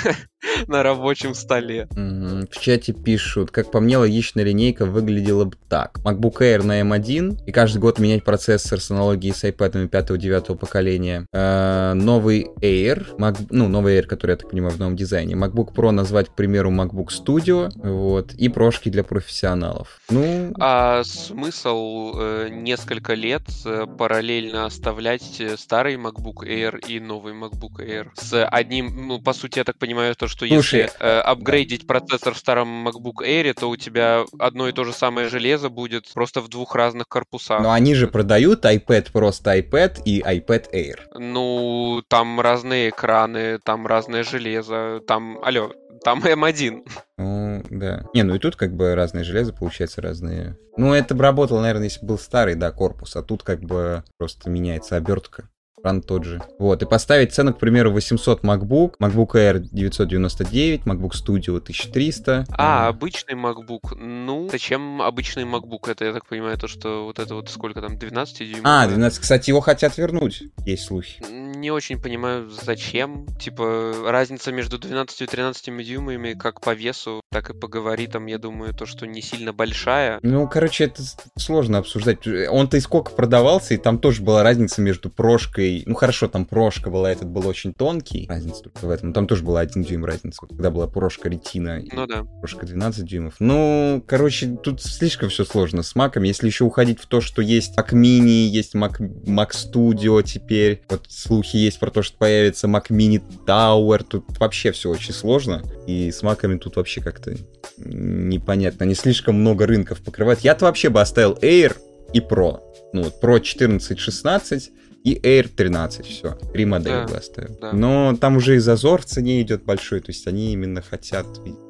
на 0.66 0.82
рабочем 0.82 1.34
столе. 1.34 1.88
В 1.90 2.60
чате 2.60 2.92
пишут, 2.92 3.50
как 3.50 3.70
по 3.70 3.80
мне, 3.80 3.98
логичная 3.98 4.44
линейка 4.44 4.86
выглядела 4.86 5.44
бы 5.44 5.56
так. 5.68 5.98
MacBook 6.04 6.38
Air 6.40 6.62
на 6.62 6.80
M1, 6.80 7.44
и 7.46 7.52
каждый 7.52 7.78
год 7.78 7.98
менять 7.98 8.24
процессор 8.24 8.80
с 8.80 8.90
аналогией 8.90 9.34
с 9.34 9.44
iPad 9.44 9.88
5-9 9.88 10.56
поколения. 10.56 11.26
Э, 11.32 11.92
новый 11.94 12.48
Air, 12.60 13.06
ну, 13.50 13.68
новый 13.68 13.98
Air, 13.98 14.06
который, 14.06 14.32
я 14.32 14.36
так 14.36 14.50
понимаю, 14.50 14.74
в 14.74 14.78
новом 14.78 14.96
дизайне. 14.96 15.34
MacBook 15.34 15.74
Pro 15.74 15.90
назвать, 15.90 16.28
к 16.28 16.34
примеру, 16.34 16.70
MacBook 16.70 17.08
Studio, 17.08 17.70
вот, 17.76 18.34
и 18.34 18.48
прошки 18.48 18.88
для 18.88 19.04
профессионалов. 19.04 20.00
Ну... 20.10 20.52
А 20.58 21.02
смысл 21.04 22.14
э, 22.18 22.37
несколько 22.48 23.14
лет 23.14 23.42
э, 23.64 23.86
параллельно 23.86 24.66
оставлять 24.66 25.40
э, 25.40 25.56
старый 25.56 25.96
MacBook 25.96 26.46
Air 26.46 26.78
и 26.86 27.00
новый 27.00 27.34
MacBook 27.34 27.78
Air 27.78 28.08
с 28.14 28.44
одним, 28.46 29.08
ну, 29.08 29.20
по 29.20 29.32
сути, 29.32 29.58
я 29.58 29.64
так 29.64 29.78
понимаю, 29.78 30.14
то, 30.14 30.28
что 30.28 30.46
Слушай, 30.46 30.82
если 30.82 30.96
э, 31.00 31.20
апгрейдить 31.20 31.86
да. 31.86 31.86
процессор 31.86 32.34
в 32.34 32.38
старом 32.38 32.88
MacBook 32.88 33.22
Air, 33.26 33.54
то 33.54 33.68
у 33.68 33.76
тебя 33.76 34.24
одно 34.38 34.68
и 34.68 34.72
то 34.72 34.84
же 34.84 34.92
самое 34.92 35.28
железо 35.28 35.68
будет 35.68 36.12
просто 36.14 36.40
в 36.40 36.48
двух 36.48 36.74
разных 36.74 37.08
корпусах. 37.08 37.60
Но 37.60 37.72
они 37.72 37.94
же 37.94 38.06
продают 38.06 38.64
iPad 38.64 39.12
просто 39.12 39.58
iPad 39.58 40.02
и 40.04 40.20
iPad 40.20 40.66
Air. 40.72 40.98
Ну, 41.18 42.02
там 42.08 42.40
разные 42.40 42.90
экраны, 42.90 43.58
там 43.58 43.86
разное 43.86 44.22
железо, 44.22 45.00
там, 45.06 45.38
алло, 45.42 45.72
там 46.02 46.20
M1. 46.20 46.86
Ну, 47.18 47.62
да. 47.70 48.04
Не, 48.14 48.22
ну 48.22 48.34
и 48.34 48.38
тут 48.38 48.56
как 48.56 48.74
бы 48.74 48.94
разные 48.94 49.24
железо, 49.24 49.52
получается, 49.52 50.00
разные. 50.00 50.56
Ну, 50.76 50.92
это 50.92 51.14
бы 51.14 51.22
работало, 51.22 51.60
наверное, 51.60 51.84
если 51.84 52.04
был 52.04 52.18
старый, 52.18 52.54
да, 52.54 52.70
корпус, 52.70 53.16
а 53.16 53.22
тут 53.22 53.42
как 53.42 53.60
бы 53.60 54.04
просто 54.16 54.50
меняется 54.50 54.96
обертка. 54.96 55.48
Ран 55.82 56.02
тот 56.02 56.24
же. 56.24 56.42
Вот, 56.58 56.82
и 56.82 56.86
поставить 56.86 57.32
цену, 57.32 57.54
к 57.54 57.58
примеру, 57.58 57.92
800 57.92 58.42
MacBook, 58.42 58.94
MacBook 59.00 59.32
Air 59.34 59.60
999, 59.60 60.82
MacBook 60.82 61.12
Studio 61.12 61.58
1300. 61.58 62.46
А, 62.50 62.88
обычный 62.88 63.34
MacBook. 63.34 63.94
Ну, 63.96 64.48
зачем 64.50 65.02
обычный 65.02 65.44
MacBook? 65.44 65.90
Это, 65.90 66.04
я 66.04 66.12
так 66.12 66.26
понимаю, 66.26 66.58
то, 66.58 66.68
что 66.68 67.04
вот 67.04 67.18
это 67.18 67.34
вот 67.34 67.48
сколько 67.48 67.80
там, 67.80 67.98
12 67.98 68.38
дюймов? 68.38 68.62
А, 68.64 68.86
12. 68.86 69.20
Кстати, 69.20 69.50
его 69.50 69.60
хотят 69.60 69.96
вернуть, 69.96 70.42
есть 70.64 70.84
слухи. 70.84 71.22
Не 71.28 71.70
очень 71.70 72.00
понимаю, 72.00 72.50
зачем. 72.50 73.26
Типа, 73.38 73.94
разница 74.06 74.52
между 74.52 74.78
12 74.78 75.22
и 75.22 75.26
13 75.26 75.84
дюймами 75.84 76.34
как 76.34 76.60
по 76.60 76.74
весу, 76.74 77.20
так 77.30 77.50
и 77.50 77.54
по 77.54 77.68
габаритам, 77.68 78.26
я 78.26 78.38
думаю, 78.38 78.74
то, 78.74 78.86
что 78.86 79.06
не 79.06 79.22
сильно 79.22 79.52
большая. 79.52 80.20
Ну, 80.22 80.48
короче, 80.48 80.84
это 80.84 81.02
сложно 81.36 81.78
обсуждать. 81.78 82.26
Он-то 82.26 82.76
и 82.76 82.80
сколько 82.80 83.12
продавался, 83.12 83.74
и 83.74 83.76
там 83.76 83.98
тоже 83.98 84.22
была 84.22 84.42
разница 84.42 84.80
между 84.80 85.10
прошкой. 85.10 85.67
Ну, 85.86 85.94
хорошо, 85.94 86.28
там 86.28 86.44
прошка 86.44 86.90
была, 86.90 87.10
этот 87.10 87.28
был 87.28 87.46
очень 87.46 87.72
тонкий. 87.72 88.26
Разница 88.28 88.64
только 88.64 88.86
в 88.86 88.90
этом. 88.90 89.12
Там 89.12 89.26
тоже 89.26 89.42
была 89.42 89.60
1 89.60 89.82
дюйм 89.82 90.04
разница. 90.04 90.46
Когда 90.46 90.70
была 90.70 90.86
прошка 90.86 91.28
ретина. 91.28 91.82
Ну 91.92 92.06
да. 92.06 92.24
Прошка 92.40 92.66
12 92.66 93.04
дюймов. 93.04 93.34
Ну, 93.38 94.02
короче, 94.06 94.56
тут 94.62 94.82
слишком 94.82 95.28
все 95.28 95.44
сложно 95.44 95.82
с 95.82 95.94
маком. 95.94 96.22
Если 96.22 96.46
еще 96.46 96.64
уходить 96.64 97.00
в 97.00 97.06
то, 97.06 97.20
что 97.20 97.42
есть 97.42 97.78
Mac 97.78 97.92
Mini, 97.92 98.46
есть 98.46 98.74
Mac, 98.74 98.98
Mac 98.98 99.50
Studio 99.50 100.22
теперь. 100.22 100.82
Вот 100.88 101.06
слухи 101.08 101.56
есть 101.56 101.78
про 101.78 101.90
то, 101.90 102.02
что 102.02 102.16
появится 102.16 102.66
Mac 102.66 102.86
Mini 102.90 103.22
Tower. 103.46 104.04
Тут 104.04 104.38
вообще 104.38 104.72
все 104.72 104.90
очень 104.90 105.14
сложно. 105.14 105.62
И 105.86 106.10
с 106.10 106.22
маками 106.22 106.58
тут 106.58 106.76
вообще 106.76 107.00
как-то 107.00 107.36
непонятно. 107.78 108.84
Они 108.84 108.94
слишком 108.94 109.36
много 109.36 109.66
рынков 109.66 110.00
покрывают. 110.02 110.40
Я-то 110.40 110.66
вообще 110.66 110.88
бы 110.88 111.00
оставил 111.00 111.34
Air 111.34 111.76
и 112.12 112.20
Pro. 112.20 112.60
Ну 112.92 113.04
вот 113.04 113.22
Pro 113.22 113.40
14, 113.40 113.98
16 113.98 114.70
и 115.04 115.14
Air 115.14 115.48
13, 115.48 116.06
все. 116.06 116.32
Три 116.52 116.64
модели 116.64 117.06
Да, 117.08 117.18
оставил. 117.18 117.56
да. 117.60 117.72
Но 117.72 118.16
там 118.20 118.36
уже 118.36 118.56
и 118.56 118.58
зазор 118.58 119.02
в 119.02 119.04
цене 119.06 119.40
идет 119.42 119.64
большой, 119.64 120.00
то 120.00 120.10
есть 120.10 120.26
они 120.26 120.52
именно 120.52 120.82
хотят... 120.82 121.26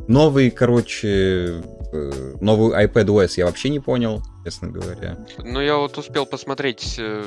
Новый, 0.09 0.51
короче, 0.51 1.63
э, 1.93 2.35
новый 2.41 2.87
iPadOS 2.87 3.35
я 3.37 3.47
вообще 3.47 3.69
не 3.69 3.81
понял, 3.81 4.23
честно 4.45 4.69
говоря. 4.69 5.19
Ну, 5.39 5.61
я 5.61 5.77
вот 5.77 5.99
успел 5.99 6.25
посмотреть 6.25 6.97
э, 6.99 7.23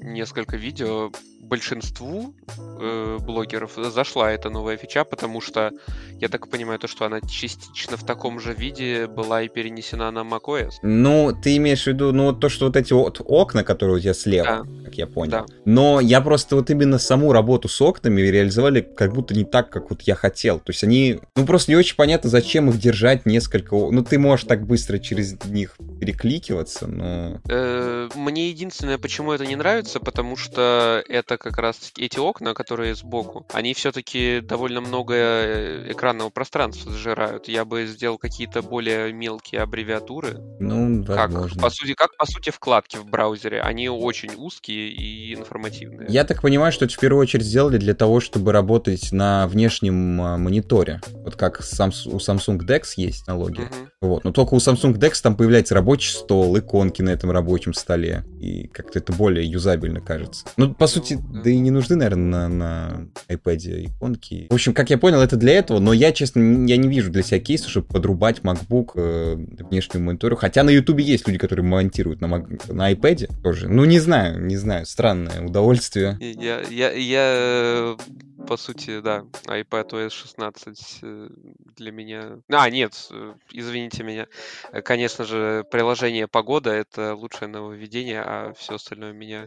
несколько 0.00 0.56
видео. 0.56 1.10
Большинству 1.46 2.34
э, 2.80 3.18
блогеров 3.20 3.72
зашла 3.76 4.32
эта 4.32 4.50
новая 4.50 4.76
фича, 4.76 5.04
потому 5.04 5.40
что 5.40 5.70
я 6.18 6.28
так 6.28 6.48
понимаю, 6.48 6.78
то, 6.78 6.88
что 6.88 7.04
она 7.04 7.20
частично 7.20 7.96
в 7.96 8.04
таком 8.04 8.40
же 8.40 8.52
виде 8.52 9.06
была 9.06 9.42
и 9.42 9.48
перенесена 9.48 10.10
на 10.10 10.20
macOS. 10.20 10.72
Ну, 10.82 11.32
ты 11.40 11.56
имеешь 11.58 11.84
в 11.84 11.86
виду, 11.86 12.12
ну, 12.12 12.26
вот 12.26 12.40
то, 12.40 12.48
что 12.48 12.66
вот 12.66 12.76
эти 12.76 12.92
вот 12.92 13.20
окна, 13.24 13.62
которые 13.62 13.96
у 13.96 14.00
тебя 14.00 14.14
слева, 14.14 14.66
как 14.84 14.94
я 14.94 15.06
понял. 15.06 15.30
Да. 15.30 15.46
Но 15.64 16.00
я 16.00 16.20
просто 16.20 16.56
вот 16.56 16.70
именно 16.70 16.98
саму 16.98 17.32
работу 17.32 17.68
с 17.68 17.80
окнами 17.80 18.22
реализовали 18.22 18.80
как 18.80 19.12
будто 19.12 19.34
не 19.34 19.44
так, 19.44 19.70
как 19.70 19.90
вот 19.90 20.02
я 20.02 20.14
хотел. 20.16 20.58
То 20.58 20.70
есть 20.70 20.82
они, 20.82 21.20
ну, 21.36 21.46
просто 21.46 21.70
не 21.70 21.76
очень 21.76 21.96
понятно, 21.96 22.28
зачем 22.28 22.70
их 22.70 22.78
держать 22.78 23.24
несколько... 23.24 23.76
Ну, 23.76 24.02
ты 24.02 24.18
можешь 24.18 24.46
так 24.46 24.66
быстро 24.66 24.98
через 24.98 25.36
них 25.44 25.76
перекликиваться, 26.00 26.86
но... 26.86 27.40
Э, 27.48 28.08
Мне 28.14 28.48
единственное, 28.48 28.98
почему 28.98 29.32
это 29.32 29.46
не 29.46 29.54
нравится, 29.54 30.00
потому 30.00 30.36
что 30.36 31.04
это 31.08 31.35
как 31.38 31.58
раз 31.58 31.92
эти 31.96 32.18
окна, 32.18 32.54
которые 32.54 32.94
сбоку, 32.94 33.46
они 33.52 33.74
все-таки 33.74 34.40
довольно 34.40 34.80
много 34.80 35.14
э, 35.14 35.92
экранного 35.92 36.30
пространства 36.30 36.92
сжирают. 36.92 37.48
Я 37.48 37.64
бы 37.64 37.86
сделал 37.86 38.18
какие-то 38.18 38.62
более 38.62 39.12
мелкие 39.12 39.62
аббревиатуры. 39.62 40.38
Ну, 40.58 41.04
Как, 41.04 41.30
возможно. 41.30 41.62
по 41.62 41.70
сути, 41.70 41.94
как, 41.94 42.16
по 42.16 42.26
сути, 42.26 42.50
вкладки 42.50 42.96
в 42.96 43.06
браузере. 43.06 43.60
Они 43.60 43.88
очень 43.88 44.34
узкие 44.36 44.90
и 44.90 45.34
информативные. 45.34 46.08
Я 46.08 46.24
так 46.24 46.42
понимаю, 46.42 46.72
что 46.72 46.84
это 46.84 46.94
в 46.94 46.98
первую 46.98 47.22
очередь 47.22 47.44
сделали 47.44 47.78
для 47.78 47.94
того, 47.94 48.20
чтобы 48.20 48.52
работать 48.52 49.12
на 49.12 49.46
внешнем 49.46 50.20
а, 50.20 50.36
мониторе. 50.36 51.00
Вот 51.12 51.36
как 51.36 51.60
у 51.60 51.62
Samsung 51.62 52.58
DeX 52.58 52.82
есть 52.96 53.26
налоги. 53.26 53.60
Мгм. 53.60 53.90
Вот. 54.06 54.24
Но 54.24 54.32
только 54.32 54.54
у 54.54 54.58
Samsung 54.58 54.94
DeX 54.94 55.20
там 55.22 55.36
появляется 55.36 55.74
рабочий 55.74 56.10
стол, 56.10 56.56
иконки 56.58 57.02
на 57.02 57.10
этом 57.10 57.30
рабочем 57.30 57.74
столе. 57.74 58.24
И 58.40 58.68
как-то 58.68 58.98
это 58.98 59.12
более 59.12 59.44
юзабельно 59.44 60.00
кажется. 60.00 60.46
Ну, 60.56 60.74
по 60.74 60.86
сути, 60.86 61.18
да. 61.44 61.50
и 61.50 61.58
не 61.58 61.70
нужны, 61.70 61.96
наверное, 61.96 62.48
на, 62.48 62.48
на 62.48 63.08
iPad 63.28 63.86
иконки. 63.86 64.46
В 64.50 64.54
общем, 64.54 64.74
как 64.74 64.90
я 64.90 64.98
понял, 64.98 65.20
это 65.20 65.36
для 65.36 65.54
этого, 65.54 65.78
но 65.78 65.92
я, 65.92 66.12
честно, 66.12 66.40
я 66.66 66.76
не 66.76 66.88
вижу 66.88 67.10
для 67.10 67.22
себя 67.22 67.40
кейса, 67.40 67.68
чтобы 67.68 67.86
подрубать 67.86 68.40
MacBook 68.40 68.92
э, 68.94 69.34
внешнему 69.64 70.06
монитору. 70.06 70.36
Хотя 70.36 70.62
на 70.62 70.70
YouTube 70.70 71.00
есть 71.00 71.26
люди, 71.26 71.38
которые 71.38 71.64
монтируют 71.64 72.20
на, 72.20 72.26
Mac- 72.26 72.72
на 72.72 72.92
iPad 72.92 73.42
тоже. 73.42 73.68
Ну, 73.68 73.84
не 73.84 73.98
знаю, 73.98 74.40
не 74.44 74.56
знаю, 74.56 74.86
странное 74.86 75.44
удовольствие. 75.44 76.16
Я, 76.20 76.60
я, 76.70 76.92
я, 76.92 77.32
э, 77.34 77.96
по 78.46 78.56
сути, 78.56 79.00
да, 79.00 79.24
iPad 79.46 79.90
OS 79.90 80.10
16 80.10 80.98
э, 81.02 81.28
для 81.76 81.92
меня... 81.92 82.38
А, 82.48 82.70
нет, 82.70 83.08
э, 83.10 83.34
извините 83.96 84.02
меня. 84.02 84.26
Э, 84.72 84.82
Конечно 84.82 85.24
же, 85.24 85.64
приложение 85.70 86.28
«Погода»— 86.28 86.70
это 86.72 87.14
лучшее 87.14 87.48
нововведение, 87.48 88.22
а 88.22 88.52
все 88.56 88.74
остальное 88.76 89.12
меня 89.12 89.46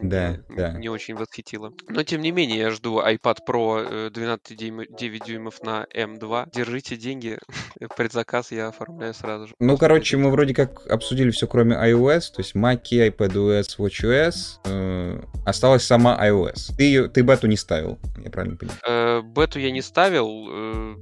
Да, 0.00 0.36
не, 0.48 0.56
да. 0.56 0.72
не 0.72 0.88
очень 0.88 1.14
восхитило. 1.14 1.72
Но, 1.88 2.02
тем 2.02 2.22
не 2.22 2.30
менее, 2.32 2.58
я 2.58 2.70
жду 2.70 3.00
iPad 3.00 3.38
Pro 3.46 4.06
э, 4.06 4.10
12 4.10 4.56
дюйм- 4.60 4.86
9 4.96 5.24
дюймов 5.24 5.62
на 5.62 5.86
M2. 5.94 6.48
Держите 6.54 6.96
деньги, 6.96 7.38
предзаказ 7.96 8.52
я 8.52 8.68
оформляю 8.68 9.14
сразу 9.14 9.48
же. 9.48 9.54
Ну, 9.58 9.76
короче, 9.76 10.16
мы 10.16 10.30
вроде 10.30 10.54
как 10.54 10.86
обсудили 10.86 11.30
все, 11.30 11.46
кроме 11.46 11.76
iOS, 11.76 12.32
то 12.34 12.40
есть 12.42 12.54
Mac, 12.54 12.82
iPadOS, 12.90 13.76
WatchOS. 13.78 14.34
Э, 14.64 15.20
осталась 15.44 15.84
сама 15.84 16.18
iOS. 16.26 16.74
Ты, 16.76 16.84
её- 16.84 17.08
ты 17.08 17.22
бету 17.22 17.46
не 17.46 17.56
ставил, 17.56 17.98
я 18.22 18.30
правильно 18.30 18.56
понимаю? 18.56 18.78
Э, 18.86 19.22
Бету 19.24 19.58
я 19.58 19.70
не 19.70 19.82
ставил. 19.82 20.46
э, 20.50 20.94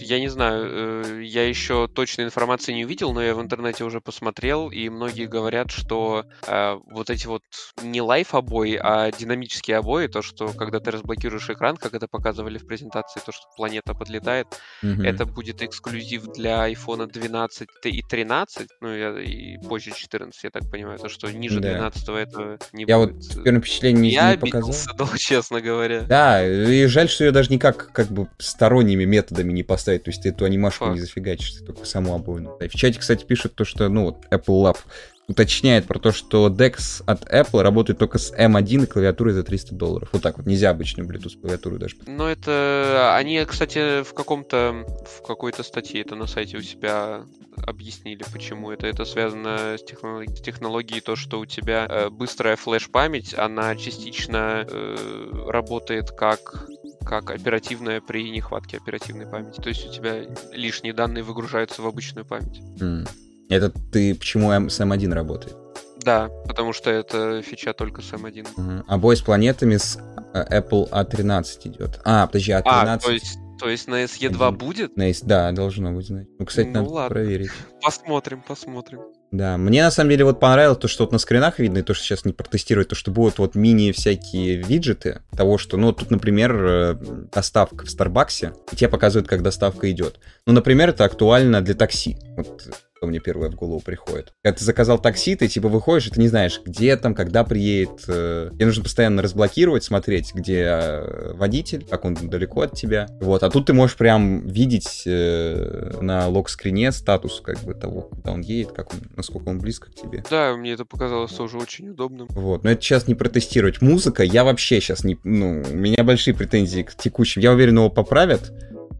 Я 0.00 0.18
не 0.20 0.28
знаю, 0.28 0.64
э, 0.66 1.22
я 1.24 1.48
еще 1.48 1.83
точной 1.88 2.24
информации 2.24 2.72
не 2.72 2.84
увидел, 2.84 3.12
но 3.12 3.22
я 3.22 3.34
в 3.34 3.40
интернете 3.40 3.84
уже 3.84 4.00
посмотрел, 4.00 4.70
и 4.70 4.88
многие 4.88 5.26
говорят, 5.26 5.70
что 5.70 6.24
э, 6.46 6.74
вот 6.86 7.10
эти 7.10 7.26
вот 7.26 7.42
не 7.82 8.00
лайф 8.00 8.34
обои, 8.34 8.78
а 8.82 9.10
динамические 9.12 9.78
обои, 9.78 10.06
то, 10.06 10.22
что 10.22 10.48
когда 10.48 10.80
ты 10.80 10.90
разблокируешь 10.90 11.48
экран, 11.50 11.76
как 11.76 11.94
это 11.94 12.06
показывали 12.08 12.58
в 12.58 12.66
презентации, 12.66 13.20
то, 13.24 13.32
что 13.32 13.42
планета 13.56 13.94
подлетает, 13.94 14.46
Мгм. 14.82 15.02
это 15.02 15.26
будет 15.26 15.62
эксклюзив 15.62 16.24
для 16.34 16.70
iPhone 16.70 17.06
12 17.10 17.68
и 17.84 18.02
13, 18.02 18.68
ну 18.80 18.94
я- 18.94 19.20
и 19.20 19.56
позже 19.58 19.92
14, 19.94 20.44
я 20.44 20.50
так 20.50 20.70
понимаю, 20.70 20.98
то, 20.98 21.08
что 21.08 21.30
ниже 21.32 21.60
Да. 21.60 21.70
12 21.70 22.08
этого 22.08 22.58
не 22.72 22.84
Я 22.86 22.98
вот 22.98 23.12
будет. 23.12 23.24
в 23.34 23.42
первом 23.42 23.60
впечатлении 23.62 24.00
не, 24.02 24.10
я 24.12 24.30
не 24.32 24.36
показал. 24.38 24.70
обиделся, 24.70 24.90
ну, 24.98 25.18
честно 25.18 25.60
говоря. 25.60 26.02
Да, 26.02 26.46
и 26.46 26.86
жаль, 26.86 27.08
что 27.08 27.24
ее 27.24 27.30
даже 27.32 27.50
никак 27.52 27.92
как 27.92 28.08
бы 28.08 28.28
сторонними 28.38 29.04
методами 29.04 29.52
не 29.52 29.62
поставить. 29.62 30.04
То 30.04 30.10
есть 30.10 30.22
ты 30.22 30.30
эту 30.30 30.44
анимашку 30.44 30.84
не 30.86 30.90
Факт. 30.92 31.00
зафигачишь, 31.00 31.52
ты 31.52 31.64
только 31.74 31.88
саму 31.88 32.14
обоину. 32.14 32.56
В 32.58 32.68
чате, 32.70 32.98
кстати, 32.98 33.24
пишут 33.24 33.54
то, 33.54 33.64
что, 33.64 33.88
ну, 33.88 34.04
вот 34.06 34.16
Apple 34.30 34.62
Lab 34.62 34.78
уточняет 35.26 35.86
про 35.86 35.98
то, 35.98 36.12
что 36.12 36.48
DeX 36.48 37.02
от 37.06 37.24
Apple 37.32 37.62
работает 37.62 37.98
только 37.98 38.18
с 38.18 38.32
M1 38.32 38.84
и 38.84 38.86
клавиатурой 38.86 39.32
за 39.32 39.42
300 39.42 39.74
долларов. 39.74 40.08
Вот 40.12 40.22
так 40.22 40.36
вот, 40.36 40.46
нельзя 40.46 40.70
обычную 40.70 41.08
Bluetooth 41.08 41.40
клавиатуру 41.40 41.78
даже. 41.78 41.96
Ну, 42.06 42.26
это... 42.26 43.14
Они, 43.16 43.42
кстати, 43.44 44.02
в 44.02 44.12
каком-то... 44.12 44.84
В 45.06 45.26
какой-то 45.26 45.62
статье 45.62 46.02
это 46.02 46.14
на 46.14 46.26
сайте 46.26 46.58
у 46.58 46.62
себя 46.62 47.22
объяснили, 47.56 48.24
почему 48.32 48.70
это. 48.70 48.86
Это 48.86 49.04
связано 49.04 49.76
с, 49.78 49.82
технолог- 49.82 50.36
с 50.36 50.40
технологией, 50.40 51.00
то, 51.00 51.16
что 51.16 51.40
у 51.40 51.46
тебя 51.46 51.86
э, 51.88 52.10
быстрая 52.10 52.56
флеш-память, 52.56 53.34
она 53.34 53.76
частично 53.76 54.66
э, 54.68 55.46
работает 55.48 56.10
как 56.10 56.66
как 57.04 57.30
оперативная 57.30 58.00
при 58.00 58.30
нехватке 58.30 58.76
оперативной 58.78 59.26
памяти. 59.26 59.60
То 59.60 59.68
есть 59.68 59.88
у 59.88 59.92
тебя 59.92 60.22
лишние 60.52 60.92
данные 60.92 61.22
выгружаются 61.22 61.82
в 61.82 61.86
обычную 61.86 62.24
память. 62.24 62.60
М. 62.80 63.06
Это 63.48 63.70
ты 63.92 64.14
почему 64.14 64.50
с 64.50 64.80
M1 64.80 65.12
работает? 65.12 65.56
Да, 66.02 66.28
потому 66.46 66.72
что 66.72 66.90
это 66.90 67.40
фича 67.42 67.72
только 67.72 68.02
с 68.02 68.12
M1. 68.12 68.46
Мгм. 68.56 68.84
А 68.86 68.98
бой 68.98 69.16
с 69.16 69.22
планетами 69.22 69.76
с 69.76 69.98
э, 70.34 70.60
Apple 70.60 70.90
A13 70.90 71.44
идет. 71.64 72.00
А, 72.04 72.26
подожди, 72.26 72.52
A13. 72.52 72.62
А, 72.64 72.98
то 72.98 73.10
есть, 73.10 73.38
то 73.58 73.68
есть 73.68 73.88
на 73.88 74.04
SE2 74.04 74.48
Один. 74.48 74.58
будет? 74.58 74.96
На 74.96 75.04
есть- 75.08 75.26
Да, 75.26 75.50
должно 75.52 75.92
быть, 75.92 76.06
значит. 76.06 76.30
Ну, 76.38 76.46
кстати, 76.46 76.66
Ну, 76.68 76.72
надо 76.74 76.88
ладно. 76.90 77.08
проверить. 77.14 77.50
Посмотрим, 77.82 78.42
посмотрим. 78.46 79.00
Да, 79.32 79.56
мне 79.56 79.82
на 79.82 79.90
самом 79.90 80.10
деле 80.10 80.24
вот 80.24 80.38
понравилось 80.38 80.78
то, 80.78 80.86
что 80.86 81.02
вот 81.04 81.12
на 81.12 81.18
скринах 81.18 81.58
видно, 81.58 81.78
и 81.78 81.82
то, 81.82 81.92
что 81.92 82.04
сейчас 82.04 82.24
не 82.24 82.32
протестировать, 82.32 82.88
то, 82.88 82.94
что 82.94 83.10
будут 83.10 83.38
вот 83.38 83.56
мини 83.56 83.90
всякие 83.90 84.56
виджеты 84.62 85.22
того, 85.36 85.58
что, 85.58 85.76
ну, 85.76 85.92
тут, 85.92 86.10
например, 86.12 86.54
э, 86.64 86.94
доставка 87.32 87.84
в 87.84 87.90
Старбаксе, 87.90 88.52
и 88.70 88.76
тебе 88.76 88.88
показывают, 88.88 89.28
как 89.28 89.42
доставка 89.42 89.90
идет. 89.90 90.20
Ну, 90.46 90.52
например, 90.52 90.90
это 90.90 91.04
актуально 91.04 91.62
для 91.62 91.74
такси. 91.74 92.16
Вот 92.36 92.62
что 93.04 93.10
мне 93.10 93.20
первое 93.20 93.50
в 93.50 93.54
голову 93.54 93.80
приходит. 93.80 94.32
Когда 94.42 94.56
ты 94.56 94.64
заказал 94.64 94.98
такси, 94.98 95.36
ты 95.36 95.46
типа 95.46 95.68
выходишь, 95.68 96.06
и 96.06 96.10
ты 96.10 96.20
не 96.20 96.28
знаешь, 96.28 96.60
где 96.64 96.96
там, 96.96 97.14
когда 97.14 97.44
приедет. 97.44 98.04
э, 98.08 98.48
Тебе 98.54 98.66
нужно 98.66 98.82
постоянно 98.82 99.20
разблокировать, 99.20 99.84
смотреть, 99.84 100.34
где 100.34 100.64
э, 100.66 101.32
водитель, 101.34 101.84
как 101.84 102.06
он 102.06 102.14
далеко 102.14 102.62
от 102.62 102.72
тебя. 102.72 103.06
Вот, 103.20 103.42
а 103.42 103.50
тут 103.50 103.66
ты 103.66 103.74
можешь 103.74 103.96
прям 103.96 104.46
видеть 104.46 105.02
э, 105.04 105.98
на 106.00 106.28
лог-скрине 106.28 106.92
статус 106.92 107.42
как 107.44 107.58
бы 107.60 107.74
того, 107.74 108.02
куда 108.02 108.32
он 108.32 108.40
едет, 108.40 108.72
как 108.72 108.94
он, 108.94 109.00
насколько 109.16 109.48
он 109.48 109.58
близко 109.58 109.90
к 109.90 109.94
тебе. 109.94 110.24
Да, 110.30 110.56
мне 110.56 110.72
это 110.72 110.86
показалось 110.86 111.32
тоже 111.32 111.58
очень 111.58 111.90
удобным. 111.90 112.26
Вот, 112.30 112.64
но 112.64 112.70
это 112.70 112.80
сейчас 112.80 113.06
не 113.06 113.14
протестировать. 113.14 113.82
Музыка, 113.82 114.22
я 114.22 114.44
вообще 114.44 114.80
сейчас 114.80 115.04
не... 115.04 115.18
Ну, 115.24 115.62
у 115.70 115.76
меня 115.76 116.02
большие 116.04 116.34
претензии 116.34 116.82
к 116.82 116.94
текущим. 116.94 117.42
Я 117.42 117.52
уверен, 117.52 117.76
его 117.76 117.90
поправят. 117.90 118.50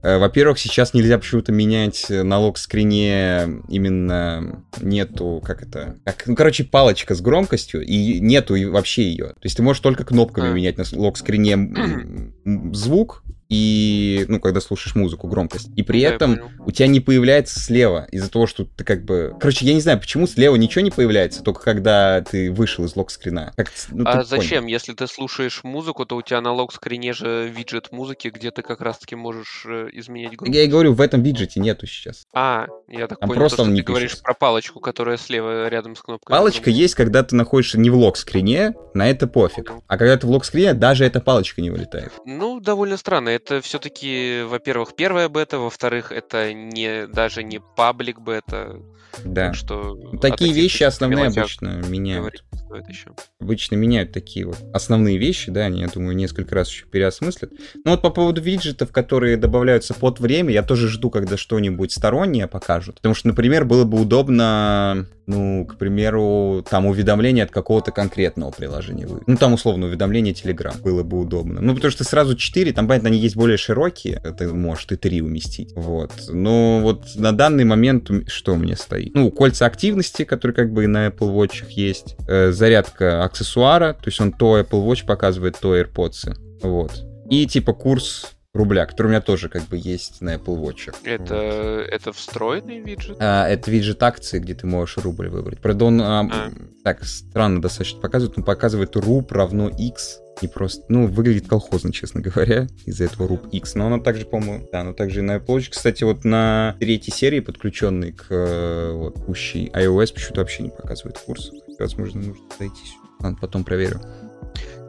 Э, 0.05 0.19
Во-первых, 0.19 0.59
сейчас 0.59 0.95
нельзя 0.95 1.19
почему-то 1.19 1.51
менять 1.51 2.07
э, 2.11 2.23
на 2.23 2.39
лог-скрине 2.39 3.63
именно 3.69 4.63
нету, 4.81 5.43
как 5.45 5.63
это... 5.63 5.97
Как, 6.05 6.25
ну, 6.27 6.37
короче, 6.37 6.65
палочка 6.65 7.15
с 7.15 7.21
громкостью, 7.21 7.81
и 7.85 8.21
нету 8.21 8.55
вообще 8.71 9.03
ее. 9.05 9.29
То 9.29 9.41
есть 9.45 9.57
ты 9.57 9.63
можешь 9.63 9.81
только 9.81 10.05
кнопками 10.05 10.51
А. 10.51 10.53
менять 10.53 10.77
на 10.79 10.85
с- 10.85 10.93
лог-скрине 10.93 11.53
м, 11.55 12.35
м, 12.45 12.75
звук 12.75 13.24
и, 13.55 14.25
ну, 14.29 14.41
когда 14.41 14.61
слушаешь 14.61 14.95
музыку, 14.95 15.29
громкость. 15.29 15.69
И 15.77 15.83
при 15.83 16.03
Да, 16.03 16.09
этом 16.15 16.37
понял. 16.37 16.51
у 16.67 16.71
тебя 16.73 16.89
не 16.89 17.01
появляется 17.01 17.61
слева 17.61 18.07
из-за 18.11 18.31
того, 18.31 18.47
что 18.47 18.65
ты 18.65 18.83
как 18.85 19.05
бы... 19.05 19.35
Короче, 19.41 19.65
я 19.67 19.75
не 19.75 19.81
знаю, 19.81 20.01
почему 20.01 20.27
слева 20.27 20.57
ничего 20.57 20.83
не 20.83 20.91
появляется, 20.91 21.43
только 21.43 21.63
когда 21.63 22.21
ты 22.23 22.51
вышел 22.51 22.85
из 22.85 22.97
лог-скрина. 22.97 23.53
Как... 23.57 23.71
ну, 23.91 24.05
А 24.07 24.13
понял. 24.13 24.25
зачем? 24.27 24.67
Если 24.67 24.93
ты 24.93 25.07
слушаешь 25.07 25.63
музыку, 25.63 26.05
то 26.07 26.17
у 26.17 26.23
тебя 26.23 26.41
на 26.41 26.53
лог-скрине 26.53 27.13
же 27.13 27.49
виджет 27.55 27.93
музыки, 27.93 28.29
где 28.29 28.51
ты 28.51 28.63
как 28.63 28.81
раз-таки 28.81 29.15
можешь 29.15 29.65
э, 29.67 29.89
изменять 29.93 30.37
громкость. 30.37 30.57
Я 30.57 30.65
и 30.65 30.67
говорю, 30.67 30.95
в 30.95 31.01
этом 31.01 31.23
виджете 31.23 31.61
нету 31.61 31.87
сейчас. 31.87 32.27
А, 32.35 32.67
я 32.89 33.07
так 33.07 33.21
Там 33.21 33.29
понял, 33.29 33.41
просто 33.41 33.57
то, 33.59 33.63
что 33.65 33.71
ты 33.71 33.75
не 33.77 33.83
говоришь 33.83 34.11
пишется. 34.11 34.25
про 34.25 34.35
палочку, 34.35 34.81
которая 34.81 35.17
слева 35.17 35.69
рядом 35.69 35.95
с 35.97 36.01
кнопкой. 36.03 36.35
Палочка 36.37 36.71
есть, 36.71 36.95
когда 36.95 37.23
ты 37.23 37.37
находишься 37.37 37.79
не 37.79 37.91
в 37.91 37.97
лог-скрине, 37.97 38.75
на 38.95 39.09
это 39.09 39.27
пофиг. 39.27 39.69
Понял. 39.69 39.85
А 39.87 39.99
когда 39.99 40.17
ты 40.17 40.27
в 40.27 40.31
лог-скрине, 40.31 40.75
даже 40.75 41.05
эта 41.05 41.21
палочка 41.21 41.61
не 41.61 41.71
вылетает. 41.71 42.13
Ну, 42.25 42.61
довольно 42.61 42.97
странно. 42.97 43.29
Это 43.29 43.44
все-таки, 43.63 44.43
во-первых, 44.43 44.95
первая 44.95 45.29
бета, 45.29 45.59
во-вторых, 45.59 46.13
это 46.13 46.53
не 46.53 47.07
даже 47.07 47.43
не 47.43 47.61
паблик 47.61 48.21
бета. 48.21 48.81
Да. 49.25 49.47
Так 49.47 49.55
что 49.55 49.97
Ну, 50.13 50.19
Такие 50.19 50.53
вещи 50.53 50.83
основные 50.83 51.27
обычно 51.27 51.83
меняют. 51.89 52.45
стоит 52.67 52.89
еще. 52.89 53.11
Обычно 53.41 53.77
меняют 53.77 54.13
такие 54.13 54.47
вот 54.47 54.57
основные 54.73 55.19
вещи, 55.19 55.51
да, 55.51 55.63
они, 55.67 55.81
я 55.81 55.89
думаю, 55.89 56.17
несколько 56.17 56.55
раз 56.55 56.69
еще 56.69 56.87
переосмыслят. 56.87 57.53
Ну 57.85 57.91
вот 57.91 58.03
по 58.03 58.11
поводу 58.11 58.41
виджетов, 58.41 58.91
которые 58.91 59.37
добавляются 59.37 59.95
под 59.95 60.21
время, 60.21 60.53
я 60.53 60.63
тоже 60.63 60.89
жду, 60.89 61.11
когда 61.11 61.37
что-нибудь 61.37 61.93
стороннее 61.93 62.47
покажут. 62.47 62.97
Потому 62.97 63.15
что, 63.15 63.29
например, 63.29 63.65
было 63.65 63.85
бы 63.85 64.01
удобно, 64.01 65.07
ну, 65.27 65.67
к 65.67 65.77
примеру, 65.77 66.65
там 66.69 66.87
уведомление 66.87 67.45
от 67.45 67.51
какого-то 67.51 67.93
конкретного 67.93 68.51
приложения. 68.51 69.09
Ну, 69.27 69.37
там, 69.37 69.53
условно, 69.53 69.87
уведомление 69.87 70.35
Telegram 70.35 70.81
было 70.81 71.03
бы 71.03 71.21
удобно. 71.21 71.61
Ну, 71.61 71.75
потому 71.75 71.91
что 71.91 72.05
сразу 72.05 72.37
4, 72.37 72.73
там, 72.73 72.89
понятно, 72.89 73.09
они 73.09 73.19
есть 73.19 73.37
более 73.37 73.57
широкие, 73.57 74.21
ты 74.39 74.53
можешь 74.53 74.87
и 74.91 74.97
3 74.97 75.23
уместить. 75.23 75.73
Вот. 75.75 76.13
Но 76.29 76.81
вот 76.81 77.15
на 77.17 77.33
данный 77.33 77.65
момент 77.65 78.11
что 78.27 78.57
меня 78.57 78.77
стоит? 78.77 79.04
Ну, 79.15 79.31
кольца 79.31 79.67
активности, 79.67 80.25
которые 80.25 80.55
как 80.55 80.73
бы 80.73 80.85
и 80.85 80.87
на 80.87 81.09
Apple 81.09 81.35
Watch 81.35 81.65
есть, 81.69 82.17
э, 82.27 82.53
зарядка 82.53 83.25
аксессуара, 83.25 83.93
то 83.95 84.07
есть 84.07 84.21
он 84.21 84.33
то 84.33 84.59
Apple 84.59 84.87
Watch 84.87 85.05
показывает, 85.05 85.59
то 85.61 85.77
AirPods. 85.77 86.37
Вот. 86.63 86.93
И 87.31 87.47
типа 87.47 87.73
курс 87.73 88.35
рубля, 88.55 88.87
который 88.87 89.09
у 89.09 89.11
меня 89.11 89.21
тоже 89.21 89.49
как 89.49 89.65
бы 89.65 89.77
есть 89.77 90.21
на 90.21 90.37
Apple 90.37 90.57
Watch. 90.57 90.95
Это, 91.05 91.35
это 91.35 92.13
встроенный 92.13 92.81
виджет? 92.81 93.17
А, 93.21 93.49
это 93.49 93.71
виджет 93.71 94.03
акции, 94.03 94.39
где 94.39 94.55
ты 94.55 94.67
можешь 94.67 94.97
рубль 94.99 95.29
выбрать. 95.29 95.59
Правда, 95.61 95.85
он 95.87 96.01
а, 96.01 96.21
А. 96.21 96.51
так 96.85 97.05
странно 97.05 97.61
достаточно 97.61 98.01
показывает. 98.01 98.39
Он 98.39 98.45
показывает 98.45 98.97
руб 98.97 99.33
равно 99.33 99.69
x. 99.69 100.21
Не 100.43 100.49
просто, 100.49 100.85
ну, 100.89 101.07
выглядит 101.07 101.47
колхозно, 101.49 101.93
честно 101.93 102.21
говоря, 102.21 102.67
из-за 102.87 103.05
этого 103.05 103.29
руб 103.29 103.47
x. 103.53 103.75
Но 103.75 103.87
оно 103.87 103.99
также, 103.99 104.25
по-моему, 104.25 104.69
да, 104.73 104.81
оно 104.81 104.93
также 104.93 105.21
и 105.21 105.23
на 105.23 105.37
Apple 105.37 105.57
Watch. 105.57 105.71
Кстати, 105.71 106.05
вот 106.05 106.25
на 106.25 106.77
третьей 106.79 107.13
серии, 107.13 107.41
подключенной 107.41 108.13
к 108.13 108.27
э, 108.31 108.93
вот, 108.93 109.27
пущей 109.27 109.71
iOS, 109.75 110.15
почему-то 110.15 110.41
вообще 110.41 110.63
не 110.63 110.71
показывает 110.71 111.19
курс. 111.19 111.51
Возможно, 111.79 112.21
нужно 112.21 112.45
зайти 112.59 112.85
сюда. 112.85 113.05
Ладно, 113.21 113.39
потом 113.41 113.65
проверю. 113.65 114.01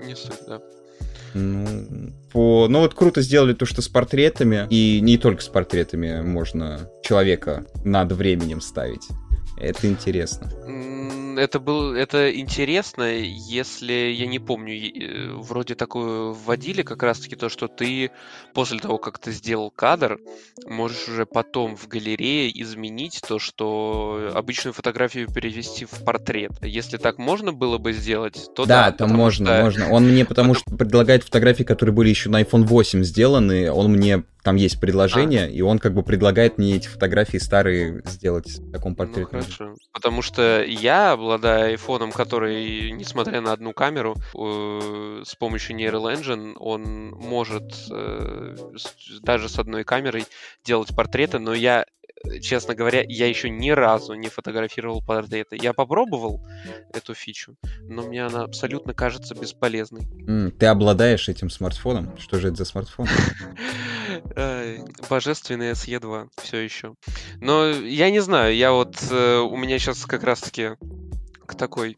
Не 0.04 0.16
суть, 0.16 0.34
да. 0.48 0.62
Ну, 1.36 2.14
по... 2.32 2.68
ну 2.70 2.80
вот 2.80 2.94
круто 2.94 3.22
сделали 3.22 3.54
то, 3.54 3.66
что 3.66 3.82
с 3.82 3.90
портретами, 3.90 4.68
и 4.70 5.02
не 5.02 5.18
только 5.18 5.42
с 5.42 5.50
портретами 5.50 6.22
можно 6.22 6.90
человека 7.04 7.66
над 7.84 8.14
временем 8.14 8.62
ставить. 8.62 9.06
Это 9.58 9.88
интересно. 9.88 10.50
Это 11.38 11.60
был, 11.60 11.94
это 11.94 12.32
интересно, 12.38 13.04
если 13.14 13.94
я 13.94 14.26
не 14.28 14.40
помню, 14.40 14.74
э, 14.76 15.32
вроде 15.34 15.76
такое 15.76 16.32
вводили 16.34 16.82
как 16.82 17.04
раз-таки 17.04 17.36
то, 17.36 17.50
что 17.50 17.68
ты 17.68 18.12
после 18.54 18.80
того, 18.80 18.98
как 18.98 19.20
ты 19.20 19.32
сделал 19.32 19.72
кадр, 19.72 20.20
можешь 20.66 21.08
уже 21.08 21.26
потом 21.26 21.76
в 21.76 21.88
галерее 21.88 22.50
изменить 22.62 23.22
то, 23.28 23.40
что 23.40 24.32
обычную 24.34 24.74
фотографию 24.74 25.32
перевести 25.32 25.86
в 25.86 26.04
портрет. 26.04 26.52
Если 26.62 26.98
так 26.98 27.18
можно 27.18 27.54
было 27.54 27.78
бы 27.78 27.94
сделать, 27.94 28.50
то 28.56 28.66
да, 28.66 28.92
да. 28.92 28.92
там 28.92 29.12
можно, 29.12 29.46
что- 29.48 29.62
можно. 29.64 29.92
Он 29.92 30.08
мне 30.08 30.26
потому 30.26 30.54
что 30.54 30.76
предлагает 30.76 31.24
фотографии, 31.24 31.64
которые 31.64 31.94
были 31.94 32.10
еще 32.10 32.30
на 32.30 32.42
iPhone 32.42 32.64
8 32.64 33.04
сделаны. 33.04 33.72
Он 33.72 33.92
мне 33.92 34.24
там 34.46 34.58
есть 34.58 34.80
предложение, 34.80 35.52
и 35.52 35.62
он 35.62 35.80
как 35.80 35.96
бы 35.96 36.04
предлагает 36.04 36.60
мне 36.60 36.76
эти 36.76 36.88
фотографии 36.88 37.38
старые 37.38 38.04
сделать 38.06 38.60
в 38.60 38.72
таком 38.72 38.92
Ну, 38.92 38.96
портретном. 38.96 39.42
хорошо. 39.42 39.74
Потому 39.92 40.22
что 40.22 40.64
я, 40.64 41.16
обладая 41.26 41.70
айфоном, 41.72 42.12
который, 42.12 42.92
несмотря 42.92 43.42
на 43.42 43.52
одну 43.52 43.74
камеру, 43.74 44.16
э, 44.38 45.24
с 45.26 45.36
помощью 45.36 45.76
Neural 45.76 46.14
Engine, 46.16 46.54
он 46.60 47.10
может 47.12 47.64
э, 47.92 48.56
с- 48.76 49.20
даже 49.22 49.50
с 49.50 49.58
одной 49.60 49.84
камерой 49.84 50.26
делать 50.64 50.96
портреты, 50.96 51.40
но 51.40 51.54
я, 51.54 51.86
э, 52.26 52.40
честно 52.40 52.76
говоря, 52.76 53.04
я 53.08 53.28
еще 53.28 53.50
ни 53.50 53.72
разу 53.72 54.14
не 54.14 54.30
фотографировал 54.30 55.02
портреты. 55.02 55.58
Я 55.60 55.74
попробовал 55.74 56.42
эту 56.94 57.14
фичу, 57.16 57.56
но 57.88 58.04
мне 58.04 58.26
она 58.26 58.44
абсолютно 58.44 58.94
кажется 58.94 59.34
бесполезной. 59.36 60.04
М, 60.28 60.52
ты 60.52 60.68
обладаешь 60.68 61.28
этим 61.30 61.50
смартфоном? 61.50 62.18
Что 62.20 62.40
же 62.40 62.50
это 62.50 62.58
за 62.58 62.66
смартфон? 62.66 63.08
Ай, 64.36 64.80
Божественный 65.10 65.72
SE2 65.72 66.28
все 66.42 66.58
еще. 66.60 66.94
Но 67.42 67.68
я 67.70 68.10
не 68.12 68.20
знаю, 68.22 68.56
я 68.56 68.72
вот 68.72 68.96
э, 69.12 69.38
у 69.40 69.56
меня 69.58 69.78
сейчас 69.80 70.06
как 70.06 70.24
раз-таки 70.24 70.72
к 71.46 71.56
такой 71.56 71.98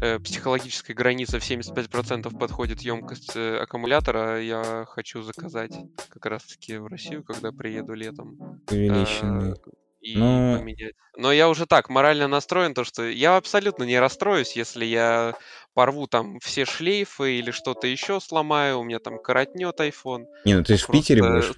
э, 0.00 0.18
психологической 0.18 0.94
границе 0.94 1.38
в 1.38 1.42
75% 1.48 2.36
подходит 2.38 2.80
емкость 2.80 3.32
э, 3.36 3.58
аккумулятора. 3.58 4.40
Я 4.42 4.84
хочу 4.88 5.22
заказать 5.22 5.72
как 6.08 6.26
раз-таки 6.26 6.76
в 6.76 6.86
Россию, 6.86 7.22
когда 7.24 7.52
приеду 7.52 7.94
летом. 7.94 8.60
э, 8.70 8.74
Увеличенный. 8.74 9.54
и 10.00 10.16
Ну- 10.16 10.58
поменять. 10.58 10.94
Но 11.16 11.30
я 11.30 11.48
уже 11.48 11.66
так 11.66 11.88
морально 11.90 12.26
настроен, 12.28 12.74
то 12.74 12.84
что 12.84 13.02
я 13.08 13.36
абсолютно 13.36 13.84
не 13.84 13.98
расстроюсь, 14.00 14.56
если 14.56 14.84
я 14.84 15.34
порву 15.74 16.06
там 16.06 16.38
все 16.40 16.64
шлейфы 16.64 17.38
или 17.38 17.50
что-то 17.50 17.86
еще 17.86 18.18
сломаю, 18.20 18.78
у 18.80 18.84
меня 18.84 18.98
там 18.98 19.18
коротнет 19.22 19.78
iPhone. 19.78 20.24
Не, 20.44 20.54
ну 20.54 20.64
ты 20.64 20.76
же 20.76 20.84
в 20.84 20.90
Питере 20.90 21.22
будешь. 21.22 21.52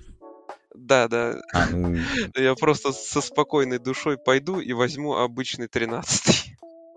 Да, 0.75 1.07
да. 1.09 1.40
А, 1.53 1.66
ну, 1.70 1.94
Я 2.37 2.55
просто 2.57 2.92
со 2.92 3.20
спокойной 3.20 3.79
душой 3.79 4.18
пойду 4.18 4.59
и 4.59 4.73
возьму 4.73 5.14
обычный 5.14 5.68
13 5.68 6.53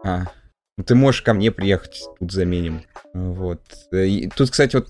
А, 0.07 0.25
ну 0.77 0.83
ты 0.83 0.95
можешь 0.95 1.21
ко 1.21 1.33
мне 1.33 1.51
приехать, 1.51 2.03
тут 2.19 2.31
заменим. 2.31 2.83
Вот. 3.13 3.61
И 3.91 4.29
Тут, 4.35 4.51
кстати, 4.51 4.77
вот 4.77 4.89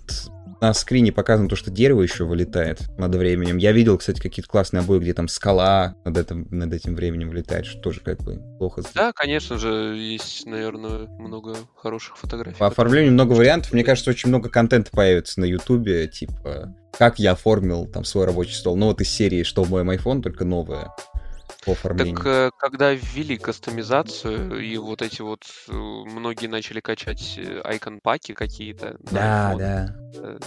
на 0.62 0.74
скрине 0.74 1.12
показано 1.12 1.50
то, 1.50 1.56
что 1.56 1.72
дерево 1.72 2.02
еще 2.02 2.26
вылетает 2.26 2.82
над 2.98 3.14
временем. 3.16 3.58
Я 3.58 3.72
видел, 3.72 3.98
кстати, 3.98 4.20
какие-то 4.20 4.50
классные 4.50 4.82
обои, 4.82 5.00
где 5.00 5.14
там 5.14 5.28
скала 5.28 5.96
над 6.06 6.18
этим, 6.18 6.48
над 6.52 6.74
этим 6.74 6.96
временем 6.96 7.30
вылетает, 7.30 7.66
что 7.66 7.80
тоже 7.80 8.02
как 8.02 8.22
бы 8.24 8.42
плохо. 8.58 8.84
Да, 8.94 9.12
конечно 9.12 9.58
же, 9.58 9.96
есть, 9.98 10.46
наверное, 10.46 11.08
много 11.20 11.56
хороших 11.76 12.18
фотографий. 12.18 12.58
По 12.58 12.68
оформлению 12.68 13.14
много 13.14 13.34
вариантов. 13.34 13.74
Мне 13.74 13.84
кажется, 13.84 14.10
очень 14.10 14.30
много 14.30 14.50
контента 14.50 14.92
появится 14.92 15.40
на 15.40 15.46
Ютубе, 15.46 16.08
типа, 16.08 16.76
как 16.98 17.20
я 17.20 17.32
оформил 17.32 17.86
там 17.88 18.04
свой 18.04 18.26
рабочий 18.26 18.54
стол. 18.54 18.76
Ну 18.76 18.88
вот 18.88 19.02
из 19.02 19.10
серии 19.10 19.44
«Что 19.44 19.64
в 19.64 19.70
моем 19.70 19.90
iPhone», 19.90 20.22
только 20.22 20.44
новое 20.46 20.92
по 21.66 21.74
оформлению. 21.74 22.16
Так 22.16 22.26
э, 22.26 22.52
когда 22.58 22.94
ввели 22.94 23.38
кастомизацию, 23.38 24.60
и 24.60 24.78
вот 24.78 25.02
эти 25.02 25.22
вот 25.22 25.44
э, 25.68 25.74
многие 25.74 26.48
начали 26.48 26.80
качать 26.80 27.40
айкон-паки 27.64 28.34
какие-то. 28.34 28.98
Да, 29.12 29.56
да. 29.58 29.96
э, 30.16 30.40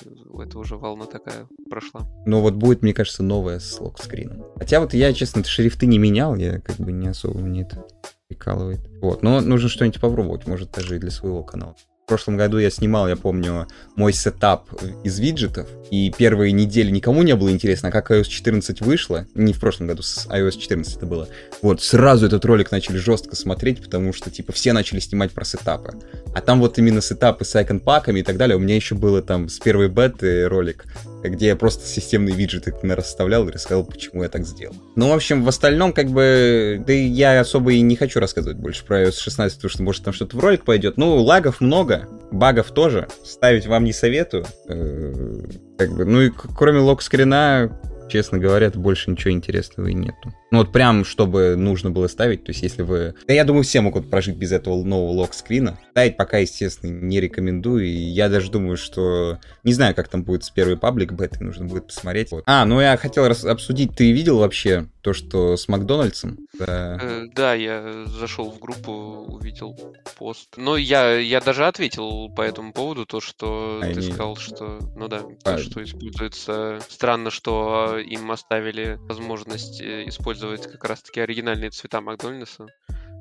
Это 0.42 0.58
уже 0.58 0.76
волна 0.76 1.06
такая 1.06 1.46
прошла. 1.68 2.02
Ну 2.26 2.40
вот 2.40 2.54
будет, 2.54 2.82
мне 2.82 2.94
кажется, 2.94 3.22
новое 3.22 3.58
с 3.58 3.80
локскрином. 3.80 4.44
Хотя 4.56 4.80
вот 4.80 4.94
я, 4.94 5.12
честно, 5.12 5.44
шрифты 5.44 5.86
не 5.86 5.98
менял, 5.98 6.36
я 6.36 6.60
как 6.60 6.76
бы 6.76 6.92
не 6.92 7.08
особо 7.08 7.38
мне 7.38 7.62
это 7.62 7.84
прикалывает. 8.28 8.80
Вот, 9.00 9.22
но 9.22 9.40
нужно 9.40 9.68
что-нибудь 9.68 10.00
попробовать, 10.00 10.46
может 10.46 10.70
даже 10.70 10.96
и 10.96 10.98
для 10.98 11.10
своего 11.10 11.42
канала. 11.42 11.74
Прошлом 12.10 12.36
году 12.36 12.58
я 12.58 12.70
снимал, 12.70 13.08
я 13.08 13.14
помню, 13.14 13.68
мой 13.94 14.12
сетап 14.12 14.68
из 15.04 15.20
виджетов, 15.20 15.68
и 15.92 16.10
первые 16.10 16.50
недели 16.50 16.90
никому 16.90 17.22
не 17.22 17.36
было 17.36 17.52
интересно, 17.52 17.90
а 17.90 17.92
как 17.92 18.10
iOS 18.10 18.24
14 18.24 18.80
вышло, 18.80 19.28
не 19.36 19.52
в 19.52 19.60
прошлом 19.60 19.86
году, 19.86 20.02
с 20.02 20.26
iOS 20.26 20.58
14 20.58 20.96
это 20.96 21.06
было, 21.06 21.28
вот, 21.62 21.80
сразу 21.80 22.26
этот 22.26 22.44
ролик 22.44 22.72
начали 22.72 22.96
жестко 22.96 23.36
смотреть, 23.36 23.80
потому 23.80 24.12
что, 24.12 24.28
типа, 24.28 24.52
все 24.52 24.72
начали 24.72 24.98
снимать 24.98 25.30
про 25.30 25.44
сетапы. 25.44 25.94
А 26.34 26.40
там 26.40 26.58
вот 26.58 26.78
именно 26.78 27.00
сетапы 27.00 27.44
с 27.44 27.54
icon 27.54 27.77
pack 27.77 28.01
ами 28.01 28.18
и 28.18 28.22
так 28.24 28.36
далее, 28.36 28.56
у 28.56 28.60
меня 28.60 28.74
еще 28.74 28.96
было 28.96 29.22
там 29.22 29.48
с 29.48 29.60
первой 29.60 29.88
беты 29.88 30.48
ролик, 30.48 30.86
где 31.28 31.48
я 31.48 31.56
просто 31.56 31.86
системные 31.86 32.34
виджеты 32.34 32.74
расставлял 32.82 33.48
и 33.48 33.52
рассказал, 33.52 33.84
почему 33.84 34.22
я 34.22 34.28
так 34.28 34.46
сделал. 34.46 34.74
Ну, 34.96 35.08
в 35.08 35.12
общем, 35.12 35.44
в 35.44 35.48
остальном, 35.48 35.92
как 35.92 36.08
бы, 36.08 36.82
да 36.86 36.92
я 36.92 37.40
особо 37.40 37.72
и 37.72 37.80
не 37.80 37.96
хочу 37.96 38.20
рассказывать 38.20 38.58
больше 38.58 38.84
про 38.84 39.02
iOS 39.02 39.18
16, 39.20 39.56
потому 39.56 39.70
что, 39.70 39.82
может, 39.82 40.04
там 40.04 40.14
что-то 40.14 40.36
в 40.36 40.40
ролик 40.40 40.64
пойдет. 40.64 40.96
Ну, 40.96 41.16
лагов 41.16 41.60
много, 41.60 42.08
багов 42.30 42.70
тоже. 42.70 43.08
Ставить 43.24 43.66
вам 43.66 43.84
не 43.84 43.92
советую. 43.92 44.46
Э, 44.68 45.42
как 45.78 45.92
бы, 45.94 46.04
ну 46.04 46.22
и 46.22 46.30
кроме 46.30 46.80
лог-скрина, 46.80 47.78
честно 48.08 48.38
говоря, 48.38 48.70
больше 48.70 49.10
ничего 49.10 49.32
интересного 49.32 49.88
и 49.88 49.94
нету. 49.94 50.34
Ну 50.50 50.58
вот 50.58 50.72
прям, 50.72 51.04
чтобы 51.04 51.54
нужно 51.56 51.90
было 51.90 52.08
ставить, 52.08 52.44
то 52.44 52.50
есть 52.50 52.62
если 52.62 52.82
вы... 52.82 53.14
Да 53.26 53.34
я 53.34 53.44
думаю, 53.44 53.62
все 53.62 53.80
могут 53.80 54.10
прожить 54.10 54.36
без 54.36 54.50
этого 54.50 54.82
нового 54.82 55.12
лог-скрина. 55.12 55.78
Ставить 55.90 56.16
пока, 56.16 56.38
естественно, 56.38 56.90
не 56.90 57.20
рекомендую, 57.20 57.86
и 57.86 57.90
я 57.90 58.28
даже 58.28 58.50
думаю, 58.50 58.76
что... 58.76 59.38
Не 59.62 59.72
знаю, 59.72 59.94
как 59.94 60.08
там 60.08 60.24
будет 60.24 60.44
с 60.44 60.50
первой 60.50 60.76
паблик 60.76 61.12
бетой, 61.12 61.46
нужно 61.46 61.66
будет 61.66 61.86
посмотреть. 61.86 62.32
Вот. 62.32 62.42
А, 62.46 62.64
ну 62.64 62.80
я 62.80 62.96
хотел 62.96 63.28
раз 63.28 63.44
обсудить, 63.44 63.94
ты 63.94 64.10
видел 64.10 64.38
вообще 64.38 64.88
то, 65.02 65.12
что 65.12 65.56
с 65.56 65.68
Макдональдсом? 65.68 66.38
Да, 66.58 66.98
э, 67.00 67.26
да 67.34 67.54
я 67.54 68.04
зашел 68.06 68.50
в 68.50 68.58
группу, 68.58 68.92
увидел 68.92 69.78
пост. 70.18 70.54
Ну, 70.56 70.76
я, 70.76 71.16
я 71.16 71.40
даже 71.40 71.66
ответил 71.66 72.28
по 72.28 72.42
этому 72.42 72.72
поводу, 72.72 73.06
то, 73.06 73.20
что 73.20 73.80
Они... 73.82 73.94
ты 73.94 74.02
сказал, 74.02 74.36
что... 74.36 74.78
Ну 74.96 75.08
да, 75.08 75.22
а... 75.44 75.56
то, 75.56 75.58
что 75.58 75.82
используется... 75.82 76.80
Странно, 76.88 77.30
что 77.30 77.98
им 77.98 78.30
оставили 78.30 78.98
возможность 79.02 79.80
э, 79.80 80.06
использовать 80.06 80.39
использовать 80.40 80.72
как 80.72 80.84
раз-таки 80.84 81.20
оригинальные 81.20 81.70
цвета 81.70 82.00
Макдональдса 82.00 82.66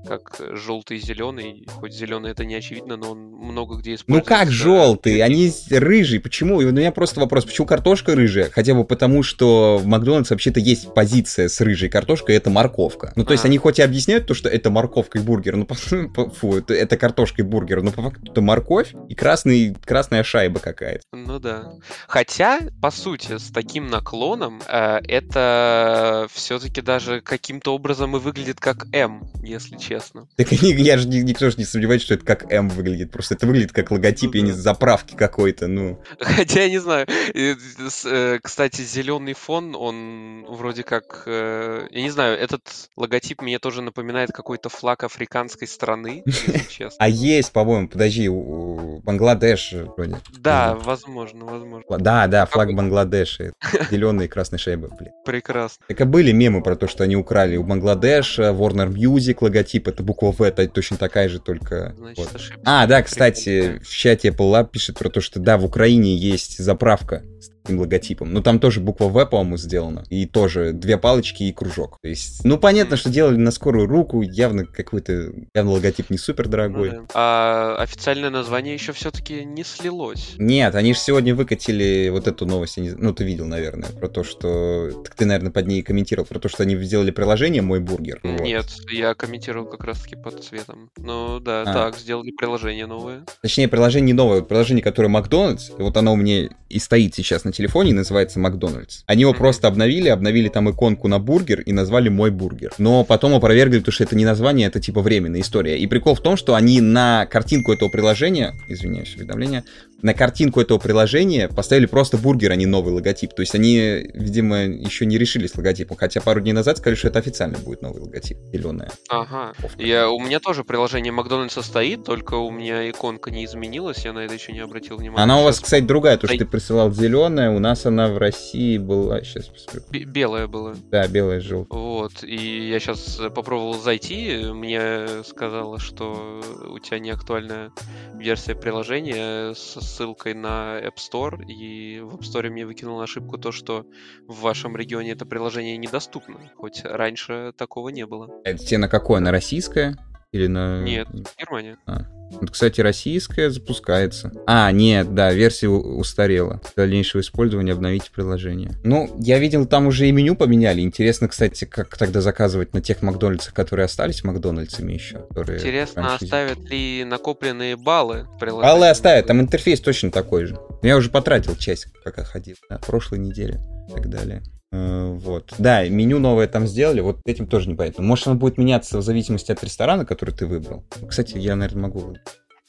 как 0.08 0.42
желтый 0.54 0.98
и 0.98 1.00
зеленый. 1.00 1.66
Хоть 1.68 1.94
зеленый 1.94 2.32
это 2.32 2.46
не 2.46 2.56
очевидно, 2.56 2.98
но 2.98 3.12
он 3.12 3.20
много 3.20 3.78
где 3.78 3.96
используется. 3.96 4.32
Ну 4.32 4.38
как 4.38 4.52
желтый? 4.52 5.22
Они 5.22 5.52
рыжие. 5.70 6.20
Почему? 6.20 6.58
У 6.58 6.62
меня 6.62 6.92
просто 6.92 7.20
вопрос, 7.20 7.46
почему 7.46 7.68
картошка 7.68 8.16
рыжая? 8.16 8.50
Хотя 8.50 8.74
бы 8.74 8.86
потому, 8.86 9.24
что 9.24 9.78
в 9.78 9.86
Макдональдс 9.86 10.30
вообще-то 10.30 10.60
есть 10.60 10.94
позиция 10.94 11.50
с 11.50 11.60
рыжей 11.62 11.90
картошкой, 11.90 12.36
это 12.36 12.50
морковка. 12.50 13.14
Ну 13.16 13.24
то 13.24 13.34
есть 13.34 13.46
а. 13.46 13.48
они 13.48 13.58
хоть 13.58 13.80
и 13.80 13.82
объясняют 13.82 14.28
то, 14.28 14.34
что 14.34 14.50
это 14.50 14.70
морковка 14.70 15.20
и 15.20 15.22
бургер, 15.22 15.56
ну 15.56 15.68
фу, 15.68 16.58
это, 16.58 16.74
это 16.74 16.98
картошка 16.98 17.42
и 17.42 17.46
бургер, 17.46 17.82
но 17.82 17.92
по 17.92 18.02
факту 18.02 18.32
это 18.32 18.42
морковь 18.42 18.94
и 19.08 19.16
красный, 19.16 19.76
красная 19.86 20.24
шайба 20.24 20.60
какая-то. 20.60 21.04
Ну 21.12 21.40
да. 21.40 21.74
Хотя, 22.08 22.60
по 22.82 22.92
сути, 22.92 23.38
с 23.38 23.52
таким 23.52 23.90
наклоном 23.90 24.62
э, 24.68 25.00
это 25.08 26.28
все-таки 26.34 26.82
даже 26.82 27.22
каким-то 27.22 27.76
образом 27.76 28.16
и 28.16 28.20
выглядит 28.20 28.60
как 28.60 28.88
М, 28.94 29.30
если 29.44 29.78
честно 29.78 29.89
честно. 29.90 30.28
Так 30.36 30.52
я 30.52 30.98
же 30.98 31.08
никто 31.08 31.50
же 31.50 31.58
не 31.58 31.66
сомневается, 31.66 32.06
что 32.06 32.16
это 32.16 32.26
как 32.26 32.52
М 32.52 32.70
выглядит. 32.70 33.12
Просто 33.12 33.34
это 33.34 33.48
выглядит 33.48 33.72
как 33.72 33.92
логотип, 33.92 34.32
ну, 34.34 34.40
я 34.40 34.42
не 34.46 34.52
заправки 34.52 35.16
какой-то, 35.16 35.68
ну. 35.68 36.00
Хотя 36.20 36.64
я 36.64 36.70
не 36.70 36.80
знаю. 36.80 37.08
Э, 37.34 38.40
кстати, 38.42 38.82
зеленый 38.82 39.34
фон, 39.34 39.76
он 39.76 40.46
вроде 40.48 40.84
как... 40.84 41.24
Э, 41.26 41.88
я 41.90 42.02
не 42.02 42.12
знаю, 42.12 42.38
этот 42.38 42.62
логотип 42.96 43.42
мне 43.42 43.58
тоже 43.60 43.82
напоминает 43.82 44.32
какой-то 44.32 44.70
флаг 44.70 45.04
африканской 45.04 45.68
страны, 45.68 46.24
честно. 46.70 46.98
А 47.00 47.10
есть, 47.10 47.52
по-моему, 47.52 47.88
подожди, 47.88 48.30
Бангладеш 48.30 49.74
вроде. 49.98 50.18
Да, 50.38 50.76
возможно, 50.76 51.46
возможно. 51.46 51.98
Да, 51.98 52.28
да, 52.28 52.46
флаг 52.46 52.74
Бангладеша. 52.74 53.54
Зеленые 53.92 54.28
и 54.28 54.30
красные 54.30 54.60
шайбы, 54.60 54.90
блин. 54.90 55.12
Прекрасно. 55.26 55.84
Так 55.88 56.02
и 56.02 56.04
были 56.04 56.32
мемы 56.32 56.62
про 56.62 56.76
то, 56.76 56.88
что 56.88 57.04
они 57.04 57.16
украли 57.16 57.58
у 57.58 57.64
Бангладеша, 57.64 58.52
Warner 58.52 58.90
Music 58.90 59.38
логотип, 59.42 59.79
тип, 59.80 59.88
это 59.88 60.04
буква 60.04 60.32
В, 60.32 60.42
это 60.42 60.68
точно 60.68 60.98
такая 60.98 61.30
же, 61.30 61.40
только... 61.40 61.94
Значит, 61.98 62.18
вот. 62.18 62.42
А, 62.66 62.86
да, 62.86 63.02
кстати, 63.02 63.80
в 63.84 63.90
чате 63.90 64.30
Apple 64.30 64.52
Lab 64.52 64.70
пишет 64.72 64.98
про 64.98 65.10
то, 65.10 65.22
что 65.22 65.40
да, 65.40 65.58
в 65.58 65.66
Украине 65.66 66.16
есть 66.16 66.58
заправка 66.60 67.24
таким 67.64 67.80
логотипом. 67.80 68.34
Ну, 68.34 68.42
там 68.42 68.60
тоже 68.60 68.80
буква 68.80 69.06
В, 69.06 69.26
по-моему, 69.26 69.58
сделана. 69.58 70.04
И 70.10 70.26
тоже 70.26 70.74
две 70.74 70.98
палочки 70.98 71.44
и 71.44 71.54
кружок. 71.54 71.98
То 72.02 72.10
есть, 72.10 72.44
ну, 72.44 72.58
понятно, 72.58 72.98
что 72.98 73.10
делали 73.10 73.38
на 73.38 73.52
скорую 73.52 73.88
руку. 73.88 74.22
Явно 74.22 74.66
какой-то, 74.66 75.32
явно 75.54 75.72
логотип 75.72 76.10
не 76.10 76.18
супер 76.18 76.48
дорогой. 76.48 76.92
Ну, 76.92 77.02
да. 77.02 77.08
А 77.14 77.76
официальное 77.80 78.30
название 78.30 78.74
еще 78.74 78.94
все-таки 78.94 79.46
не 79.46 79.64
слилось. 79.64 80.34
Нет, 80.38 80.76
они 80.76 80.94
же 80.94 81.00
сегодня 81.00 81.36
выкатили 81.36 82.10
вот 82.10 82.28
эту 82.28 82.46
новость. 82.46 82.78
Ну, 82.78 83.14
ты 83.14 83.24
видел, 83.24 83.46
наверное, 83.46 83.90
про 83.90 84.08
то, 84.08 84.24
что... 84.24 84.92
Так 85.04 85.16
ты, 85.16 85.26
наверное, 85.26 85.52
под 85.52 85.68
ней 85.68 85.82
комментировал. 85.82 86.28
Про 86.28 86.40
то, 86.40 86.50
что 86.50 86.64
они 86.64 86.76
сделали 86.78 87.12
приложение 87.12 87.62
«Мой 87.62 87.80
бургер». 87.80 88.20
Нет, 88.24 88.66
вот. 88.66 88.92
я 88.92 89.14
комментировал 89.14 89.68
как 89.68 89.84
раз-таки 89.84 90.16
под 90.16 90.44
цветом. 90.44 90.90
Ну, 90.98 91.40
да, 91.40 91.62
а. 91.62 91.74
так, 91.74 91.98
сделали 91.98 92.32
приложение 92.32 92.86
новое. 92.86 93.24
Точнее, 93.42 93.68
приложение 93.68 94.08
не 94.08 94.14
новое. 94.14 94.42
Приложение, 94.42 94.84
которое 94.84 95.10
Макдональдс. 95.10 95.70
И 95.78 95.82
вот 95.82 95.96
оно 95.98 96.14
у 96.14 96.16
меня 96.16 96.50
и 96.70 96.80
стоит 96.80 97.16
сейчас 97.16 97.29
на 97.44 97.52
телефоне, 97.52 97.94
называется 97.94 98.40
Макдональдс. 98.40 99.04
Они 99.06 99.22
его 99.22 99.34
просто 99.34 99.68
обновили, 99.68 100.10
обновили 100.10 100.50
там 100.50 100.70
иконку 100.70 101.08
на 101.08 101.20
бургер 101.20 101.62
и 101.62 101.72
назвали 101.72 102.10
Мой 102.10 102.32
бургер. 102.32 102.72
Но 102.78 103.04
потом 103.04 103.34
опровергли, 103.34 103.80
потому 103.80 103.94
что 103.94 104.04
это 104.04 104.16
не 104.16 104.26
название, 104.26 104.68
это 104.68 104.80
типа 104.80 105.02
временная 105.02 105.42
история. 105.42 105.78
И 105.78 105.88
прикол 105.88 106.16
в 106.16 106.22
том, 106.22 106.38
что 106.38 106.56
они 106.56 106.82
на 106.82 107.26
картинку 107.26 107.72
этого 107.74 107.90
приложения, 107.90 108.56
извиняюсь, 108.68 109.16
уведомление, 109.16 109.64
на 110.02 110.14
картинку 110.14 110.62
этого 110.62 110.78
приложения 110.78 111.48
поставили 111.48 111.86
просто 111.86 112.18
бургер, 112.18 112.52
а 112.52 112.56
не 112.56 112.66
новый 112.66 112.94
логотип. 112.94 113.34
То 113.34 113.42
есть 113.42 113.56
они, 113.56 114.10
видимо, 114.14 114.64
еще 114.64 115.06
не 115.06 115.18
решили 115.18 115.48
с 115.48 115.56
логотипом. 115.56 115.98
Хотя 115.98 116.22
пару 116.22 116.42
дней 116.42 116.54
назад 116.54 116.78
сказали, 116.78 116.96
что 116.96 117.08
это 117.10 117.20
официально 117.20 117.58
будет 117.58 117.82
новый 117.82 118.02
логотип. 118.02 118.38
Зеленая. 118.52 118.92
Ага. 119.10 119.54
Я, 119.78 120.10
у 120.10 120.20
меня 120.20 120.40
тоже 120.40 120.64
приложение 120.64 121.12
Макдональдса 121.12 121.62
стоит, 121.62 122.04
только 122.04 122.36
у 122.36 122.52
меня 122.52 122.90
иконка 122.90 123.32
не 123.32 123.46
изменилась, 123.46 124.06
я 124.06 124.14
на 124.14 124.20
это 124.20 124.34
еще 124.34 124.52
не 124.52 124.60
обратил 124.60 124.98
внимания. 124.98 125.24
Она 125.24 125.40
у 125.40 125.44
вас, 125.44 125.60
кстати, 125.60 125.84
другая, 125.84 126.18
то, 126.18 126.28
что 126.28 126.38
ты 126.38 126.46
присылал 126.46 126.92
зеленая, 126.92 127.52
у 127.52 127.60
нас 127.60 127.86
она 127.86 128.08
в 128.08 128.18
России 128.18 128.78
была... 128.78 129.22
Сейчас 129.24 129.48
посмотрю. 129.48 129.84
белая 129.92 130.48
была. 130.48 130.76
Да, 130.92 131.08
белая 131.08 131.42
желтая. 131.42 131.80
Вот, 131.80 132.24
и 132.24 132.70
я 132.70 132.80
сейчас 132.80 133.20
попробовал 133.36 133.80
зайти, 133.80 134.44
мне 134.54 135.24
сказала, 135.26 135.80
что 135.80 136.42
у 136.70 136.80
тебя 136.80 137.00
не 137.00 137.10
актуальная 137.12 137.72
версия 138.16 138.56
приложения 138.56 139.54
с 139.54 139.78
ссылкой 139.90 140.34
на 140.34 140.80
App 140.80 140.96
Store, 140.96 141.44
и 141.46 142.00
в 142.00 142.16
App 142.16 142.22
Store 142.22 142.50
мне 142.50 142.66
выкинул 142.66 143.02
ошибку 143.02 143.38
то, 143.38 143.52
что 143.52 143.86
в 144.28 144.42
вашем 144.42 144.76
регионе 144.78 145.12
это 145.12 145.26
приложение 145.26 145.78
недоступно, 145.78 146.52
хоть 146.56 146.82
раньше 146.84 147.54
такого 147.58 147.90
не 147.90 148.06
было. 148.06 148.30
Это 148.44 148.64
тебе 148.64 148.78
на 148.78 148.88
какое? 148.88 149.20
На 149.20 149.32
российское? 149.32 149.98
Или 150.32 150.48
на... 150.48 150.84
Нет, 150.84 151.08
Германия. 151.40 151.78
А. 151.88 152.06
Вот, 152.32 152.52
кстати, 152.52 152.82
российская 152.82 153.50
запускается. 153.50 154.32
А, 154.46 154.72
нет, 154.72 155.16
да, 155.16 155.34
версия 155.34 155.68
устарела. 155.68 156.62
Для 156.76 156.84
дальнейшего 156.84 157.22
использования 157.22 157.74
обновите 157.74 158.12
приложение. 158.12 158.72
Ну, 158.84 159.10
я 159.20 159.40
видел, 159.40 159.66
там 159.66 159.88
уже 159.88 160.08
и 160.08 160.12
меню 160.12 160.36
поменяли. 160.36 160.82
Интересно, 160.82 161.28
кстати, 161.28 161.66
как 161.66 161.98
тогда 161.98 162.22
заказывать 162.22 162.74
на 162.74 162.82
тех 162.82 163.02
Макдональдсах, 163.02 163.56
которые 163.56 163.86
остались 163.86 164.24
Макдональдсами 164.24 164.94
еще. 164.94 165.26
Интересно, 165.36 166.04
франшизе. 166.04 166.26
оставят 166.26 166.70
ли 166.70 167.04
накопленные 167.04 167.76
баллы 167.76 168.28
Баллы 168.40 168.90
оставят, 168.90 169.26
там 169.26 169.42
интерфейс 169.42 169.82
точно 169.82 170.12
такой 170.12 170.46
же. 170.46 170.60
Я 170.84 170.98
уже 170.98 171.10
потратил 171.10 171.56
часть, 171.56 171.88
пока 172.04 172.24
ходил, 172.24 172.56
на 172.70 172.78
прошлой 172.78 173.18
неделе 173.20 173.60
и 173.90 173.94
так 173.94 174.08
далее. 174.10 174.44
Э, 174.72 175.12
вот. 175.14 175.54
Да, 175.58 175.88
меню 175.88 176.20
новое 176.20 176.48
там 176.48 176.68
сделали, 176.68 177.02
вот 177.02 177.20
этим 177.26 177.48
тоже 177.48 177.70
непонятно. 177.70 178.04
Может, 178.04 178.28
оно 178.28 178.36
будет 178.36 178.58
меняться 178.58 178.98
в 178.98 179.02
зависимости 179.02 179.52
от 179.52 179.64
ресторана, 179.64 180.06
который 180.06 180.32
ты 180.32 180.46
выбрал. 180.46 180.84
Кстати, 181.08 181.38
я, 181.38 181.56
наверное, 181.56 181.84
могу 181.84 182.16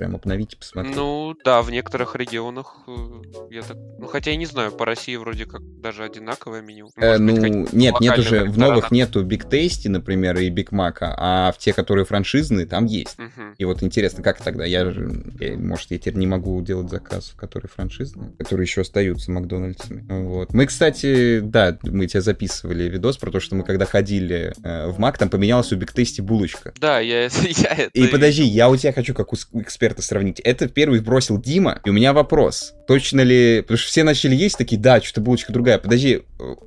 прям 0.00 0.16
обновить 0.16 0.54
и 0.54 0.56
посмотреть. 0.56 0.96
Ну, 0.96 1.36
да, 1.44 1.60
в 1.60 1.70
некоторых 1.70 2.16
регионах 2.16 2.74
э, 2.86 2.92
я 3.50 3.60
так... 3.60 3.76
Ну, 3.98 4.06
хотя 4.06 4.30
я 4.30 4.38
не 4.38 4.46
знаю, 4.46 4.72
по 4.72 4.86
России 4.86 5.14
вроде 5.16 5.44
как 5.44 5.60
даже 5.82 6.04
одинаковое 6.04 6.62
меню. 6.62 6.88
Э, 6.96 7.18
ну, 7.18 7.32
нет, 7.72 8.00
нет 8.00 8.18
уже, 8.18 8.44
в 8.44 8.56
новых 8.56 8.90
нету 8.92 9.22
Big 9.22 9.46
Tasty, 9.46 9.90
например, 9.90 10.38
и 10.38 10.48
Big 10.48 10.70
Mac, 10.70 10.96
а 11.00 11.52
в 11.52 11.58
те, 11.58 11.74
которые 11.74 12.06
франшизные, 12.06 12.64
там 12.64 12.86
есть. 12.86 13.18
Угу. 13.18 13.56
И 13.58 13.64
вот 13.66 13.82
интересно, 13.82 14.22
как 14.22 14.42
тогда? 14.42 14.64
Я, 14.64 14.90
я, 15.38 15.58
может, 15.58 15.90
я 15.90 15.98
теперь 15.98 16.14
не 16.14 16.26
могу 16.26 16.58
делать 16.62 16.88
заказ, 16.88 17.34
которые 17.36 17.68
франшизные, 17.68 18.32
которые 18.38 18.64
еще 18.64 18.80
остаются 18.80 19.30
Макдональдсами. 19.30 20.02
Вот. 20.08 20.54
Мы, 20.54 20.64
кстати, 20.64 21.40
да, 21.40 21.76
мы 21.82 22.06
тебя 22.06 22.22
записывали 22.22 22.84
видос 22.84 23.18
про 23.18 23.30
то, 23.30 23.38
что 23.38 23.54
мы 23.54 23.64
когда 23.64 23.84
ходили 23.84 24.54
э, 24.64 24.88
в 24.88 24.98
Мак, 24.98 25.18
там 25.18 25.28
поменялась 25.28 25.70
у 25.74 25.76
Big 25.76 25.94
Tasty 25.94 26.22
булочка. 26.22 26.72
Да, 26.80 27.00
я, 27.00 27.24
я 27.42 27.74
это... 27.74 27.90
И 27.92 28.06
подожди, 28.06 28.44
я 28.44 28.70
у 28.70 28.76
тебя 28.78 28.94
хочу, 28.94 29.12
как 29.12 29.34
у 29.34 29.36
эксперта 29.60 29.89
примерно 29.94 30.02
сравнить. 30.02 30.40
Это 30.40 30.68
первый 30.68 31.00
бросил 31.00 31.38
Дима, 31.40 31.80
и 31.84 31.90
у 31.90 31.92
меня 31.92 32.12
вопрос. 32.12 32.74
Точно 32.86 33.20
ли... 33.20 33.60
Потому 33.62 33.78
что 33.78 33.88
все 33.88 34.02
начали 34.02 34.34
есть 34.34 34.58
такие, 34.58 34.80
да, 34.80 35.00
что-то 35.00 35.20
булочка 35.20 35.52
другая. 35.52 35.78
Подожди, 35.78 36.22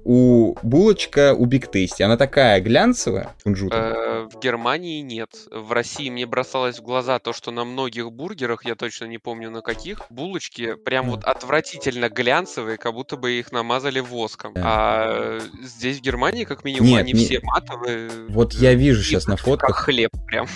у 0.05 0.55
булочка 0.63 1.33
у 1.33 1.45
Биг 1.45 1.69
Тейсти, 1.69 2.01
она 2.03 2.15
такая 2.17 2.61
глянцевая, 2.61 3.33
кунжутом? 3.43 3.79
Э, 3.79 4.27
В 4.31 4.39
Германии 4.41 5.01
нет. 5.01 5.29
В 5.51 5.71
России 5.73 6.09
мне 6.09 6.25
бросалось 6.25 6.79
в 6.79 6.81
глаза 6.81 7.19
то, 7.19 7.33
что 7.33 7.51
на 7.51 7.65
многих 7.65 8.11
бургерах, 8.11 8.63
я 8.65 8.75
точно 8.75 9.05
не 9.05 9.17
помню 9.17 9.49
на 9.51 9.61
каких, 9.61 10.01
булочки 10.09 10.75
прям 10.75 11.09
вот 11.09 11.25
отвратительно 11.25 12.09
глянцевые, 12.09 12.77
как 12.77 12.93
будто 12.93 13.17
бы 13.17 13.31
их 13.33 13.51
намазали 13.51 13.99
воском. 13.99 14.53
А 14.55 15.39
здесь 15.61 15.97
в 15.99 16.01
Германии, 16.01 16.45
как 16.45 16.63
минимум, 16.63 16.87
Нет, 16.87 17.01
они 17.01 17.13
не- 17.13 17.25
все 17.25 17.39
матовые. 17.43 18.09
Вот 18.29 18.53
я 18.53 18.73
вижу 18.75 19.03
сейчас 19.03 19.27
на 19.27 19.35
как 19.35 19.45
фотках, 19.45 19.75
хлеб 19.77 20.09
прям. 20.25 20.47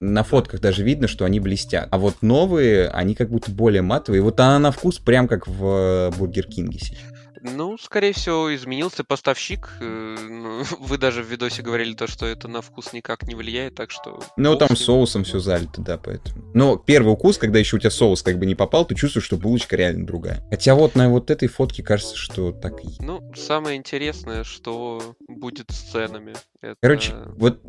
на 0.00 0.24
фотках 0.24 0.60
даже 0.60 0.82
видно, 0.82 1.06
что 1.06 1.24
они 1.24 1.38
блестят. 1.38 1.62
А 1.78 1.98
вот 1.98 2.16
новые, 2.22 2.88
они 2.88 3.14
как 3.14 3.30
будто 3.30 3.50
более 3.50 3.82
матовые. 3.82 4.22
Вот 4.22 4.38
она 4.40 4.58
на 4.58 4.72
вкус 4.72 4.98
прям 4.98 5.28
как 5.28 5.46
в 5.46 6.12
Бургер 6.18 6.46
Кинге 6.46 6.78
сейчас. 6.78 7.11
Ну, 7.42 7.76
скорее 7.78 8.12
всего, 8.12 8.54
изменился 8.54 9.04
поставщик. 9.04 9.68
Э, 9.80 10.16
ну, 10.20 10.62
Вы 10.80 10.98
даже 10.98 11.22
в 11.22 11.26
видосе 11.26 11.62
говорили 11.62 11.94
то, 11.94 12.06
что 12.06 12.26
это 12.26 12.48
на 12.48 12.62
вкус 12.62 12.92
никак 12.92 13.24
не 13.24 13.34
влияет, 13.34 13.74
так 13.74 13.90
что... 13.90 14.22
Ну, 14.36 14.56
там 14.56 14.76
соусом 14.76 15.24
все 15.24 15.38
залито, 15.38 15.80
да, 15.82 15.98
поэтому. 15.98 16.44
Но 16.54 16.76
первый 16.76 17.12
укус, 17.12 17.38
когда 17.38 17.58
еще 17.58 17.76
у 17.76 17.78
тебя 17.78 17.90
соус 17.90 18.22
как 18.22 18.38
бы 18.38 18.46
не 18.46 18.54
попал, 18.54 18.84
ты 18.84 18.94
чувствуешь, 18.94 19.26
что 19.26 19.36
булочка 19.36 19.76
реально 19.76 20.06
другая. 20.06 20.44
Хотя 20.50 20.74
вот 20.74 20.94
на 20.94 21.08
вот 21.08 21.30
этой 21.30 21.48
фотке 21.48 21.82
кажется, 21.82 22.16
что 22.16 22.52
так 22.52 22.84
и. 22.84 22.88
Ну, 23.00 23.32
самое 23.34 23.76
интересное, 23.76 24.44
что 24.44 25.16
будет 25.28 25.70
с 25.70 25.90
ценами. 25.90 26.34
Это... 26.60 26.76
Короче, 26.80 27.14
вот 27.36 27.60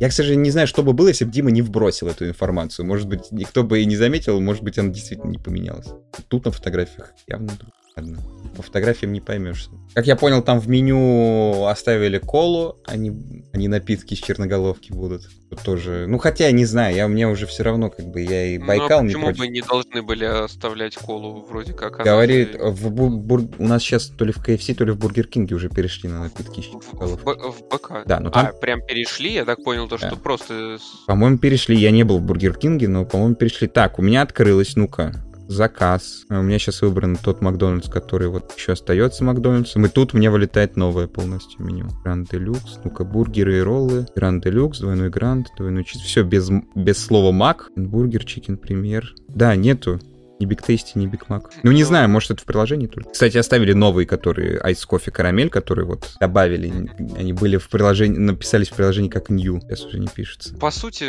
я, 0.00 0.08
к 0.08 0.12
сожалению, 0.12 0.44
не 0.44 0.50
знаю, 0.50 0.66
что 0.66 0.82
бы 0.82 0.92
было, 0.92 1.08
если 1.08 1.24
бы 1.24 1.30
Дима 1.30 1.50
не 1.50 1.62
вбросил 1.62 2.08
эту 2.08 2.26
информацию. 2.26 2.86
Может 2.86 3.08
быть, 3.08 3.30
никто 3.30 3.62
бы 3.62 3.82
и 3.82 3.84
не 3.84 3.96
заметил, 3.96 4.40
может 4.40 4.62
быть, 4.62 4.78
она 4.78 4.88
действительно 4.88 5.30
не 5.30 5.38
поменялась. 5.38 5.88
Тут 6.28 6.46
на 6.46 6.50
фотографиях 6.50 7.12
явно 7.28 7.48
друг- 7.48 7.72
Ладно. 7.96 8.18
По 8.56 8.62
фотографиям 8.62 9.12
не 9.12 9.20
поймешь. 9.20 9.68
Как 9.94 10.06
я 10.06 10.16
понял, 10.16 10.42
там 10.42 10.60
в 10.60 10.68
меню 10.68 11.64
оставили 11.66 12.18
колу, 12.18 12.76
а 12.86 12.96
не, 12.96 13.44
а 13.52 13.58
напитки 13.68 14.14
из 14.14 14.20
черноголовки 14.20 14.92
будут. 14.92 15.22
Тут 15.50 15.60
тоже. 15.60 16.06
Ну, 16.08 16.16
хотя, 16.18 16.50
не 16.50 16.64
знаю, 16.64 16.94
я, 16.96 17.06
мне 17.08 17.28
уже 17.28 17.46
все 17.46 17.62
равно, 17.62 17.90
как 17.90 18.06
бы, 18.06 18.22
я 18.22 18.46
и 18.54 18.58
Ну, 18.58 18.64
а 18.64 18.66
Байкал 18.68 19.02
не 19.02 19.08
почему 19.08 19.24
против. 19.26 19.38
бы 19.40 19.48
не 19.48 19.60
должны 19.62 20.02
были 20.02 20.24
оставлять 20.24 20.96
колу 20.96 21.44
вроде 21.48 21.72
как? 21.74 21.96
она 22.00 22.04
Говорит, 22.04 22.52
же 22.52 22.58
в 22.70 22.90
бур- 22.90 23.10
бур- 23.10 23.48
у 23.58 23.66
нас 23.68 23.82
сейчас 23.82 24.06
то 24.06 24.24
ли 24.24 24.32
в 24.32 24.38
KFC, 24.38 24.74
то 24.74 24.84
ли 24.84 24.92
в 24.92 24.98
Бургер 24.98 25.26
Кинге 25.26 25.54
уже 25.54 25.68
перешли 25.68 26.08
на 26.08 26.20
напитки 26.20 26.60
из 26.60 26.66
в, 26.66 26.78
в, 26.78 26.82
черноголовки. 26.90 27.24
Б- 27.24 27.50
в 27.50 27.68
БК. 27.68 28.02
Да, 28.06 28.20
но 28.20 28.30
там- 28.30 28.46
А, 28.46 28.52
прям 28.54 28.80
перешли, 28.86 29.32
я 29.34 29.44
так 29.44 29.62
понял, 29.62 29.86
то, 29.88 29.98
что 29.98 30.10
Да. 30.10 30.16
просто... 30.16 30.78
с- 30.78 31.04
По-моему, 31.06 31.36
перешли. 31.38 31.76
Я 31.76 31.90
не 31.90 32.04
был 32.04 32.18
в 32.18 32.22
Бургер 32.22 32.54
Кинге, 32.56 32.88
но, 32.88 33.04
по-моему, 33.04 33.34
перешли. 33.34 33.68
Так, 33.68 33.98
у 33.98 34.02
меня 34.02 34.22
открылось, 34.22 34.76
ну-ка, 34.76 35.12
заказ. 35.52 36.24
А 36.28 36.40
У 36.40 36.42
меня 36.42 36.58
сейчас 36.58 36.82
выбран 36.82 37.16
тот 37.16 37.40
Макдональдс, 37.40 37.88
который 37.88 38.28
вот 38.28 38.52
еще 38.56 38.72
остается 38.72 39.24
Макдональдсом. 39.24 39.86
И 39.86 39.88
тут 39.88 40.12
мне 40.14 40.30
вылетает 40.30 40.76
новое 40.76 41.06
полностью 41.06 41.64
меню. 41.64 41.88
Гранд 42.02 42.30
Делюкс, 42.30 42.78
ну-ка, 42.84 43.04
бургеры 43.04 43.58
и 43.58 43.60
роллы. 43.60 44.06
Гранд 44.16 44.44
Делюкс, 44.44 44.80
двойной 44.80 45.10
гранд, 45.10 45.48
двойной 45.56 45.84
чиз. 45.84 46.00
Все 46.02 46.22
без, 46.22 46.50
без 46.74 46.98
слова 46.98 47.32
Мак. 47.32 47.70
Бургер, 47.76 48.24
чикен 48.24 48.56
премьер. 48.56 49.14
Да, 49.28 49.54
нету. 49.56 50.00
Ни 50.40 50.44
Биг 50.46 50.60
Тейсти, 50.62 50.98
ни 50.98 51.06
Биг 51.06 51.28
Мак. 51.28 51.50
Ну, 51.62 51.70
не 51.70 51.82
Ну. 51.82 51.86
знаю, 51.86 52.08
может, 52.08 52.32
это 52.32 52.42
в 52.42 52.44
приложении 52.46 52.88
только. 52.88 53.10
Кстати, 53.10 53.38
оставили 53.38 53.74
новые, 53.74 54.06
которые 54.06 54.58
Ice 54.58 54.84
Coffee 54.84 55.12
Карамель, 55.12 55.50
которые 55.50 55.86
вот 55.86 56.16
добавили. 56.18 56.90
Они 57.16 57.32
были 57.32 57.58
в 57.58 57.68
приложении, 57.68 58.18
написались 58.18 58.68
в 58.70 58.74
приложении 58.74 59.08
как 59.08 59.30
New. 59.30 59.60
Сейчас 59.60 59.84
уже 59.84 60.00
не 60.00 60.08
пишется. 60.08 60.54
По 60.56 60.72
сути, 60.72 61.04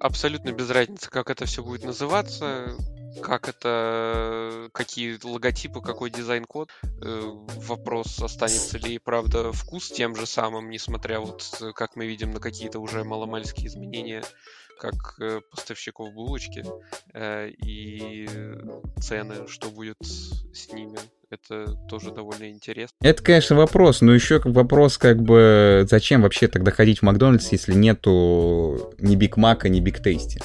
абсолютно 0.00 0.50
без 0.52 0.68
разницы, 0.70 1.08
как 1.10 1.30
это 1.30 1.46
все 1.46 1.62
будет 1.62 1.84
называться, 1.84 2.74
как 3.22 3.48
это, 3.48 4.70
какие 4.72 5.18
логотипы, 5.22 5.80
какой 5.80 6.10
дизайн-код. 6.10 6.70
Э, 7.02 7.20
Вопрос, 7.66 8.20
останется 8.20 8.78
ли, 8.78 8.98
правда, 8.98 9.52
вкус 9.52 9.90
тем 9.90 10.16
же 10.16 10.26
самым, 10.26 10.70
несмотря 10.70 11.20
вот, 11.20 11.62
как 11.74 11.96
мы 11.96 12.06
видим, 12.06 12.30
на 12.30 12.40
какие-то 12.40 12.80
уже 12.80 13.04
маломальские 13.04 13.66
изменения, 13.66 14.24
как 14.78 15.16
э, 15.20 15.40
поставщиков 15.50 16.12
булочки, 16.12 16.64
э, 17.12 17.50
и 17.50 18.28
цены, 19.00 19.46
что 19.48 19.70
будет 19.70 19.98
с 20.00 20.72
ними. 20.72 20.98
Это 21.30 21.76
тоже 21.88 22.10
довольно 22.10 22.50
интересно. 22.50 22.96
Это, 23.02 23.22
конечно, 23.22 23.54
вопрос, 23.54 24.00
но 24.00 24.12
еще 24.12 24.40
как 24.40 24.52
вопрос, 24.52 24.98
как 24.98 25.22
бы, 25.22 25.86
зачем 25.88 26.22
вообще 26.22 26.48
тогда 26.48 26.72
ходить 26.72 26.98
в 26.98 27.02
Макдональдс, 27.02 27.52
если 27.52 27.72
нету 27.72 28.92
ни 28.98 29.14
Биг 29.14 29.36
Мака, 29.36 29.68
ни 29.68 29.78
Биг 29.78 30.02
Тейсти? 30.02 30.40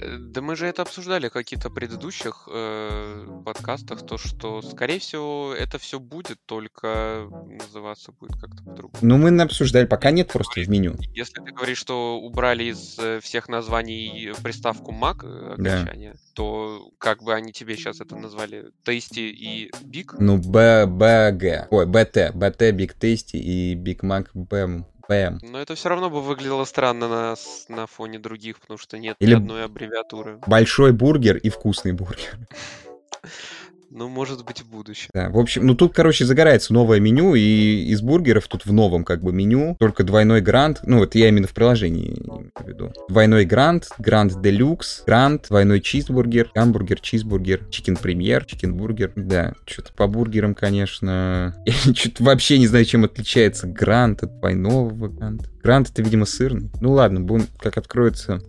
Э, 0.00 0.16
Да 0.18 0.40
мы 0.40 0.56
же 0.56 0.66
это 0.66 0.82
обсуждали 0.82 1.28
в 1.28 1.32
каких-то 1.32 1.70
предыдущих 1.70 2.48
э, 2.50 3.26
подкастах, 3.44 4.06
то 4.06 4.18
что, 4.18 4.62
скорее 4.62 4.98
всего, 4.98 5.54
это 5.56 5.78
все 5.78 6.00
будет, 6.00 6.38
только 6.46 7.28
называться 7.46 8.12
будет 8.12 8.40
как-то 8.40 8.62
по-другому. 8.64 8.98
Ну, 9.02 9.18
мы 9.18 9.42
обсуждали, 9.42 9.86
пока 9.86 10.10
нет 10.10 10.28
просто 10.32 10.60
в 10.60 10.68
меню. 10.68 10.96
Если 11.14 11.40
ты 11.40 11.52
говоришь, 11.52 11.78
что 11.78 12.18
убрали 12.20 12.64
из 12.64 12.98
э, 12.98 13.20
всех 13.20 13.48
названий 13.48 14.32
приставку 14.42 14.92
Mac 14.92 15.24
э, 15.24 15.54
окончание, 15.54 16.14
то 16.34 16.90
как 16.98 17.22
бы 17.22 17.34
они 17.34 17.52
тебе 17.52 17.76
сейчас 17.76 18.00
это 18.00 18.16
назвали 18.16 18.70
Tasty 18.84 19.28
и 19.30 19.70
Big? 19.84 20.14
Ну, 20.18 20.38
БГ, 20.38 21.68
ой, 21.70 21.86
БТ, 21.86 22.34
БТ, 22.34 22.72
Биг 22.72 22.94
Тейсти 22.94 23.36
и 23.36 23.74
Биг 23.74 24.02
Мак 24.02 24.30
БМ. 24.34 24.86
БМ. 25.10 25.40
Но 25.42 25.60
это 25.60 25.74
все 25.74 25.88
равно 25.88 26.08
бы 26.08 26.22
выглядело 26.22 26.64
странно 26.64 27.08
на, 27.08 27.34
на 27.68 27.86
фоне 27.86 28.18
других, 28.18 28.60
потому 28.60 28.78
что 28.78 28.96
нет 28.96 29.16
Или- 29.18 29.30
ни 29.32 29.34
одной 29.36 29.64
аббревиатуры. 29.64 30.38
Большой 30.46 30.92
бургер 30.92 31.36
и 31.36 31.48
вкусный 31.50 31.92
бургер. 31.92 32.38
Ну, 33.90 34.08
может 34.08 34.44
быть, 34.44 34.60
в 34.60 34.70
будущем. 34.70 35.10
Да, 35.12 35.30
в 35.30 35.38
общем, 35.38 35.66
ну 35.66 35.74
тут, 35.74 35.92
короче, 35.94 36.24
загорается 36.24 36.72
новое 36.72 37.00
меню, 37.00 37.34
и 37.34 37.86
из 37.88 38.02
бургеров 38.02 38.46
тут 38.46 38.64
в 38.64 38.72
новом 38.72 39.04
как 39.04 39.20
бы 39.20 39.32
меню 39.32 39.76
только 39.80 40.04
двойной 40.04 40.40
гранд, 40.40 40.80
ну 40.84 40.98
вот 40.98 41.16
я 41.16 41.28
именно 41.28 41.48
в 41.48 41.52
приложении 41.54 42.20
имею 42.20 42.52
в 42.54 42.68
виду. 42.68 42.92
Двойной 43.08 43.44
гранд, 43.44 43.88
гранд 43.98 44.40
делюкс, 44.40 45.02
гранд, 45.04 45.46
двойной 45.48 45.80
чизбургер, 45.80 46.52
гамбургер, 46.54 47.00
чизбургер, 47.00 47.64
чикен 47.70 47.96
премьер, 47.96 48.44
чикен 48.44 48.74
бургер. 48.74 49.12
Да, 49.16 49.54
что-то 49.66 49.92
по 49.92 50.06
бургерам, 50.06 50.54
конечно, 50.54 51.56
я 51.66 51.72
что-то 51.72 52.22
вообще 52.22 52.58
не 52.58 52.68
знаю, 52.68 52.84
чем 52.84 53.04
отличается 53.04 53.66
гранд 53.66 54.22
от 54.22 54.38
двойного 54.38 55.08
гранда. 55.08 55.46
Гранд 55.64 55.90
это, 55.90 56.02
видимо, 56.02 56.26
сырный. 56.26 56.70
Ну 56.80 56.92
ладно, 56.92 57.20
будем, 57.20 57.48
как 57.58 57.76
откроется, 57.76 58.40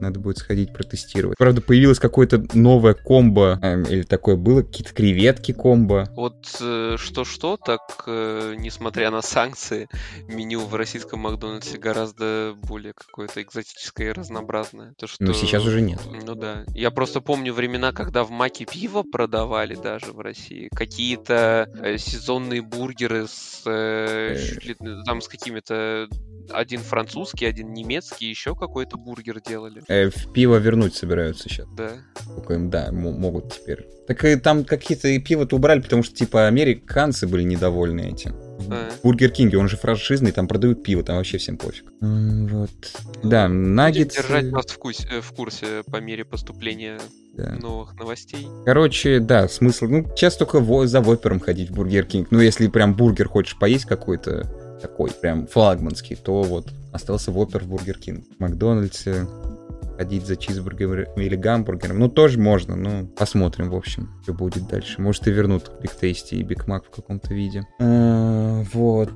надо 0.00 0.20
будет 0.20 0.38
сходить 0.38 0.72
протестировать. 0.72 1.36
Правда, 1.38 1.60
появилось 1.60 1.98
какое-то 1.98 2.44
новое 2.54 2.94
комбо, 2.94 3.58
эм, 3.62 3.82
или 3.84 4.02
такое 4.02 4.36
было, 4.36 4.62
какие-то 4.62 4.92
креветки 4.92 5.52
комбо. 5.52 6.08
Вот 6.16 6.56
э, 6.60 6.96
что-что, 6.98 7.56
так, 7.56 8.04
э, 8.06 8.54
несмотря 8.58 9.10
на 9.10 9.22
санкции, 9.22 9.88
меню 10.28 10.60
в 10.60 10.74
российском 10.74 11.20
Макдональдсе 11.20 11.78
гораздо 11.78 12.54
более 12.62 12.92
какое-то 12.92 13.42
экзотическое 13.42 14.08
и 14.08 14.12
разнообразное. 14.12 14.94
То, 14.98 15.06
что... 15.06 15.24
Но 15.24 15.32
сейчас 15.32 15.64
уже 15.64 15.80
нет. 15.80 16.00
Ну 16.24 16.34
да. 16.34 16.64
Я 16.74 16.90
просто 16.90 17.20
помню 17.20 17.52
времена, 17.52 17.92
когда 17.92 18.24
в 18.24 18.30
Маке 18.30 18.66
пиво 18.66 19.02
продавали 19.02 19.74
даже 19.74 20.12
в 20.12 20.20
России. 20.20 20.68
Какие-то 20.74 21.68
э, 21.82 21.98
сезонные 21.98 22.62
бургеры 22.62 23.26
с, 23.26 23.62
э, 23.66 24.06
Э. 24.06 24.36
чуть 24.36 24.64
ли, 24.64 24.76
там 25.04 25.20
с 25.20 25.28
какими-то... 25.28 26.08
Один 26.50 26.80
французский, 26.80 27.44
один 27.44 27.72
немецкий, 27.72 28.26
еще 28.26 28.54
какой-то 28.54 28.96
бургер 28.96 29.40
делали. 29.40 29.65
Э, 29.88 30.10
в 30.10 30.32
пиво 30.32 30.56
вернуть 30.56 30.94
собираются 30.94 31.48
сейчас. 31.48 31.66
Да. 31.76 31.92
Только 32.34 32.54
им, 32.54 32.70
да, 32.70 32.90
могут 32.92 33.52
теперь. 33.52 33.86
Так 34.06 34.24
и 34.24 34.36
там 34.36 34.64
какие-то 34.64 35.08
и 35.08 35.18
пиво-то 35.18 35.56
убрали, 35.56 35.80
потому 35.80 36.02
что, 36.02 36.14
типа, 36.14 36.46
американцы 36.46 37.26
были 37.26 37.42
недовольны 37.42 38.12
этим. 38.12 38.36
А. 38.70 38.90
В 38.90 39.02
Бургер 39.02 39.30
Кинге, 39.30 39.58
он 39.58 39.68
же 39.68 39.76
франшизный, 39.76 40.32
там 40.32 40.46
продают 40.46 40.82
пиво, 40.82 41.02
там 41.02 41.16
вообще 41.16 41.38
всем 41.38 41.56
пофиг. 41.56 41.84
Вот. 42.00 42.70
Да, 43.24 43.48
Будем 43.48 43.74
наггетсы... 43.74 44.22
держать 44.22 44.50
вас 44.50 44.66
в, 44.66 44.78
кусь- 44.78 45.06
э, 45.10 45.20
в 45.20 45.32
курсе 45.32 45.82
по 45.90 45.96
мере 45.96 46.24
поступления 46.24 46.98
да. 47.36 47.56
новых 47.56 47.94
новостей. 47.94 48.46
Короче, 48.64 49.18
да, 49.18 49.48
смысл... 49.48 49.86
Ну, 49.86 50.04
сейчас 50.14 50.36
только 50.36 50.60
во- 50.60 50.86
за 50.86 51.00
вопером 51.00 51.40
ходить 51.40 51.70
в 51.70 51.74
Бургер 51.74 52.06
Кинг. 52.06 52.28
Ну, 52.30 52.40
если 52.40 52.68
прям 52.68 52.94
бургер 52.94 53.28
хочешь 53.28 53.58
поесть 53.58 53.86
какой-то 53.86 54.78
такой, 54.80 55.10
прям 55.10 55.46
флагманский, 55.46 56.16
то 56.16 56.42
вот 56.42 56.68
остался 56.96 57.30
вопер 57.30 57.64
в 57.64 57.68
Бургер 57.68 57.98
Кинг. 57.98 58.24
В 58.36 58.40
Макдональдсе 58.40 59.26
ходить 59.96 60.26
за 60.26 60.36
чизбургером 60.36 61.06
или 61.16 61.36
гамбургером. 61.36 61.98
Ну, 61.98 62.08
тоже 62.08 62.38
можно, 62.38 62.76
ну, 62.76 63.06
посмотрим, 63.06 63.70
в 63.70 63.74
общем, 63.74 64.10
что 64.22 64.34
будет 64.34 64.68
дальше. 64.68 65.00
Может, 65.00 65.26
и 65.26 65.30
вернут 65.30 65.70
Биг 65.80 65.92
Тейсти 65.92 66.34
и 66.34 66.42
Биг 66.42 66.66
Мак 66.66 66.84
в 66.84 66.90
каком-то 66.90 67.32
виде. 67.32 67.66
А, 67.80 68.62
Вот. 68.74 69.10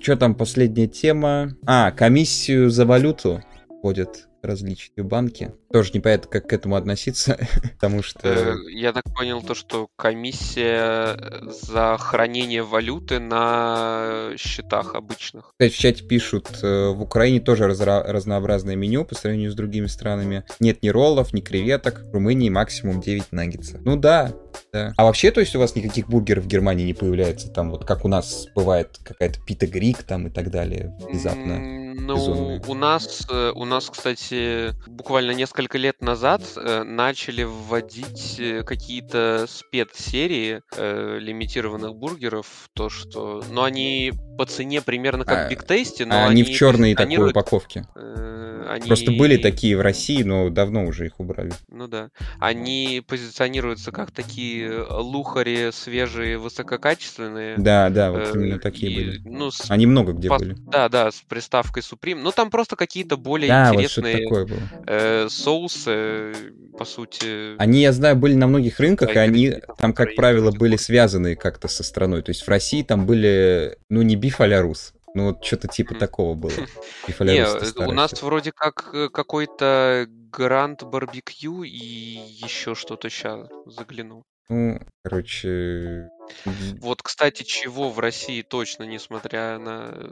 Что 0.00 0.16
там 0.16 0.34
последняя 0.34 0.86
тема? 0.86 1.54
А, 1.66 1.90
комиссию 1.90 2.70
за 2.70 2.86
валюту 2.86 3.42
вводят 3.82 4.28
различные 4.42 5.04
банки. 5.04 5.52
Тоже 5.72 5.92
непонятно, 5.94 6.28
как 6.30 6.48
к 6.48 6.52
этому 6.52 6.76
относиться, 6.76 7.38
потому 7.74 8.00
Э, 8.00 8.02
что... 8.02 8.56
Я 8.70 8.92
так 8.92 9.04
понял 9.14 9.42
то, 9.42 9.54
что 9.54 9.88
комиссия 9.96 11.16
за 11.48 11.96
хранение 11.98 12.62
валюты 12.62 13.18
на 13.18 14.32
счетах 14.36 14.94
обычных. 14.94 15.52
Кстати, 15.52 15.72
в 15.72 15.78
чате 15.78 16.04
пишут, 16.04 16.48
э, 16.62 16.88
в 16.88 17.02
Украине 17.02 17.40
тоже 17.40 17.64
разра- 17.68 18.02
разнообразное 18.04 18.76
меню 18.76 19.04
по 19.04 19.14
сравнению 19.14 19.50
с 19.50 19.54
другими 19.54 19.86
странами. 19.86 20.44
Нет 20.60 20.82
ни 20.82 20.88
роллов, 20.88 21.32
ни 21.32 21.40
креветок. 21.40 22.02
В 22.10 22.12
Румынии 22.14 22.48
максимум 22.48 23.00
9 23.00 23.32
наггетсов. 23.32 23.80
Ну 23.84 23.96
да, 23.96 24.32
да. 24.72 24.92
А 24.96 25.04
вообще, 25.04 25.30
то 25.30 25.40
есть 25.40 25.54
у 25.56 25.58
вас 25.58 25.74
никаких 25.76 26.08
бургеров 26.08 26.44
в 26.44 26.46
Германии 26.48 26.84
не 26.84 26.94
появляется? 26.94 27.48
Там 27.50 27.70
вот 27.70 27.84
как 27.84 28.04
у 28.04 28.08
нас 28.08 28.46
бывает 28.54 28.98
какая-то 29.04 29.40
пита 29.40 29.66
грик 29.66 30.02
там 30.02 30.26
и 30.26 30.30
так 30.30 30.50
далее 30.50 30.96
внезапно. 31.00 31.78
Ну, 31.94 32.60
у 32.66 32.74
нас, 32.74 33.26
э, 33.30 33.52
у 33.54 33.64
нас, 33.64 33.88
кстати, 33.90 34.72
буквально 34.88 35.32
несколько 35.32 35.78
лет 35.78 36.00
назад 36.00 36.42
э, 36.56 36.82
начали 36.84 37.42
вводить 37.44 38.36
э, 38.40 38.62
какие-то 38.64 39.46
спецсерии 39.48 40.62
э, 40.76 41.18
лимитированных 41.20 41.94
бургеров, 41.94 42.46
то 42.74 42.88
что, 42.88 43.44
ну, 43.50 43.62
они 43.62 44.12
по 44.38 44.46
цене 44.46 44.80
примерно 44.80 45.24
как 45.24 45.46
А, 45.46 45.48
Биг 45.50 45.64
Тейсти, 45.66 46.04
но 46.04 46.14
А 46.14 46.26
они 46.28 46.42
в 46.42 46.50
черной 46.50 46.94
такой 46.94 47.30
упаковке. 47.30 47.84
э, 47.94 48.66
они- 48.68 48.86
Просто 48.86 49.12
были 49.12 49.36
такие 49.36 49.76
в 49.76 49.80
России, 49.82 50.22
но 50.22 50.48
давно 50.48 50.84
уже 50.86 51.06
их 51.06 51.20
убрали. 51.20 51.52
Ну 51.68 51.86
да. 51.88 52.08
Они 52.40 53.02
позиционируются 53.06 53.92
как 53.92 54.10
такие 54.12 54.41
лухари 54.90 55.70
свежие, 55.72 56.38
высококачественные. 56.38 57.56
Да, 57.58 57.88
да, 57.90 58.10
вот 58.10 58.20
э, 58.20 58.30
именно 58.34 58.58
такие 58.58 58.92
и, 58.92 58.96
были. 58.96 59.20
Ну, 59.24 59.50
с 59.50 59.70
Они 59.70 59.86
много 59.86 60.12
где 60.12 60.28
пос- 60.28 60.38
были. 60.38 60.56
Да, 60.66 60.88
да, 60.88 61.10
с 61.10 61.22
приставкой 61.28 61.82
Supreme. 61.82 62.20
Ну, 62.20 62.32
там 62.32 62.50
просто 62.50 62.76
какие-то 62.76 63.16
более 63.16 63.48
Да, 63.48 63.72
вот 63.72 63.74
интересные 63.74 64.24
такое 64.24 64.46
было. 64.46 64.60
э, 64.86 65.28
соусы, 65.30 66.32
по 66.76 66.84
сути. 66.84 67.56
Они, 67.58 67.82
я 67.82 67.92
знаю, 67.92 68.16
были 68.16 68.34
на 68.34 68.46
многих 68.46 68.80
рынках, 68.80 69.10
и 69.10 69.14
Да, 69.14 69.20
они 69.20 69.48
где-то 69.48 69.74
там 69.78 69.92
там, 69.92 70.06
как 70.06 70.14
правило, 70.14 70.50
были 70.50 70.72
бы. 70.72 70.78
связаны 70.78 71.36
как-то 71.36 71.68
со 71.68 71.82
страной. 71.82 72.22
То 72.22 72.30
есть 72.30 72.42
в 72.42 72.48
России 72.48 72.82
там 72.82 73.06
были, 73.06 73.76
ну, 73.88 74.02
не 74.02 74.16
биф 74.16 74.40
а 74.40 74.60
рус, 74.60 74.94
ну, 75.14 75.26
вот 75.26 75.44
что-то 75.44 75.68
типа 75.68 75.94
такого 75.94 76.34
было. 76.34 76.50
Не, 77.20 77.44
э, 77.44 77.86
у 77.86 77.92
нас 77.92 78.22
вроде 78.22 78.52
как 78.52 78.90
э, 78.94 79.08
какой-то 79.10 80.06
Гранд 80.08 80.84
Барбекю 80.84 81.62
и 81.64 81.70
еще 81.70 82.74
что-то 82.74 83.10
сейчас 83.10 83.48
загляну. 83.66 84.24
Ну, 84.52 84.78
короче... 85.02 86.10
Вот, 86.80 87.02
кстати, 87.02 87.42
чего 87.42 87.90
в 87.90 87.98
России 87.98 88.42
точно, 88.42 88.84
несмотря 88.84 89.58
на 89.58 89.90
э, 89.92 90.08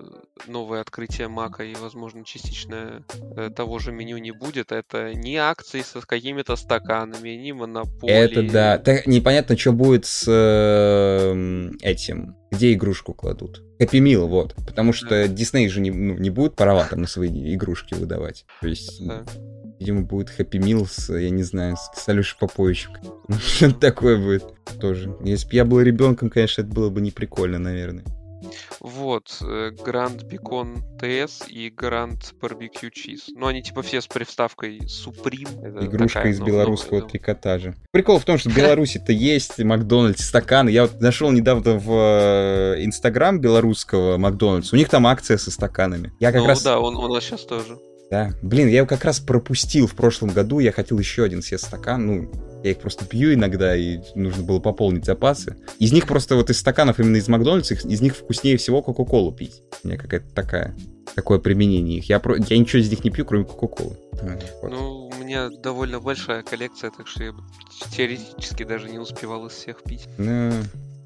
новое 0.46 0.80
открытие 0.80 1.28
Мака 1.28 1.62
и, 1.62 1.74
возможно, 1.74 2.24
частичное 2.24 3.04
э, 3.36 3.50
того 3.54 3.78
же 3.78 3.92
меню 3.92 4.16
не 4.18 4.30
будет, 4.30 4.72
это 4.72 5.14
ни 5.14 5.36
акций 5.36 5.82
со 5.82 6.00
какими-то 6.00 6.56
стаканами, 6.56 7.30
ни 7.30 7.52
монополии. 7.52 8.12
Это 8.12 8.42
да. 8.52 8.78
Так, 8.78 9.06
непонятно, 9.06 9.56
что 9.58 9.72
будет 9.72 10.06
с 10.06 10.26
эм, 10.28 11.76
этим. 11.82 12.36
Где 12.50 12.72
игрушку 12.72 13.14
кладут? 13.14 13.62
Happy 13.78 14.00
Meal, 14.00 14.26
вот. 14.26 14.54
Потому 14.66 14.92
что 14.92 15.28
Дисней 15.28 15.68
же 15.68 15.80
не, 15.80 15.90
ну, 15.90 16.14
не 16.14 16.30
будет 16.30 16.56
права 16.56 16.84
там 16.84 17.02
на 17.02 17.06
свои 17.06 17.54
игрушки 17.54 17.94
выдавать. 17.94 18.44
То 18.60 18.68
есть, 18.68 19.06
Да. 19.06 19.24
Видимо, 19.80 20.02
будет 20.02 20.30
Happy 20.38 20.60
Meal 20.60 20.86
с, 20.86 21.12
я 21.12 21.30
не 21.30 21.42
знаю, 21.42 21.76
с, 21.76 21.90
с 21.98 22.08
Алешей 22.08 22.38
Поповичем. 22.38 22.92
Что-то 23.38 23.74
такое 23.80 24.18
будет 24.18 24.44
тоже. 24.80 25.16
Если 25.24 25.48
бы 25.48 25.54
я 25.54 25.64
был 25.64 25.80
ребенком, 25.80 26.30
конечно, 26.30 26.62
это 26.62 26.70
было 26.70 26.90
бы 26.90 27.00
не 27.00 27.10
прикольно, 27.10 27.58
наверное. 27.58 28.04
Вот, 28.80 29.42
Гранд 29.84 30.22
Бекон 30.22 30.82
ТС 30.98 31.42
и 31.46 31.68
Гранд 31.68 32.34
Барбекю 32.40 32.90
Чиз. 32.90 33.26
Ну, 33.34 33.46
они 33.46 33.62
типа 33.62 33.82
все 33.82 34.00
с 34.00 34.06
приставкой 34.06 34.78
Supreme. 34.78 35.62
Это 35.62 35.84
Игрушка 35.84 36.20
такая 36.20 36.32
из 36.32 36.40
белорусского 36.40 37.00
новая, 37.00 37.10
трикотажа. 37.10 37.74
Прикол 37.90 38.18
в 38.18 38.24
том, 38.24 38.38
что 38.38 38.48
в 38.48 38.56
Беларуси-то 38.56 39.12
есть 39.12 39.58
Макдональдс, 39.58 40.24
стаканы. 40.24 40.70
Я 40.70 40.82
вот 40.82 41.00
нашел 41.00 41.30
недавно 41.30 41.74
в 41.74 41.90
э, 41.92 42.84
Инстаграм 42.84 43.38
белорусского 43.38 44.16
Макдональдса. 44.16 44.74
У 44.74 44.78
них 44.78 44.88
там 44.88 45.06
акция 45.06 45.36
со 45.36 45.50
стаканами. 45.50 46.12
Я 46.18 46.32
как 46.32 46.40
Ну 46.40 46.46
раз... 46.48 46.62
да, 46.62 46.80
он 46.80 46.94
нас 47.12 47.24
сейчас 47.24 47.44
тоже. 47.44 47.78
Да. 48.10 48.32
Блин, 48.42 48.68
я 48.68 48.78
его 48.78 48.86
как 48.86 49.04
раз 49.04 49.20
пропустил 49.20 49.86
в 49.86 49.94
прошлом 49.94 50.30
году. 50.30 50.58
Я 50.58 50.72
хотел 50.72 50.98
еще 50.98 51.22
один 51.24 51.42
съесть 51.42 51.66
стакан. 51.66 52.06
Ну, 52.06 52.30
я 52.62 52.72
их 52.72 52.78
просто 52.78 53.04
пью 53.04 53.32
иногда, 53.32 53.76
и 53.76 54.00
нужно 54.14 54.42
было 54.42 54.58
пополнить 54.58 55.04
запасы. 55.04 55.56
Из 55.78 55.92
них 55.92 56.06
просто 56.06 56.34
вот 56.34 56.50
из 56.50 56.58
стаканов 56.58 56.98
именно 56.98 57.16
из 57.16 57.28
Макдональдса, 57.28 57.74
из 57.74 58.00
них 58.00 58.16
вкуснее 58.16 58.56
всего 58.56 58.82
Кока-Колу 58.82 59.32
пить. 59.32 59.62
У 59.82 59.88
меня 59.88 59.96
какая-то 59.96 60.28
такая, 60.34 60.76
такое 61.14 61.38
применение 61.38 61.98
их. 61.98 62.08
Я, 62.08 62.18
про... 62.18 62.36
я 62.36 62.58
ничего 62.58 62.82
из 62.82 62.90
них 62.90 63.04
не 63.04 63.10
пью, 63.10 63.24
кроме 63.24 63.44
Кока-Колы. 63.44 63.96
Вот. 64.12 64.70
Ну, 64.70 65.08
у 65.08 65.14
меня 65.14 65.48
довольно 65.48 66.00
большая 66.00 66.42
коллекция, 66.42 66.90
так 66.90 67.06
что 67.06 67.24
я 67.24 67.32
теоретически 67.96 68.64
даже 68.64 68.90
не 68.90 68.98
успевал 68.98 69.46
из 69.46 69.52
всех 69.52 69.82
пить. 69.82 70.06
Ну, 70.18 70.52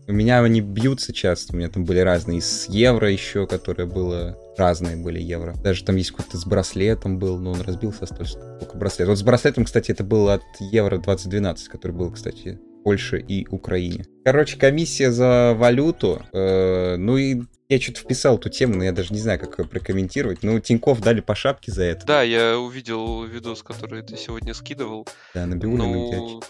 у 0.06 0.12
меня 0.12 0.42
они 0.42 0.60
бьются 0.60 1.12
часто. 1.12 1.54
У 1.54 1.56
меня 1.56 1.68
там 1.68 1.84
были 1.84 2.00
разные. 2.00 2.40
С 2.40 2.68
евро 2.68 3.10
еще, 3.10 3.46
которое 3.46 3.86
было... 3.86 4.38
Разные 4.56 4.96
были 4.96 5.20
евро. 5.20 5.54
Даже 5.64 5.84
там 5.84 5.96
есть 5.96 6.12
какой-то 6.12 6.38
с 6.38 6.46
браслетом 6.46 7.18
был, 7.18 7.38
но 7.38 7.52
он 7.52 7.60
разбился 7.60 8.04
остался 8.04 8.38
только 8.60 8.76
браслет. 8.76 9.08
Вот 9.08 9.18
с 9.18 9.22
браслетом, 9.22 9.64
кстати, 9.64 9.90
это 9.90 10.04
был 10.04 10.28
от 10.28 10.42
евро 10.60 10.98
2012, 10.98 11.68
который 11.68 11.92
был, 11.92 12.12
кстати, 12.12 12.60
Польше 12.84 13.18
и 13.18 13.48
Украине. 13.50 14.04
Короче, 14.24 14.56
комиссия 14.56 15.10
за 15.10 15.54
валюту. 15.56 16.22
э, 16.32 16.96
ну 16.96 17.16
и 17.16 17.42
я 17.74 17.80
что-то 17.80 18.00
вписал 18.00 18.38
эту 18.38 18.48
тему, 18.48 18.76
но 18.76 18.84
я 18.84 18.92
даже 18.92 19.12
не 19.12 19.20
знаю, 19.20 19.38
как 19.38 19.58
ее 19.58 19.66
прокомментировать. 19.66 20.42
Ну, 20.42 20.58
Тиньков 20.60 21.00
дали 21.00 21.20
по 21.20 21.34
шапке 21.34 21.72
за 21.72 21.84
это. 21.84 22.06
Да, 22.06 22.22
я 22.22 22.58
увидел 22.58 23.24
видос, 23.24 23.62
который 23.62 24.02
ты 24.02 24.16
сегодня 24.16 24.54
скидывал. 24.54 25.06
Да, 25.34 25.46
на 25.46 25.56
Биулином 25.56 25.92
Ну, 25.92 26.40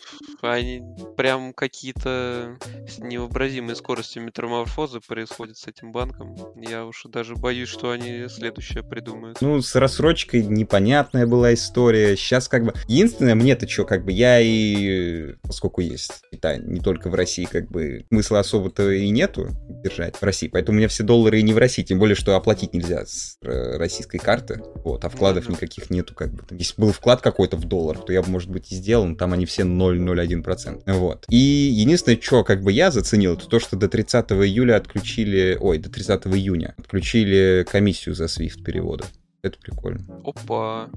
они 0.42 0.82
прям 1.16 1.52
какие-то 1.52 2.58
с 2.88 2.98
невообразимой 2.98 3.76
скоростью 3.76 4.22
метаморфозы 4.22 5.00
происходят 5.00 5.56
с 5.56 5.66
этим 5.66 5.92
банком. 5.92 6.36
Я 6.56 6.84
уж 6.84 7.04
даже 7.04 7.34
боюсь, 7.34 7.68
что 7.68 7.90
они 7.90 8.28
следующее 8.28 8.82
придумают. 8.82 9.40
Ну, 9.40 9.60
с 9.60 9.74
рассрочкой 9.74 10.42
непонятная 10.42 11.26
была 11.26 11.54
история. 11.54 12.16
Сейчас 12.16 12.48
как 12.48 12.64
бы... 12.64 12.74
Единственное, 12.88 13.34
мне-то 13.34 13.68
что, 13.68 13.84
как 13.84 14.04
бы 14.04 14.12
я 14.12 14.40
и... 14.40 15.34
Поскольку 15.42 15.80
есть 15.80 16.12
Китай, 16.30 16.60
не 16.60 16.80
только 16.80 17.08
в 17.08 17.14
России, 17.14 17.44
как 17.44 17.70
бы 17.70 18.04
смысла 18.08 18.40
особо-то 18.40 18.90
и 18.90 19.08
нету 19.10 19.48
держать 19.82 20.16
в 20.16 20.22
России. 20.22 20.48
Поэтому 20.48 20.76
у 20.76 20.78
меня 20.78 20.88
все 20.88 21.04
доллары 21.14 21.38
и 21.38 21.42
не 21.42 21.52
в 21.52 21.58
России. 21.58 21.82
Тем 21.82 21.98
более, 21.98 22.16
что 22.16 22.34
оплатить 22.34 22.74
нельзя 22.74 23.06
с 23.06 23.38
э, 23.42 23.76
российской 23.76 24.18
карты. 24.18 24.62
Вот, 24.84 25.04
а 25.04 25.08
вкладов 25.08 25.48
никаких 25.48 25.90
нету 25.90 26.14
как 26.14 26.32
бы. 26.32 26.42
Там, 26.42 26.58
Если 26.58 26.74
был 26.80 26.92
вклад 26.92 27.20
какой-то 27.20 27.56
в 27.56 27.64
доллар, 27.64 27.98
то 27.98 28.12
я 28.12 28.22
бы, 28.22 28.30
может 28.30 28.50
быть, 28.50 28.72
и 28.72 28.74
сделал, 28.74 29.06
но 29.06 29.14
там 29.14 29.32
они 29.32 29.46
все 29.46 29.62
0,01%. 29.62 30.82
Вот. 30.86 31.26
И 31.28 31.36
единственное, 31.36 32.20
что 32.20 32.42
как 32.42 32.62
бы 32.62 32.72
я 32.72 32.90
заценил, 32.90 33.34
это 33.34 33.46
то, 33.46 33.60
что 33.60 33.76
до 33.76 33.88
30 33.88 34.32
июля 34.32 34.76
отключили... 34.76 35.56
Ой, 35.60 35.78
до 35.78 35.88
30 35.88 36.26
июня 36.26 36.74
отключили 36.78 37.64
комиссию 37.70 38.14
за 38.14 38.24
SWIFT 38.24 38.64
перевода. 38.64 39.04
Это 39.44 39.58
прикольно. 39.58 40.00
Опа. 40.24 40.88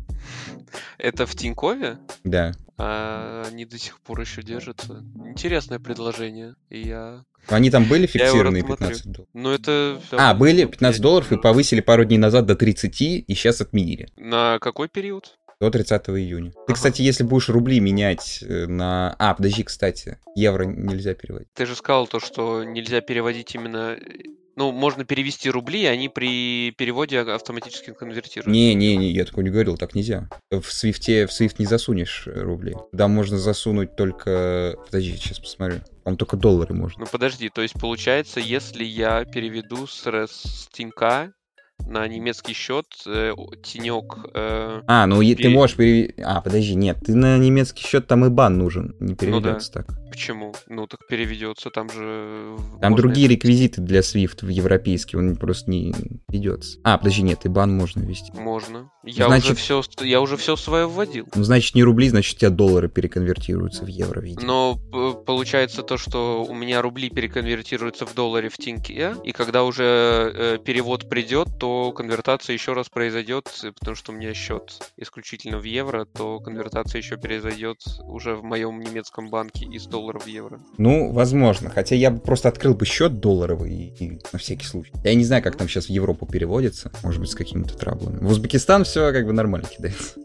Это 0.98 1.26
в 1.26 1.36
Тинькове? 1.36 1.98
Да. 2.24 2.54
А 2.78 3.44
они 3.46 3.66
до 3.66 3.78
сих 3.78 4.00
пор 4.00 4.22
еще 4.22 4.42
держатся. 4.42 5.04
Интересное 5.26 5.80
предложение. 5.80 6.56
И 6.70 6.80
я... 6.80 7.26
Они 7.50 7.70
там 7.70 7.84
были 7.84 8.08
фиксированные 8.08 8.62
рассмотрю. 8.62 8.88
15 8.88 9.06
долларов? 9.12 9.30
Ну 9.34 9.52
это... 9.52 10.02
А, 10.12 10.34
были 10.34 10.62
топ 10.62 10.72
15 10.72 10.96
пять. 10.96 11.02
долларов 11.04 11.32
и 11.34 11.38
повысили 11.38 11.82
пару 11.82 12.06
дней 12.06 12.18
назад 12.18 12.46
до 12.46 12.56
30, 12.56 13.02
и 13.02 13.26
сейчас 13.28 13.60
отменили. 13.60 14.08
На 14.16 14.60
какой 14.60 14.88
период? 14.88 15.38
До 15.60 15.70
30 15.70 16.08
июня. 16.10 16.52
Ты, 16.52 16.58
Ага. 16.68 16.74
кстати, 16.76 17.02
если 17.02 17.24
будешь 17.24 17.50
рубли 17.50 17.82
менять 17.82 18.44
э, 18.44 18.68
на... 18.68 19.14
А, 19.20 19.34
подожди, 19.34 19.64
кстати, 19.64 20.20
евро 20.36 20.64
нельзя 20.64 21.16
переводить. 21.16 21.50
Ты 21.54 21.66
же 21.66 21.76
сказал 21.76 22.08
то, 22.08 22.22
что 22.22 22.64
нельзя 22.64 23.02
переводить 23.02 23.56
именно... 23.56 23.98
Ну, 24.58 24.72
можно 24.72 25.06
перевести 25.06 25.52
рубли, 25.52 25.84
и 25.84 25.86
они 25.86 26.10
при 26.10 26.72
переводе 26.72 27.20
автоматически 27.20 27.94
конвертируются. 27.94 28.50
Не-не-не, 28.50 29.12
я 29.12 29.24
такого 29.24 29.44
не 29.44 29.52
говорил, 29.52 29.78
так 29.78 29.94
нельзя. 29.94 30.28
В 30.50 30.64
Свифте, 30.64 31.28
в 31.28 31.32
Свифт 31.32 31.60
не 31.60 31.68
засунешь 31.68 32.24
э, 32.26 32.42
рубли. 32.42 32.76
Туда 32.90 33.08
можно 33.08 33.38
засунуть 33.38 33.96
только... 33.96 34.76
Подожди, 34.88 35.16
сейчас 35.16 35.40
посмотрю. 35.40 35.82
Там 36.04 36.18
только 36.18 36.38
доллары 36.38 36.74
можно. 36.74 37.02
Ну 37.02 37.06
подожди, 37.06 37.50
то 37.50 37.62
есть 37.62 37.76
получается, 37.80 38.40
если 38.40 38.84
я 38.84 39.26
переведу 39.26 39.86
с, 39.86 40.04
с 40.08 40.68
Тинька 40.72 41.34
на 41.86 42.08
немецкий 42.08 42.54
счет 42.54 42.86
э, 43.06 43.34
Тинек... 43.64 44.18
э, 44.34 44.82
А, 44.88 45.08
ну 45.08 45.22
и 45.22 45.36
ты 45.36 45.44
пере- 45.44 45.56
можешь 45.56 45.76
перевести... 45.78 46.22
А, 46.22 46.42
подожди, 46.42 46.76
нет, 46.76 46.98
ты 47.06 47.16
на 47.16 47.38
немецкий 47.38 47.84
счет 47.86 48.08
там 48.08 48.26
и 48.26 48.30
бан 48.30 48.58
нужен. 48.58 48.96
Не 49.00 49.16
переведется 49.16 49.72
так. 49.72 49.88
почему? 50.12 50.54
Ну 50.68 50.86
так 50.88 51.08
переведется, 51.08 51.70
там 51.70 51.90
же... 51.90 52.56
в- 52.58 52.80
Там 52.82 52.92
можно 52.92 53.08
другие 53.08 53.28
реквизиты 53.30 53.82
для 53.82 54.02
Swift 54.02 54.44
в 54.46 54.50
европейский, 54.50 55.16
он 55.18 55.36
просто 55.38 55.70
не 55.72 55.94
ведется. 56.28 56.78
А, 56.84 56.98
подожди, 56.98 57.22
нет, 57.22 57.46
и 57.46 57.50
бан 57.50 57.74
можно 57.76 58.02
ввести. 58.02 58.32
Можно. 58.34 58.90
Я 59.06 59.28
Значит- 59.28 59.52
уже 59.52 59.56
все, 59.56 59.82
я 60.02 60.20
уже 60.20 60.36
все 60.36 60.56
свое 60.58 60.88
вводил. 60.88 61.28
Ну, 61.36 61.44
значит, 61.44 61.74
не 61.76 61.84
рубли, 61.84 62.10
значит, 62.10 62.36
у 62.36 62.40
тебя 62.40 62.50
доллары 62.50 62.90
переконвертируются 62.90 63.86
в 63.86 63.88
евро, 63.88 64.20
видимо. 64.20 64.46
Но 64.46 64.76
п- 64.92 65.24
получается 65.26 65.84
то, 65.84 65.98
что 65.98 66.44
у 66.44 66.54
меня 66.54 66.82
рубли 66.82 67.10
переконвертируются 67.10 68.06
в 68.06 68.14
долларе 68.14 68.50
в 68.50 68.58
тиньке, 68.58 69.16
и 69.24 69.32
когда 69.32 69.64
уже 69.64 69.84
э, 70.36 70.58
перевод 70.64 71.08
придет, 71.10 71.48
то 71.60 71.67
конвертация 71.96 72.54
еще 72.54 72.74
раз 72.74 72.90
произойдет, 72.90 73.50
э, 73.64 73.72
потому 73.72 73.96
что 73.96 74.12
у 74.12 74.16
меня 74.16 74.34
счет 74.34 74.92
исключительно 74.98 75.58
в 75.58 75.64
евро, 75.64 76.06
то 76.06 76.40
конвертация 76.40 77.00
еще 77.00 77.18
произойдет 77.18 77.78
уже 78.04 78.36
в 78.36 78.44
моем 78.44 78.80
немецком 78.80 79.30
банке 79.30 79.66
из 79.66 79.86
доллара 79.86 80.20
в 80.20 80.28
евро. 80.28 80.60
Ну, 80.78 81.12
возможно. 81.12 81.70
Хотя 81.70 81.96
я 81.96 82.12
бы 82.12 82.20
просто 82.20 82.50
открыл 82.50 82.74
бы 82.74 82.86
счет 82.86 83.20
долларовый 83.20 83.72
и, 83.74 84.06
и 84.06 84.22
на 84.32 84.40
всякий 84.40 84.66
случай. 84.66 84.92
Я 85.04 85.14
не 85.16 85.24
знаю, 85.24 85.44
как 85.44 85.56
там 85.58 85.68
сейчас 85.68 85.86
в 85.86 85.90
Европу 85.90 86.26
переводится. 86.26 86.92
Может 87.04 87.20
быть, 87.22 87.30
с 87.32 87.36
какими-то 87.36 87.78
траблами. 87.78 88.20
В 88.20 88.30
Узбекистан 88.30 88.84
все 88.84 89.12
как 89.12 89.26
бы 89.26 89.34
нормально 89.34 89.68
кидается. 89.68 90.20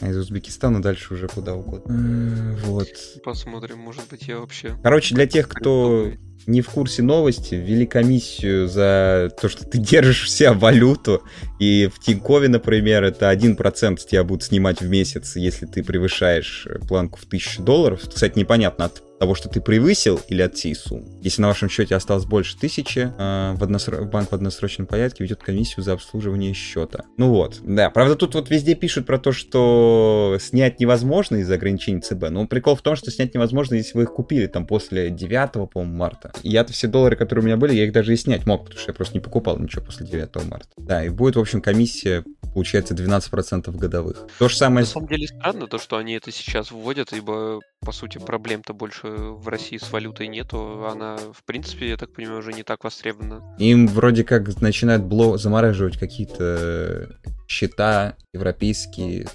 А 0.00 0.08
из 0.08 0.16
Узбекистана 0.16 0.82
дальше 0.82 1.14
уже 1.14 1.28
куда 1.28 1.54
угодно. 1.54 1.92
М, 1.92 2.56
Вот. 2.64 2.88
Посмотрим, 3.24 3.78
может 3.78 4.08
быть, 4.08 4.28
я 4.28 4.38
вообще... 4.38 4.76
Короче, 4.82 5.14
для 5.14 5.26
тех, 5.26 5.48
кто 5.48 6.10
не 6.46 6.60
в 6.60 6.68
курсе 6.68 7.02
новости, 7.02 7.54
ввели 7.54 7.86
комиссию 7.86 8.68
за 8.68 9.30
то, 9.40 9.48
что 9.48 9.64
ты 9.64 9.78
держишь 9.78 10.24
вся 10.24 10.52
валюту. 10.52 11.22
И 11.58 11.88
в 11.94 12.00
Тинькове, 12.00 12.48
например, 12.48 13.04
это 13.04 13.32
1% 13.32 13.98
с 13.98 14.04
тебя 14.04 14.24
будут 14.24 14.44
снимать 14.44 14.80
в 14.80 14.88
месяц, 14.88 15.36
если 15.36 15.66
ты 15.66 15.82
превышаешь 15.82 16.66
э, 16.66 16.78
планку 16.80 17.18
в 17.18 17.24
1000 17.24 17.62
долларов. 17.62 18.00
Кстати, 18.12 18.38
непонятно 18.38 18.86
от 18.86 19.02
того, 19.22 19.36
что 19.36 19.48
ты 19.48 19.60
превысил 19.60 20.20
или 20.26 20.42
от 20.42 20.56
всей 20.56 20.74
суммы. 20.74 21.06
Если 21.22 21.40
на 21.42 21.46
вашем 21.46 21.68
счете 21.68 21.94
осталось 21.94 22.24
больше 22.24 22.58
тысячи, 22.58 22.98
э, 23.16 23.52
в 23.54 23.62
односро- 23.62 24.04
банк 24.04 24.32
в 24.32 24.34
односрочном 24.34 24.88
порядке 24.88 25.22
ведет 25.22 25.40
комиссию 25.40 25.84
за 25.84 25.92
обслуживание 25.92 26.52
счета. 26.54 27.04
Ну 27.18 27.28
вот, 27.28 27.60
да. 27.62 27.88
Правда, 27.90 28.16
тут 28.16 28.34
вот 28.34 28.50
везде 28.50 28.74
пишут 28.74 29.06
про 29.06 29.20
то, 29.20 29.30
что 29.30 30.38
снять 30.40 30.80
невозможно 30.80 31.36
из-за 31.36 31.54
ограничений 31.54 32.00
ЦБ. 32.00 32.30
Но 32.30 32.48
прикол 32.48 32.74
в 32.74 32.82
том, 32.82 32.96
что 32.96 33.12
снять 33.12 33.32
невозможно, 33.32 33.76
если 33.76 33.96
вы 33.96 34.02
их 34.02 34.12
купили 34.12 34.48
там 34.48 34.66
после 34.66 35.08
9, 35.08 35.70
по-моему, 35.70 35.96
марта. 35.96 36.32
Я-то 36.42 36.72
все 36.72 36.88
доллары, 36.88 37.14
которые 37.14 37.44
у 37.44 37.46
меня 37.46 37.56
были, 37.56 37.76
я 37.76 37.84
их 37.84 37.92
даже 37.92 38.12
и 38.12 38.16
снять 38.16 38.44
мог, 38.44 38.64
потому 38.64 38.80
что 38.80 38.90
я 38.90 38.94
просто 38.94 39.14
не 39.14 39.20
покупал 39.20 39.56
ничего 39.56 39.84
после 39.84 40.04
9 40.04 40.34
марта. 40.50 40.66
Да, 40.78 41.04
и 41.04 41.10
будет, 41.10 41.36
в 41.36 41.40
общем, 41.40 41.62
комиссия, 41.62 42.24
получается, 42.52 42.94
12% 42.94 43.70
годовых. 43.76 44.26
То 44.38 44.48
же 44.48 44.56
самое... 44.56 44.84
На 44.84 44.90
самом 44.90 45.08
деле 45.08 45.26
странно 45.26 45.66
то, 45.66 45.78
что 45.78 45.96
они 45.96 46.14
это 46.14 46.30
сейчас 46.30 46.70
вводят, 46.70 47.12
ибо, 47.12 47.60
по 47.80 47.92
сути, 47.92 48.18
проблем-то 48.18 48.74
больше 48.74 49.08
в 49.08 49.48
России 49.48 49.78
с 49.78 49.90
валютой 49.90 50.28
нету. 50.28 50.86
Она, 50.86 51.16
в 51.16 51.44
принципе, 51.44 51.88
я 51.88 51.96
так 51.96 52.12
понимаю, 52.12 52.38
уже 52.38 52.52
не 52.52 52.62
так 52.62 52.84
востребована. 52.84 53.42
Им 53.58 53.86
вроде 53.86 54.24
как 54.24 54.60
начинают 54.60 55.02
бло... 55.04 55.38
замораживать 55.38 55.98
какие-то 55.98 57.18
счета 57.48 58.16
европейские, 58.32 59.28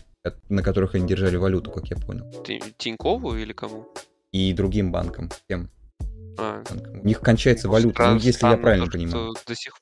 на 0.50 0.64
которых 0.64 0.96
они 0.96 1.08
держали 1.08 1.36
валюту, 1.38 1.72
как 1.72 1.88
я 1.88 1.98
понял. 1.98 2.30
Ти- 2.44 2.62
Тинькову 2.78 3.36
или 3.36 3.54
кому? 3.54 3.88
И 4.32 4.54
другим 4.54 4.92
банкам. 4.92 5.30
Тем 5.50 5.70
А. 6.38 6.64
У 7.04 7.08
них 7.08 7.20
кончается 7.20 7.70
валюта, 7.70 8.04
ну, 8.12 8.20
Стран- 8.20 8.28
если 8.28 8.48
я 8.48 8.58
правильно 8.58 8.86
то, 8.86 8.92
понимаю. 8.92 9.34
До 9.48 9.56
сих... 9.56 9.74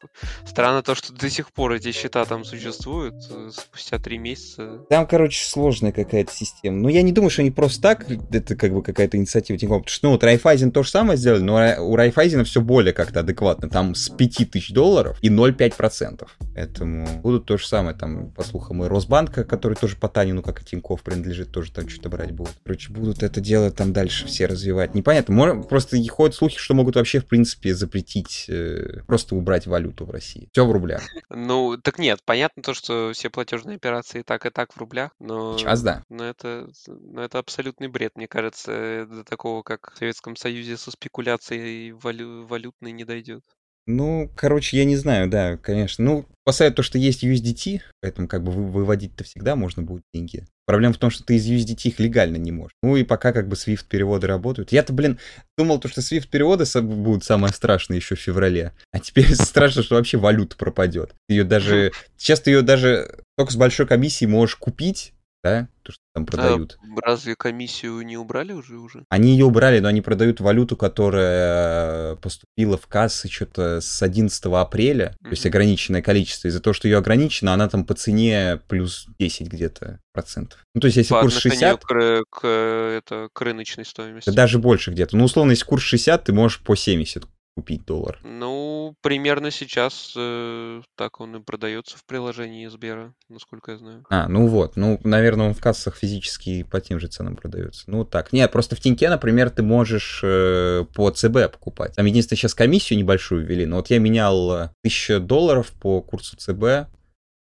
Странно 0.45 0.82
то, 0.82 0.95
что 0.95 1.14
до 1.14 1.30
сих 1.30 1.51
пор 1.51 1.74
эти 1.74 1.91
счета 1.91 2.26
там 2.26 2.45
существуют 2.45 3.16
э, 3.30 3.49
спустя 3.51 3.99
три 3.99 4.18
месяца. 4.18 4.80
Там, 4.89 5.08
короче, 5.08 5.45
сложная 5.45 5.91
какая-то 5.91 6.32
система. 6.32 6.78
Ну, 6.78 6.89
я 6.89 7.01
не 7.01 7.12
думаю, 7.12 7.30
что 7.30 7.41
они 7.41 7.51
просто 7.51 7.82
так, 7.82 8.06
это 8.32 8.56
как 8.56 8.74
бы 8.74 8.82
какая-то 8.82 9.18
инициатива 9.18 9.58
Тинькофф. 9.58 9.82
Потому 9.82 9.93
что, 9.93 10.08
ну, 10.08 10.12
вот 10.14 10.24
Райфайзен 10.24 10.72
то 10.72 10.84
же 10.84 10.89
самое 10.89 11.18
сделали, 11.18 11.41
но 11.41 11.84
у 11.84 11.95
Райфайзена 11.95 12.43
все 12.43 12.62
более 12.62 12.93
как-то 12.93 13.22
адекватно. 13.22 13.70
Там 13.70 13.95
с 13.95 14.10
5000 14.10 14.72
долларов 14.72 15.18
и 15.22 15.30
0,5%. 15.30 16.28
Поэтому 16.53 17.08
будут 17.22 17.45
то 17.45 17.58
же 17.58 17.68
самое. 17.68 17.95
Там, 17.95 18.32
по 18.32 18.43
слухам, 18.43 18.84
и 18.84 18.88
Росбанка, 18.88 19.43
который 19.43 19.76
тоже 19.76 19.95
по 19.95 20.08
Танину, 20.08 20.41
как 20.41 20.62
и 20.62 20.66
Тинькофф, 20.66 21.01
принадлежит, 21.01 21.51
тоже 21.51 21.72
там 21.72 21.89
что-то 21.89 22.10
брать 22.10 22.32
будут. 22.32 22.53
Короче, 22.64 22.91
будут 22.91 23.24
это 23.24 23.41
дело 23.41 23.72
там 23.72 23.93
дальше 23.93 24.28
все 24.28 24.45
развивать. 24.45 24.95
Непонятно. 24.95 25.34
Может, 25.34 25.68
просто 25.68 25.97
ходят 26.08 26.36
слухи, 26.36 26.45
что 26.50 26.74
могут 26.74 26.96
вообще, 26.96 27.20
в 27.20 27.28
принципе, 27.28 27.74
запретить, 27.74 28.46
э, 28.50 29.02
просто 29.08 29.36
убрать 29.36 29.68
валюту 29.68 30.06
в 30.06 30.12
России. 30.12 30.50
Все 30.52 30.66
в 30.66 30.72
рублях. 30.72 31.02
Ну, 31.30 31.78
так 31.78 32.00
нет, 32.00 32.20
понятно 32.26 32.64
то, 32.64 32.74
что 32.74 33.12
все 33.14 33.30
платежные 33.30 33.76
операции 33.76 34.20
и 34.20 34.24
так 34.24 34.46
и 34.46 34.50
так 34.50 34.74
в 34.74 34.78
рублях, 34.78 35.12
но... 35.20 35.58
Сейчас 35.58 35.82
да. 35.82 36.04
Но 36.10 36.24
это, 36.24 36.70
но 36.88 37.24
это 37.24 37.39
абсолютный 37.39 37.88
бред, 37.88 38.16
мне 38.16 38.28
кажется, 38.28 38.72
э, 38.72 39.06
до 39.06 39.24
такого, 39.24 39.64
как 39.64 39.91
в 39.93 39.98
Советском 39.98 40.36
Союзе 40.36 40.78
со 40.78 40.91
спекуляцией 40.91 41.91
валю- 41.91 42.46
валютной 42.46 42.91
не 42.91 43.04
дойдет. 43.04 43.43
Ну, 43.88 44.32
короче, 44.36 44.78
я 44.78 44.86
не 44.86 44.96
знаю, 44.96 45.30
да, 45.30 45.58
конечно. 45.58 46.04
Ну, 46.04 46.26
спасает 46.44 46.76
то, 46.76 46.84
что 46.84 46.98
есть 46.98 47.24
USDT, 47.24 47.82
поэтому 48.02 48.28
как 48.28 48.44
бы 48.44 48.52
вы- 48.52 48.72
выводить-то 48.72 49.24
всегда 49.24 49.56
можно 49.56 49.84
будет 49.84 50.04
деньги. 50.14 50.46
Проблема 50.66 50.94
в 50.94 50.98
том, 50.98 51.12
что 51.12 51.24
ты 51.24 51.36
из 51.36 51.48
USDT 51.48 51.90
их 51.90 52.00
легально 52.00 52.38
не 52.38 52.52
можешь. 52.52 52.74
Ну 52.82 52.96
и 52.96 53.04
пока 53.04 53.32
как 53.32 53.48
бы 53.48 53.56
SWIFT 53.56 53.86
переводы 53.88 54.26
работают. 54.26 54.72
Я-то, 54.72 54.94
блин, 54.94 55.20
думал, 55.58 55.80
то, 55.80 55.88
что 55.88 56.02
SWIFT 56.02 56.28
переводы 56.30 56.66
будут 56.82 57.24
самое 57.24 57.54
страшное 57.54 57.98
еще 57.98 58.16
в 58.16 58.20
феврале. 58.20 58.74
А 58.92 59.00
теперь 59.00 59.26
страшно, 59.36 59.84
что 59.84 59.96
вообще 59.96 60.18
валюта 60.18 60.56
пропадет. 60.56 61.14
Ее 61.30 61.44
даже... 61.44 61.92
Сейчас 62.18 62.42
ты 62.42 62.52
ее 62.52 62.64
даже 62.64 63.20
только 63.38 63.52
с 63.52 63.56
большой 63.56 63.86
комиссией 63.86 64.30
можешь 64.30 64.56
купить, 64.56 65.14
да, 65.46 65.68
то, 65.84 65.91
что 65.91 66.02
там 66.16 66.26
продают. 66.26 66.80
А 66.82 67.08
разве 67.08 67.36
комиссию 67.36 68.02
не 68.02 68.18
убрали 68.18 68.52
уже 68.52 68.80
уже? 68.80 69.06
Они 69.10 69.34
ее 69.34 69.46
убрали, 69.46 69.80
но 69.80 69.88
они 69.88 70.02
продают 70.02 70.39
валюту, 70.39 70.76
которая 70.76 72.16
поступила 72.16 72.78
в 72.78 72.88
кассы 72.88 73.30
что-то 73.30 73.80
с 73.80 74.02
11 74.02 74.46
апреля, 74.46 75.16
то 75.22 75.30
есть 75.30 75.46
ограниченное 75.46 76.02
количество. 76.02 76.48
Из-за 76.48 76.62
того, 76.62 76.74
что 76.74 76.88
ее 76.88 76.98
ограничено, 76.98 77.54
она 77.54 77.70
там 77.70 77.86
по 77.86 77.93
цене 77.93 78.60
плюс 78.68 79.06
10 79.20 79.48
где-то 79.48 80.00
процентов. 80.14 80.64
Ну, 80.74 80.82
то 80.82 80.88
есть, 80.88 80.98
если 80.98 81.14
По 81.14 81.22
курс 81.22 81.38
отношению 81.38 81.78
60, 81.78 81.84
к, 81.84 82.24
к, 82.32 82.39
э, 82.43 82.98
это, 82.98 83.30
к 83.32 83.41
рыночной 83.41 83.86
стоимости. 83.86 84.26
то 84.26 84.36
даже 84.36 84.58
больше 84.58 84.89
где-то. 84.91 85.16
Ну, 85.16 85.26
условно, 85.26 85.52
если 85.52 85.66
курс 85.66 85.84
60, 85.84 86.24
ты 86.24 86.34
можешь 86.34 86.60
по 86.62 86.76
70 86.76 87.24
купить 87.56 87.86
доллар. 87.86 88.20
Ну, 88.24 88.95
примерно 89.01 89.49
сейчас 89.49 90.14
э, 90.16 90.82
так 90.95 91.22
он 91.22 91.38
и 91.38 91.41
продается 91.41 91.97
в 91.97 92.06
приложении 92.06 92.68
Сбера, 92.68 93.14
насколько 93.30 93.72
я 93.72 93.78
знаю. 93.78 94.06
А, 94.10 94.28
ну 94.28 94.47
вот, 94.47 94.76
ну, 94.76 94.99
наверное, 95.03 95.47
он 95.47 95.53
в 95.53 95.62
кассах 95.62 95.95
физически 95.95 96.64
по 96.64 96.82
тем 96.82 96.99
же 96.99 97.08
ценам 97.08 97.38
продается. 97.38 97.84
Ну, 97.88 98.03
так. 98.03 98.34
Нет, 98.34 98.51
просто 98.51 98.76
в 98.76 98.82
Тиньке, 98.82 99.10
например, 99.10 99.49
ты 99.49 99.64
можешь 99.64 100.20
э, 100.24 100.86
по 100.93 101.10
ЦБ 101.10 101.51
покупать. 101.53 101.95
Там 101.95 102.06
единственное, 102.06 102.38
сейчас 102.38 102.53
комиссию 102.53 102.99
небольшую 102.99 103.45
ввели, 103.45 103.66
но 103.66 103.78
вот 103.78 103.89
я 103.89 103.99
менял 103.99 104.51
э, 104.51 104.64
1000 104.82 105.22
долларов 105.22 105.72
по 105.80 106.01
курсу 106.01 106.36
ЦБ, 106.36 106.91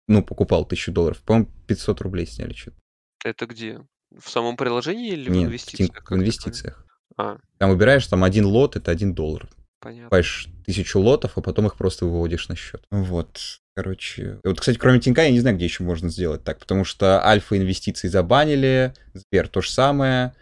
ну, 0.09 0.23
покупал 0.23 0.63
1000 0.63 0.93
долларов, 0.93 1.23
по-моему, 1.23 1.49
500 1.67 2.01
рублей 2.03 2.27
сняли 2.27 2.53
что-то. 2.53 2.77
Это 3.25 3.47
где? 3.47 3.81
В 4.15 4.29
самом 4.29 4.59
приложении 4.59 5.13
или 5.13 5.31
в 5.31 5.33
Нет, 5.33 5.45
в, 5.45 5.47
инвестициях? 5.49 6.11
В 6.11 6.15
инвестициях. 6.15 6.87
А, 7.17 7.39
Там 7.59 7.71
выбираешь, 7.71 8.07
там 8.07 8.25
один 8.25 8.45
лот, 8.45 8.77
это 8.77 8.91
1 8.91 9.15
доллар. 9.15 9.49
Понятно. 9.83 10.05
Покупаешь 10.05 10.49
тысячу 10.65 11.01
лотов, 11.01 11.33
а 11.37 11.41
потом 11.41 11.67
их 11.67 11.77
просто 11.77 12.07
выводишь 12.07 12.49
на 12.49 12.57
счет. 12.57 12.83
Вот. 12.91 13.41
Короче, 13.75 14.39
вот, 14.45 14.61
кстати, 14.61 14.77
кроме 14.79 15.01
Тинька, 15.01 15.23
я 15.23 15.31
не 15.31 15.41
знаю, 15.41 15.57
где 15.57 15.65
еще 15.65 15.83
можно 15.83 16.11
сделать 16.11 16.45
так, 16.45 16.59
потому 16.59 16.85
что 16.85 17.27
альфа 17.27 17.57
инвестиции 17.57 18.07
забанили, 18.09 18.93
Сбер 19.15 19.49
то 19.49 19.63
же 19.63 19.71
самое, 19.71 20.35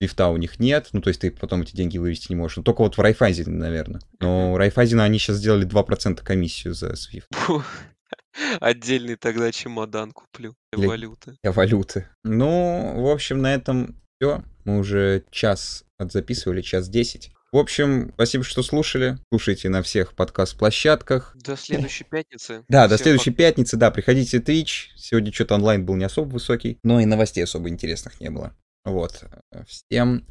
лифта 0.00 0.28
у 0.28 0.36
них 0.38 0.58
нет, 0.58 0.88
ну, 0.92 1.02
то 1.02 1.08
есть 1.08 1.20
ты 1.20 1.30
потом 1.30 1.62
эти 1.62 1.76
деньги 1.76 1.98
вывести 1.98 2.26
не 2.30 2.36
можешь. 2.36 2.56
Ну, 2.56 2.62
только 2.62 2.80
вот 2.80 2.96
в 2.96 3.00
Райфайзене, 3.00 3.52
наверное. 3.54 4.00
Но 4.20 4.52
у 4.52 4.56
Райфайзена 4.56 5.04
они 5.04 5.18
сейчас 5.18 5.36
сделали 5.36 5.66
2% 5.66 6.22
комиссию 6.22 6.72
за 6.74 6.94
Фу. 7.30 7.62
Отдельный 8.60 9.16
тогда 9.16 9.50
чемодан 9.52 10.12
куплю 10.12 10.54
для 10.72 10.80
Для- 10.80 10.88
валюты. 10.88 11.36
для 11.42 11.52
валюты. 11.52 12.08
Ну, 12.24 13.02
в 13.02 13.08
общем, 13.08 13.42
на 13.42 13.52
этом 13.54 14.00
все. 14.20 14.42
Мы 14.64 14.78
уже 14.78 15.24
час 15.30 15.84
отзаписывали, 15.98 16.62
час 16.62 16.88
10. 16.88 17.32
В 17.50 17.56
общем, 17.56 18.10
спасибо, 18.14 18.44
что 18.44 18.62
слушали. 18.62 19.16
Слушайте 19.30 19.70
на 19.70 19.82
всех 19.82 20.14
подкаст-площадках. 20.14 21.34
До 21.34 21.56
следующей 21.56 22.04
пятницы. 22.04 22.62
Да, 22.68 22.88
до 22.88 22.98
следующей 22.98 23.30
пока. 23.30 23.44
пятницы, 23.44 23.76
да, 23.78 23.90
приходите 23.90 24.38
в 24.38 24.42
Twitch. 24.42 24.88
Сегодня 24.96 25.32
что-то 25.32 25.54
онлайн 25.54 25.86
был 25.86 25.96
не 25.96 26.04
особо 26.04 26.28
высокий, 26.28 26.78
но 26.82 27.00
и 27.00 27.06
новостей 27.06 27.42
особо 27.42 27.70
интересных 27.70 28.20
не 28.20 28.28
было. 28.28 28.54
Вот. 28.84 29.24
Всем 29.66 30.26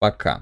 пока. 0.00 0.36